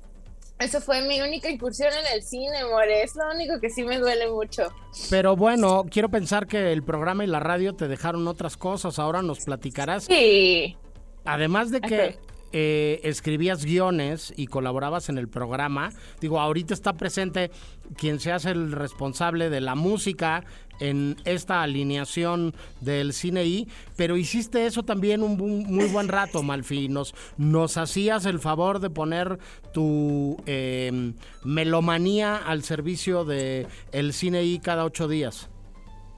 eso 0.61 0.81
fue 0.81 1.03
mi 1.03 1.21
única 1.21 1.51
incursión 1.51 1.91
en 1.93 2.17
el 2.17 2.23
cine, 2.23 2.65
More. 2.71 3.03
Es 3.03 3.17
lo 3.17 3.31
único 3.35 3.59
que 3.61 3.71
sí 3.71 3.83
me 3.83 3.99
duele 3.99 4.31
mucho. 4.31 4.69
Pero 5.09 5.35
bueno, 5.35 5.87
quiero 5.91 6.11
pensar 6.11 6.47
que 6.47 6.73
el 6.73 6.83
programa 6.83 7.25
y 7.25 7.27
la 7.27 7.41
radio 7.41 7.75
te 7.75 7.89
dejaron 7.89 8.29
otras 8.29 8.57
cosas. 8.57 8.99
Ahora 8.99 9.23
nos 9.23 9.45
platicarás. 9.45 10.05
Sí. 10.05 10.77
Además 11.25 11.71
de 11.71 11.81
que 11.81 12.19
eh, 12.53 13.01
escribías 13.05 13.65
guiones 13.65 14.33
y 14.37 14.49
colaborabas 14.49 15.09
en 15.09 15.19
el 15.19 15.29
programa. 15.29 15.93
Digo, 16.21 16.41
ahorita 16.41 16.75
está 16.75 16.95
presente 16.95 17.51
quien 17.97 18.19
se 18.19 18.33
hace 18.33 18.51
el 18.51 18.73
responsable 18.73 19.51
de 19.51 19.61
la 19.61 19.75
música 19.75 20.45
en 20.81 21.17
esta 21.25 21.63
alineación 21.63 22.55
del 22.81 23.13
cine 23.13 23.45
I, 23.45 23.69
pero 23.97 24.17
hiciste 24.17 24.67
eso 24.67 24.83
también 24.83 25.23
un, 25.23 25.37
muy 25.37 25.87
buen 25.87 26.09
rato, 26.09 26.43
Malfi. 26.43 26.89
Nos, 26.89 27.15
nos 27.37 27.77
hacías 27.77 28.27
el 28.27 28.41
favor 28.41 28.81
de 28.81 28.91
poner 28.91 29.39
tu 29.73 30.37
em, 30.47 31.15
melomanía 31.45 32.37
al 32.37 32.65
servicio 32.65 33.25
de 33.25 33.67
el 33.93 34.13
cine 34.13 34.43
I 34.43 34.59
cada 34.59 34.85
ocho 34.85 35.09
días. 35.09 35.49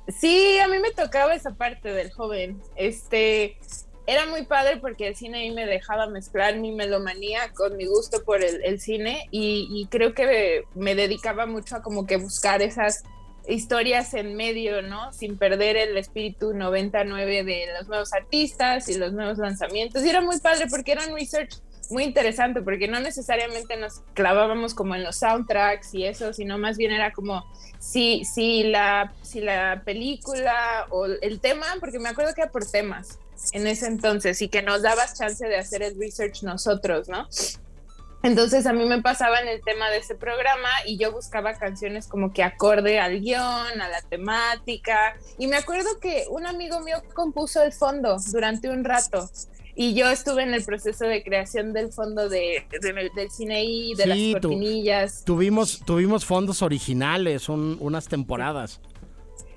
Sí, 0.08 0.58
a 0.58 0.68
mí 0.68 0.78
me 0.78 0.90
tocaba 0.90 1.34
esa 1.34 1.54
parte 1.54 1.92
del 1.92 2.10
joven. 2.12 2.60
Este, 2.76 3.56
era 4.06 4.26
muy 4.26 4.44
padre 4.44 4.78
porque 4.78 5.08
el 5.08 5.16
cine 5.16 5.38
ahí 5.38 5.50
me 5.52 5.64
dejaba 5.64 6.08
mezclar 6.08 6.56
mi 6.56 6.72
melomanía 6.72 7.52
con 7.54 7.76
mi 7.76 7.86
gusto 7.86 8.24
por 8.24 8.42
el, 8.42 8.80
cine 8.80 9.28
y, 9.30 9.86
creo 9.90 10.14
que 10.14 10.64
me 10.74 10.94
dedicaba 10.94 11.46
mucho 11.46 11.76
a 11.76 11.82
como 11.82 12.06
que 12.06 12.16
buscar 12.16 12.62
esas 12.62 13.04
historias 13.49 14.14
en 14.14 14.36
medio, 14.36 14.82
¿no? 14.82 15.12
Sin 15.12 15.36
perder 15.36 15.76
el 15.76 15.97
espíritu 15.97 16.55
99 16.55 17.45
de 17.45 17.66
los 17.78 17.88
nuevos 17.88 18.12
artistas 18.12 18.88
y 18.88 18.97
los 18.97 19.12
nuevos 19.12 19.38
lanzamientos. 19.38 20.05
Y 20.05 20.09
era 20.09 20.20
muy 20.20 20.38
padre 20.40 20.66
porque 20.70 20.93
era 20.93 21.07
un 21.07 21.14
research 21.14 21.61
muy 21.90 22.05
interesante 22.05 22.62
porque 22.62 22.88
no 22.88 23.01
necesariamente 23.01 23.76
nos 23.76 24.01
clavábamos 24.14 24.74
como 24.74 24.95
en 24.95 25.05
los 25.05 25.16
soundtracks 25.16 25.95
y 25.95 26.07
eso, 26.07 26.32
sino 26.32 26.59
más 26.59 26.76
bien 26.76 26.93
era 26.93 27.12
como 27.12 27.45
si, 27.78 28.24
si, 28.24 28.64
la, 28.64 29.12
si 29.22 29.40
la 29.40 29.82
película 29.84 30.86
o 30.90 31.07
el 31.07 31.40
tema, 31.40 31.66
porque 31.80 31.99
me 31.99 32.09
acuerdo 32.09 32.34
que 32.34 32.43
era 32.43 32.51
por 32.51 32.68
temas 32.68 33.18
en 33.53 33.66
ese 33.66 33.86
entonces 33.86 34.40
y 34.40 34.49
que 34.49 34.62
nos 34.62 34.82
dabas 34.82 35.18
chance 35.18 35.47
de 35.47 35.57
hacer 35.57 35.82
el 35.82 35.99
research 35.99 36.43
nosotros, 36.43 37.09
¿no? 37.09 37.28
Entonces 38.23 38.66
a 38.66 38.73
mí 38.73 38.85
me 38.85 39.03
pasaba 39.03 39.41
en 39.41 39.49
el 39.49 39.62
tema 39.62 39.91
de 39.91 39.99
ese 39.99 40.14
programa 40.14 40.68
y 40.87 40.97
yo 40.97 41.12
buscaba 41.12 41.55
canciones 41.55 42.07
como 42.07 42.33
que 42.33 42.43
acorde 42.43 43.01
al 43.01 43.20
guion, 43.20 43.81
a 43.81 43.89
la 43.89 44.01
temática. 44.03 45.16
Y 45.39 45.49
me 45.49 45.57
acuerdo 45.57 45.99
que 46.01 46.27
un 46.31 46.47
amigo 46.47 46.81
mío 46.81 47.03
compuso 47.14 47.62
el 47.62 47.73
fondo 47.73 48.16
durante 48.33 48.68
un 48.68 48.85
rato 48.85 49.29
y 49.75 49.95
yo 49.95 50.11
estuve 50.11 50.43
en 50.43 50.53
el 50.53 50.64
proceso 50.64 51.07
de 51.07 51.23
creación 51.23 51.73
del 51.73 51.93
fondo 51.93 52.29
de, 52.29 52.66
del 52.81 53.31
cine 53.31 53.64
y 53.64 53.95
de 53.95 54.07
las 54.07 54.18
cortinillas. 54.43 55.25
tuvimos, 55.25 55.81
tuvimos 55.85 56.25
fondos 56.25 56.62
originales, 56.62 57.49
unas 57.49 58.07
temporadas. 58.07 58.81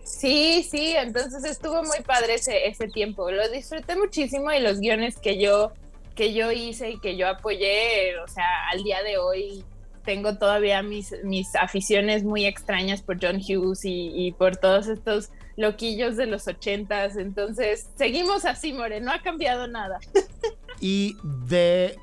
Sí, 0.03 0.66
sí, 0.70 0.93
entonces 0.95 1.43
estuvo 1.43 1.84
muy 1.84 1.99
padre 2.05 2.36
ese, 2.36 2.68
ese 2.68 2.88
tiempo. 2.88 3.30
Lo 3.30 3.49
disfruté 3.49 3.95
muchísimo 3.97 4.51
y 4.51 4.59
los 4.59 4.80
guiones 4.80 5.18
que 5.18 5.38
yo, 5.41 5.74
que 6.16 6.34
yo 6.34 6.51
hice 6.51 6.91
y 6.91 6.99
que 6.99 7.18
yo 7.18 7.28
apoyé, 7.28 8.18
o 8.20 8.28
sea, 8.28 8.70
al 8.72 8.84
día 8.84 9.03
de 9.03 9.18
hoy 9.18 9.63
tengo 10.03 10.38
todavía 10.38 10.82
mis, 10.84 11.13
mis 11.24 11.55
aficiones 11.55 12.24
muy 12.24 12.45
extrañas 12.45 13.01
por 13.01 13.18
John 13.22 13.38
Hughes 13.38 13.84
y, 13.86 14.11
y 14.16 14.32
por 14.32 14.55
todos 14.55 14.88
estos 14.88 15.32
loquillos 15.57 16.16
de 16.16 16.28
los 16.28 16.47
ochentas. 16.47 17.18
Entonces, 17.18 17.89
seguimos 17.95 18.45
así, 18.45 18.72
More, 18.72 19.01
no 19.01 19.11
ha 19.11 19.22
cambiado 19.22 19.68
nada. 19.68 19.99
y 20.80 21.18
de 21.24 21.97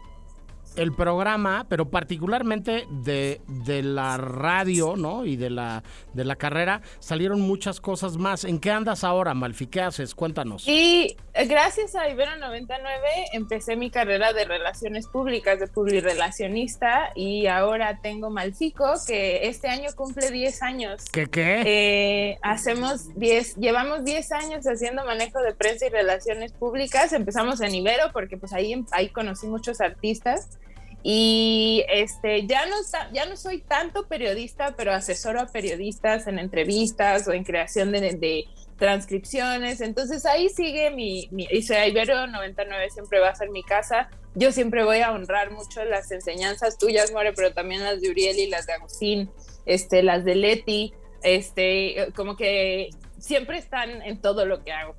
el 0.77 0.93
programa, 0.93 1.67
pero 1.69 1.91
particularmente 1.91 2.87
de, 2.91 3.41
de, 3.47 3.83
la 3.83 4.17
radio, 4.17 4.97
¿no? 4.97 5.25
Y 5.25 5.37
de 5.37 5.51
la, 5.51 5.83
de 6.13 6.25
la 6.25 6.37
carrera, 6.37 6.83
salieron 6.99 7.41
muchas 7.41 7.81
cosas 7.81 8.17
más. 8.17 8.45
¿En 8.45 8.59
qué 8.59 8.71
andas 8.71 9.05
ahora, 9.05 9.35
Malfi? 9.35 9.67
¿Qué 9.67 9.81
haces? 9.81 10.15
Cuéntanos. 10.15 10.67
Y 10.67 11.17
eh, 11.35 11.47
gracias 11.47 11.95
a 11.95 12.09
Ibero 12.09 12.37
99 12.37 13.09
empecé 13.33 13.77
mi 13.77 13.91
carrera 13.91 14.33
de 14.33 14.45
relaciones 14.45 15.07
públicas, 15.07 15.59
de 15.59 15.67
publirelacionista, 15.67 17.13
y 17.15 17.47
ahora 17.47 18.01
tengo 18.03 18.31
Malfico, 18.31 18.93
que 19.07 19.49
este 19.49 19.69
año 19.69 19.91
cumple 19.97 20.31
10 20.31 20.63
años. 20.63 21.05
¿Qué 21.13 21.27
qué? 21.27 21.63
Eh, 21.65 22.39
hacemos 22.43 23.15
10, 23.19 23.57
llevamos 23.57 24.05
10 24.05 24.33
años 24.33 24.67
haciendo 24.67 25.05
manejo 25.05 25.41
de 25.41 25.55
prensa 25.55 25.87
y 25.87 25.91
relaciones 25.91 26.53
públicas. 26.53 27.13
Empezamos 27.13 27.61
en 27.61 27.75
Ibero 27.75 28.13
porque 28.13 28.37
pues 28.37 28.53
ahí, 28.53 28.85
ahí 28.91 29.09
conocí 29.09 29.47
muchos 29.47 29.81
artistas 29.81 30.59
y 31.03 31.85
este, 31.89 32.47
ya, 32.47 32.67
no, 32.67 32.77
ya 33.13 33.27
no 33.27 33.37
soy 33.37 33.61
tanto 33.61 34.07
periodista, 34.07 34.75
pero 34.77 34.93
asesoro 34.93 35.41
a 35.41 35.47
periodistas 35.47 36.29
en 36.29 36.39
entrevistas 36.39 37.27
o 37.27 37.33
en 37.33 37.43
creación 37.43 37.91
de, 37.93 38.45
transcripciones. 38.79 39.81
Entonces 39.81 40.27
ahí 40.27 40.49
sigue 40.49 40.91
mi, 40.91 41.29
mi 41.31 41.47
y 41.51 41.65
Ibero 41.73 42.27
99 42.27 42.91
siempre 42.91 43.21
va 43.21 43.29
a 43.29 43.35
ser 43.35 43.51
mi 43.51 43.63
casa. 43.63 44.11
Yo 44.35 44.51
siempre 44.51 44.85
voy 44.85 45.01
a 45.01 45.13
honrar 45.13 45.51
mucho 45.51 45.85
las 45.85 46.11
enseñanzas 46.11 46.79
tuyas, 46.79 47.13
More, 47.13 47.33
pero 47.33 47.53
también 47.53 47.85
las 47.85 48.01
de 48.01 48.11
Uriel 48.11 48.39
y 48.39 48.49
las 48.49 48.67
de 48.67 48.73
Agustín, 48.73 49.31
este, 49.67 50.03
las 50.03 50.25
de 50.25 50.35
Leti, 50.37 50.95
este, 51.23 52.09
como 52.17 52.37
que 52.37 52.91
siempre 53.19 53.59
están 53.59 54.03
en 54.03 54.21
todo 54.21 54.47
lo 54.47 54.65
que 54.65 54.73
hago. 54.73 54.97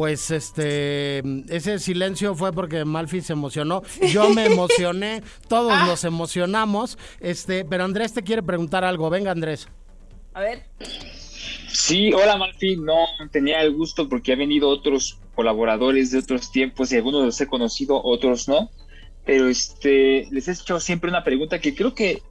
Pues 0.00 0.30
este, 0.30 1.18
ese 1.54 1.78
silencio 1.78 2.34
fue 2.34 2.54
porque 2.54 2.86
Malfi 2.86 3.20
se 3.20 3.34
emocionó. 3.34 3.82
Yo 4.10 4.30
me 4.30 4.46
emocioné, 4.46 5.22
todos 5.46 5.74
ah. 5.74 5.84
nos 5.84 6.04
emocionamos. 6.04 6.96
Este, 7.20 7.66
pero 7.66 7.84
Andrés 7.84 8.14
te 8.14 8.22
quiere 8.22 8.42
preguntar 8.42 8.82
algo. 8.82 9.10
Venga, 9.10 9.30
Andrés. 9.30 9.68
A 10.32 10.40
ver. 10.40 10.62
Sí, 11.68 12.14
hola 12.14 12.38
Malfi. 12.38 12.78
No 12.78 12.96
tenía 13.30 13.60
el 13.60 13.74
gusto 13.74 14.08
porque 14.08 14.32
ha 14.32 14.36
venido 14.36 14.70
otros 14.70 15.18
colaboradores 15.34 16.12
de 16.12 16.20
otros 16.20 16.50
tiempos 16.50 16.90
y 16.92 16.96
algunos 16.96 17.22
los 17.22 17.38
he 17.38 17.46
conocido, 17.46 18.02
otros 18.02 18.48
no. 18.48 18.70
Pero 19.26 19.50
este, 19.50 20.28
les 20.30 20.48
he 20.48 20.52
hecho 20.52 20.80
siempre 20.80 21.10
una 21.10 21.24
pregunta 21.24 21.58
que 21.58 21.74
creo 21.74 21.94
que 21.94 22.22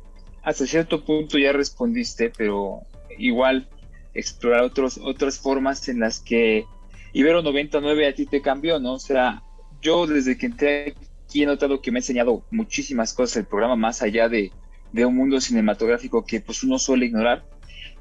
hasta 0.41 0.65
cierto 0.65 1.05
punto 1.05 1.37
ya 1.37 1.51
respondiste, 1.51 2.31
pero 2.35 2.79
igual 3.19 3.69
explorar 4.15 4.63
otros, 4.63 4.99
otras 5.03 5.37
formas 5.37 5.87
en 5.87 5.99
las 5.99 6.19
que 6.19 6.65
Ibero 7.13 7.41
99 7.41 8.07
a 8.07 8.13
ti 8.13 8.25
te 8.25 8.41
cambió, 8.41 8.79
¿no? 8.79 8.93
O 8.93 8.99
sea, 8.99 9.43
yo 9.81 10.05
desde 10.05 10.37
que 10.37 10.45
entré 10.45 10.95
aquí 11.25 11.43
he 11.43 11.45
notado 11.45 11.81
que 11.81 11.91
me 11.91 11.99
ha 11.99 12.01
enseñado 12.01 12.43
muchísimas 12.51 13.13
cosas 13.13 13.37
el 13.37 13.45
programa, 13.45 13.75
más 13.75 14.01
allá 14.01 14.29
de, 14.29 14.51
un 14.93 15.15
mundo 15.15 15.39
cinematográfico 15.39 16.25
que 16.25 16.41
pues 16.41 16.63
uno 16.63 16.79
suele 16.79 17.05
ignorar. 17.05 17.45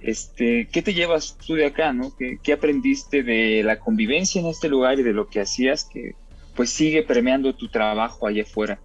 Este, 0.01 0.69
¿Qué 0.73 0.81
te 0.81 0.95
llevas 0.95 1.37
tú 1.45 1.55
de 1.55 1.67
acá, 1.67 1.93
no? 1.93 2.15
¿Qué, 2.17 2.39
¿Qué, 2.43 2.53
aprendiste 2.53 3.23
de 3.23 3.63
la 3.65 3.79
convivencia 3.79 4.41
en 4.41 4.47
este 4.47 4.69
lugar 4.69 4.99
y 4.99 5.03
de 5.03 5.13
lo 5.13 5.29
que 5.29 5.41
hacías 5.41 5.85
que 5.85 6.15
pues 6.55 6.71
sigue 6.71 7.03
premiando 7.03 7.55
tu 7.55 7.69
trabajo 7.69 8.27
allá 8.27 8.43
afuera? 8.43 8.81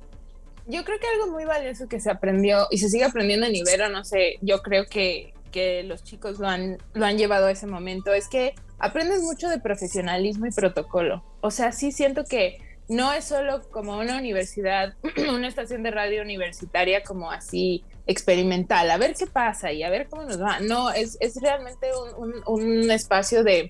Yo 0.67 0.83
creo 0.83 0.99
que 0.99 1.07
algo 1.07 1.31
muy 1.31 1.45
valioso 1.45 1.87
que 1.87 1.99
se 1.99 2.09
aprendió 2.09 2.67
y 2.71 2.77
se 2.77 2.89
sigue 2.89 3.03
aprendiendo 3.03 3.45
en 3.45 3.55
Ibero, 3.55 3.89
no 3.89 4.03
sé, 4.05 4.37
yo 4.41 4.61
creo 4.61 4.85
que, 4.85 5.33
que 5.51 5.83
los 5.83 6.03
chicos 6.03 6.39
lo 6.39 6.47
han, 6.47 6.77
lo 6.93 7.05
han 7.05 7.17
llevado 7.17 7.47
a 7.47 7.51
ese 7.51 7.67
momento, 7.67 8.13
es 8.13 8.27
que 8.27 8.55
aprendes 8.83 9.21
mucho 9.21 9.47
de 9.47 9.59
profesionalismo 9.59 10.45
y 10.45 10.51
protocolo. 10.51 11.23
O 11.39 11.51
sea, 11.51 11.71
sí 11.71 11.93
siento 11.93 12.25
que 12.25 12.57
no 12.89 13.13
es 13.13 13.23
solo 13.23 13.61
como 13.71 13.97
una 13.97 14.17
universidad, 14.17 14.95
una 15.33 15.47
estación 15.47 15.83
de 15.83 15.91
radio 15.91 16.21
universitaria 16.21 17.01
como 17.01 17.31
así 17.31 17.85
experimental, 18.07 18.91
a 18.91 18.97
ver 18.97 19.15
qué 19.17 19.25
pasa 19.25 19.71
y 19.71 19.83
a 19.83 19.89
ver 19.89 20.09
cómo 20.09 20.23
nos 20.23 20.41
va. 20.41 20.59
No, 20.59 20.91
es, 20.91 21.17
es 21.21 21.41
realmente 21.41 21.87
un, 22.17 22.33
un, 22.45 22.91
espacio 22.91 23.45
de, 23.45 23.69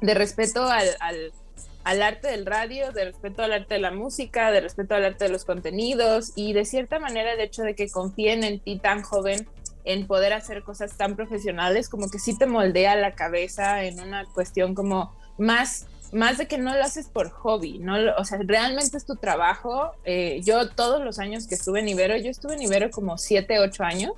de 0.00 0.14
respeto 0.14 0.64
al, 0.64 0.88
al, 0.98 1.32
al, 1.84 2.02
arte 2.02 2.26
del 2.26 2.44
radio, 2.44 2.90
de 2.90 3.04
respeto 3.04 3.44
al 3.44 3.52
arte 3.52 3.74
de 3.74 3.80
la 3.80 3.92
música, 3.92 4.50
de 4.50 4.60
respeto 4.60 4.96
al 4.96 5.04
arte 5.04 5.26
de 5.26 5.30
los 5.30 5.44
contenidos 5.44 6.32
y 6.34 6.52
de 6.52 6.64
cierta 6.64 6.98
manera 6.98 7.34
el 7.34 7.40
hecho 7.40 7.62
de 7.62 7.76
que 7.76 7.88
confíen 7.88 8.42
en 8.42 8.58
ti 8.58 8.80
tan 8.80 9.02
joven 9.02 9.46
en 9.84 10.06
poder 10.06 10.32
hacer 10.32 10.62
cosas 10.62 10.96
tan 10.96 11.16
profesionales, 11.16 11.88
como 11.88 12.08
que 12.10 12.18
sí 12.18 12.36
te 12.36 12.46
moldea 12.46 12.96
la 12.96 13.14
cabeza 13.14 13.84
en 13.84 14.00
una 14.00 14.24
cuestión 14.26 14.74
como 14.74 15.14
más 15.38 15.86
más 16.12 16.36
de 16.36 16.46
que 16.46 16.58
no 16.58 16.74
lo 16.74 16.82
haces 16.82 17.08
por 17.08 17.30
hobby, 17.30 17.78
¿no? 17.78 17.96
O 18.18 18.24
sea, 18.26 18.38
realmente 18.44 18.98
es 18.98 19.06
tu 19.06 19.16
trabajo. 19.16 19.92
Eh, 20.04 20.42
yo 20.44 20.68
todos 20.68 21.02
los 21.02 21.18
años 21.18 21.46
que 21.46 21.54
estuve 21.54 21.80
en 21.80 21.88
Ibero, 21.88 22.16
yo 22.18 22.28
estuve 22.28 22.54
en 22.54 22.62
Ibero 22.62 22.90
como 22.90 23.16
siete, 23.16 23.58
ocho 23.58 23.82
años 23.82 24.12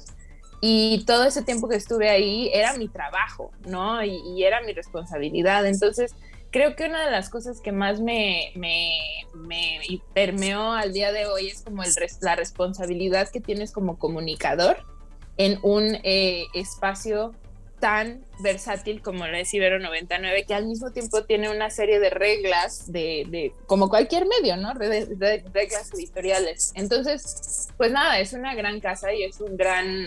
y 0.60 1.04
todo 1.06 1.24
ese 1.24 1.42
tiempo 1.42 1.68
que 1.68 1.76
estuve 1.76 2.10
ahí 2.10 2.50
era 2.52 2.76
mi 2.76 2.88
trabajo, 2.88 3.52
¿no? 3.66 4.02
Y, 4.02 4.16
y 4.34 4.42
era 4.42 4.60
mi 4.62 4.72
responsabilidad. 4.72 5.64
Entonces, 5.66 6.16
creo 6.50 6.74
que 6.74 6.86
una 6.86 7.04
de 7.04 7.12
las 7.12 7.30
cosas 7.30 7.60
que 7.60 7.70
más 7.70 8.00
me, 8.00 8.50
me, 8.56 8.96
me 9.34 9.78
permeó 10.14 10.72
al 10.72 10.92
día 10.92 11.12
de 11.12 11.26
hoy 11.26 11.48
es 11.48 11.62
como 11.62 11.84
el, 11.84 11.90
la 12.22 12.34
responsabilidad 12.34 13.28
que 13.28 13.40
tienes 13.40 13.70
como 13.70 13.98
comunicador 13.98 14.78
en 15.36 15.58
un 15.62 15.98
eh, 16.02 16.44
espacio 16.54 17.34
tan 17.80 18.24
versátil 18.40 19.02
como 19.02 19.26
la 19.26 19.36
de 19.36 19.46
Ibero 19.52 19.78
99, 19.78 20.46
que 20.46 20.54
al 20.54 20.66
mismo 20.66 20.90
tiempo 20.92 21.24
tiene 21.24 21.50
una 21.50 21.68
serie 21.68 22.00
de 22.00 22.08
reglas 22.08 22.90
de, 22.90 23.52
como 23.66 23.90
cualquier 23.90 24.26
medio, 24.26 24.56
¿no? 24.56 24.72
Reglas 24.72 25.92
editoriales. 25.92 26.72
Entonces, 26.76 27.68
pues 27.76 27.92
nada, 27.92 28.18
es 28.20 28.32
una 28.32 28.54
gran 28.54 28.80
casa 28.80 29.12
y 29.12 29.24
es 29.24 29.38
un 29.40 29.58
gran, 29.58 30.06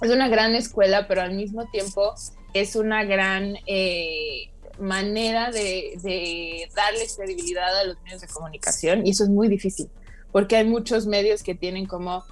es 0.00 0.10
una 0.10 0.28
gran 0.28 0.54
escuela, 0.54 1.08
pero 1.08 1.22
al 1.22 1.34
mismo 1.34 1.68
tiempo 1.70 2.14
es 2.54 2.76
una 2.76 3.02
gran 3.04 3.56
eh, 3.66 4.50
manera 4.78 5.50
de, 5.50 5.98
de 6.02 6.68
darle 6.74 7.04
credibilidad 7.16 7.80
a 7.80 7.84
los 7.84 8.00
medios 8.02 8.20
de 8.20 8.28
comunicación 8.28 9.04
y 9.04 9.10
eso 9.10 9.24
es 9.24 9.30
muy 9.30 9.48
difícil, 9.48 9.88
porque 10.30 10.54
hay 10.54 10.64
muchos 10.64 11.06
medios 11.06 11.42
que 11.42 11.56
tienen 11.56 11.86
como 11.86 12.24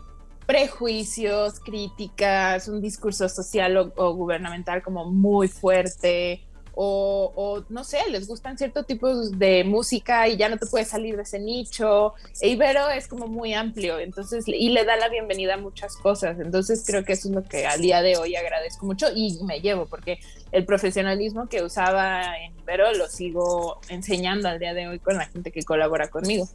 prejuicios, 0.46 1.60
críticas, 1.60 2.68
un 2.68 2.80
discurso 2.80 3.28
social 3.28 3.92
o, 3.96 4.14
gubernamental 4.14 4.82
como 4.82 5.10
muy 5.10 5.48
fuerte, 5.48 6.42
o, 6.76 7.32
o, 7.36 7.64
no 7.68 7.84
sé, 7.84 7.98
les 8.10 8.26
gustan 8.26 8.58
ciertos 8.58 8.84
tipos 8.84 9.38
de 9.38 9.62
música 9.62 10.26
y 10.26 10.36
ya 10.36 10.48
no 10.48 10.58
te 10.58 10.66
puedes 10.66 10.88
salir 10.88 11.16
de 11.16 11.22
ese 11.22 11.38
nicho. 11.38 12.14
E 12.40 12.48
Ibero 12.48 12.90
es 12.90 13.06
como 13.06 13.28
muy 13.28 13.54
amplio, 13.54 14.00
entonces, 14.00 14.44
y 14.48 14.70
le 14.70 14.84
da 14.84 14.96
la 14.96 15.08
bienvenida 15.08 15.54
a 15.54 15.56
muchas 15.56 15.96
cosas. 15.96 16.40
Entonces 16.40 16.82
creo 16.84 17.04
que 17.04 17.12
eso 17.12 17.28
es 17.28 17.34
lo 17.34 17.44
que 17.44 17.66
al 17.66 17.80
día 17.80 18.02
de 18.02 18.16
hoy 18.16 18.34
agradezco 18.34 18.86
mucho 18.86 19.06
y 19.14 19.38
me 19.44 19.60
llevo, 19.60 19.86
porque 19.86 20.18
el 20.50 20.64
profesionalismo 20.64 21.48
que 21.48 21.62
usaba 21.62 22.36
en 22.38 22.58
Ibero 22.58 22.92
lo 22.92 23.08
sigo 23.08 23.80
enseñando 23.88 24.48
al 24.48 24.58
día 24.58 24.74
de 24.74 24.88
hoy 24.88 24.98
con 24.98 25.16
la 25.16 25.26
gente 25.26 25.52
que 25.52 25.62
colabora 25.62 26.08
conmigo. 26.08 26.48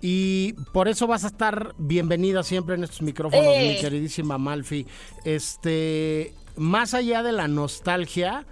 Y 0.00 0.54
por 0.72 0.88
eso 0.88 1.06
vas 1.06 1.24
a 1.24 1.28
estar 1.28 1.74
bienvenida 1.78 2.42
siempre 2.42 2.74
en 2.74 2.84
estos 2.84 3.02
micrófonos, 3.02 3.46
eh. 3.46 3.74
mi 3.74 3.80
queridísima 3.80 4.38
Malfi. 4.38 4.86
Este, 5.24 6.34
más 6.56 6.94
allá 6.94 7.22
de 7.22 7.32
la 7.32 7.48
nostalgia, 7.48 8.46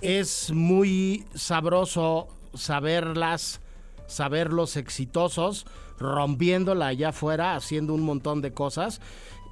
es 0.00 0.50
muy 0.52 1.24
sabroso 1.34 2.28
saberlas, 2.54 3.60
saberlos 4.06 4.76
exitosos, 4.76 5.66
rompiéndola 5.98 6.88
allá 6.88 7.10
afuera, 7.10 7.54
haciendo 7.56 7.94
un 7.94 8.02
montón 8.02 8.40
de 8.40 8.52
cosas 8.52 9.00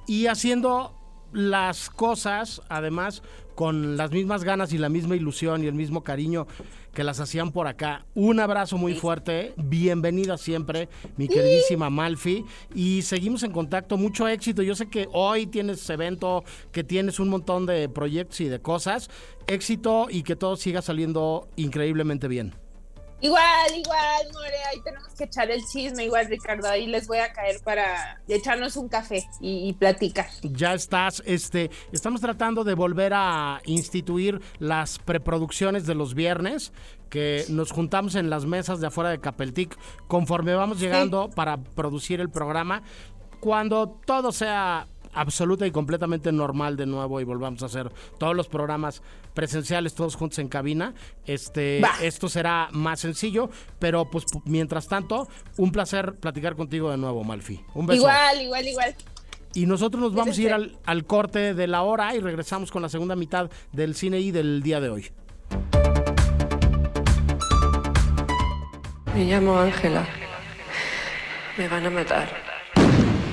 y 0.07 0.27
haciendo 0.27 0.96
las 1.31 1.89
cosas, 1.89 2.61
además, 2.69 3.21
con 3.55 3.97
las 3.97 4.11
mismas 4.11 4.43
ganas 4.43 4.71
y 4.71 4.77
la 4.77 4.87
misma 4.87 5.15
ilusión 5.15 5.63
y 5.63 5.67
el 5.67 5.73
mismo 5.73 6.03
cariño 6.03 6.45
que 6.93 7.03
las 7.03 7.19
hacían 7.19 7.51
por 7.51 7.67
acá. 7.67 8.05
Un 8.13 8.39
abrazo 8.39 8.77
muy 8.77 8.93
fuerte, 8.93 9.53
bienvenida 9.57 10.37
siempre, 10.37 10.89
mi 11.15 11.27
queridísima 11.27 11.89
Malfi, 11.89 12.45
y 12.73 13.01
seguimos 13.01 13.43
en 13.43 13.51
contacto, 13.51 13.97
mucho 13.97 14.27
éxito. 14.27 14.61
Yo 14.61 14.75
sé 14.75 14.89
que 14.89 15.07
hoy 15.11 15.47
tienes 15.47 15.89
evento, 15.89 16.43
que 16.71 16.83
tienes 16.83 17.19
un 17.19 17.29
montón 17.29 17.65
de 17.65 17.89
proyectos 17.89 18.41
y 18.41 18.45
de 18.47 18.59
cosas. 18.59 19.09
Éxito 19.47 20.07
y 20.09 20.23
que 20.23 20.35
todo 20.35 20.55
siga 20.55 20.81
saliendo 20.81 21.47
increíblemente 21.55 22.27
bien. 22.27 22.53
Igual, 23.19 23.75
igual, 23.75 24.27
More, 24.33 24.57
ahí 24.71 24.81
tenemos 24.83 25.07
que 25.15 25.23
echar 25.23 25.49
el 25.49 25.61
chisme, 25.65 26.05
igual, 26.05 26.27
Ricardo, 26.27 26.69
ahí 26.69 26.85
les 26.85 27.07
voy 27.07 27.17
a 27.17 27.33
caer 27.33 27.59
para 27.63 28.21
echarnos 28.27 28.77
un 28.77 28.89
café 28.89 29.27
y, 29.41 29.69
y, 29.69 29.73
platicar. 29.73 30.27
Ya 30.43 30.75
estás, 30.75 31.23
este, 31.25 31.71
estamos 31.91 32.21
tratando 32.21 32.63
de 32.63 32.75
volver 32.75 33.13
a 33.15 33.59
instituir 33.65 34.39
las 34.59 34.99
preproducciones 34.99 35.87
de 35.87 35.95
los 35.95 36.13
viernes, 36.13 36.71
que 37.09 37.45
nos 37.49 37.71
juntamos 37.71 38.13
en 38.15 38.29
las 38.29 38.45
mesas 38.45 38.79
de 38.81 38.87
afuera 38.87 39.09
de 39.09 39.19
Capeltic, 39.19 39.75
conforme 40.07 40.53
vamos 40.53 40.79
llegando 40.79 41.25
sí. 41.25 41.31
para 41.35 41.57
producir 41.57 42.21
el 42.21 42.29
programa, 42.29 42.83
cuando 43.39 43.99
todo 44.05 44.31
sea 44.31 44.87
absoluta 45.19 45.65
y 45.65 45.71
completamente 45.71 46.31
normal 46.31 46.77
de 46.77 46.85
nuevo 46.85 47.19
y 47.19 47.23
volvamos 47.23 47.63
a 47.63 47.65
hacer 47.65 47.91
todos 48.17 48.35
los 48.35 48.47
programas 48.47 49.01
presenciales 49.33 49.93
todos 49.93 50.15
juntos 50.15 50.39
en 50.39 50.47
cabina. 50.47 50.93
Este, 51.25 51.79
bah. 51.81 51.95
esto 52.01 52.29
será 52.29 52.69
más 52.71 52.99
sencillo, 52.99 53.49
pero 53.79 54.09
pues 54.09 54.25
mientras 54.45 54.87
tanto, 54.87 55.27
un 55.57 55.71
placer 55.71 56.15
platicar 56.15 56.55
contigo 56.55 56.91
de 56.91 56.97
nuevo, 56.97 57.23
Malfi. 57.23 57.59
Un 57.73 57.87
beso. 57.87 58.01
Igual, 58.01 58.41
igual, 58.41 58.67
igual. 58.67 58.95
Y 59.53 59.65
nosotros 59.65 60.01
nos 60.01 60.13
vamos 60.13 60.37
a 60.37 60.41
ir 60.41 60.53
al, 60.53 60.77
al 60.85 61.05
corte 61.05 61.53
de 61.53 61.67
la 61.67 61.81
hora 61.81 62.15
y 62.15 62.19
regresamos 62.19 62.71
con 62.71 62.81
la 62.81 62.89
segunda 62.89 63.15
mitad 63.15 63.49
del 63.71 63.95
cine 63.95 64.19
y 64.19 64.31
del 64.31 64.61
día 64.61 64.79
de 64.79 64.89
hoy. 64.89 65.11
Me 69.15 69.25
llamo 69.25 69.57
Ángela. 69.57 70.07
Me 71.57 71.67
van 71.67 71.87
a 71.87 71.89
matar. 71.89 72.29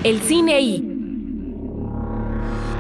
El 0.03 0.20
cine 0.20 0.61
y 0.61 1.03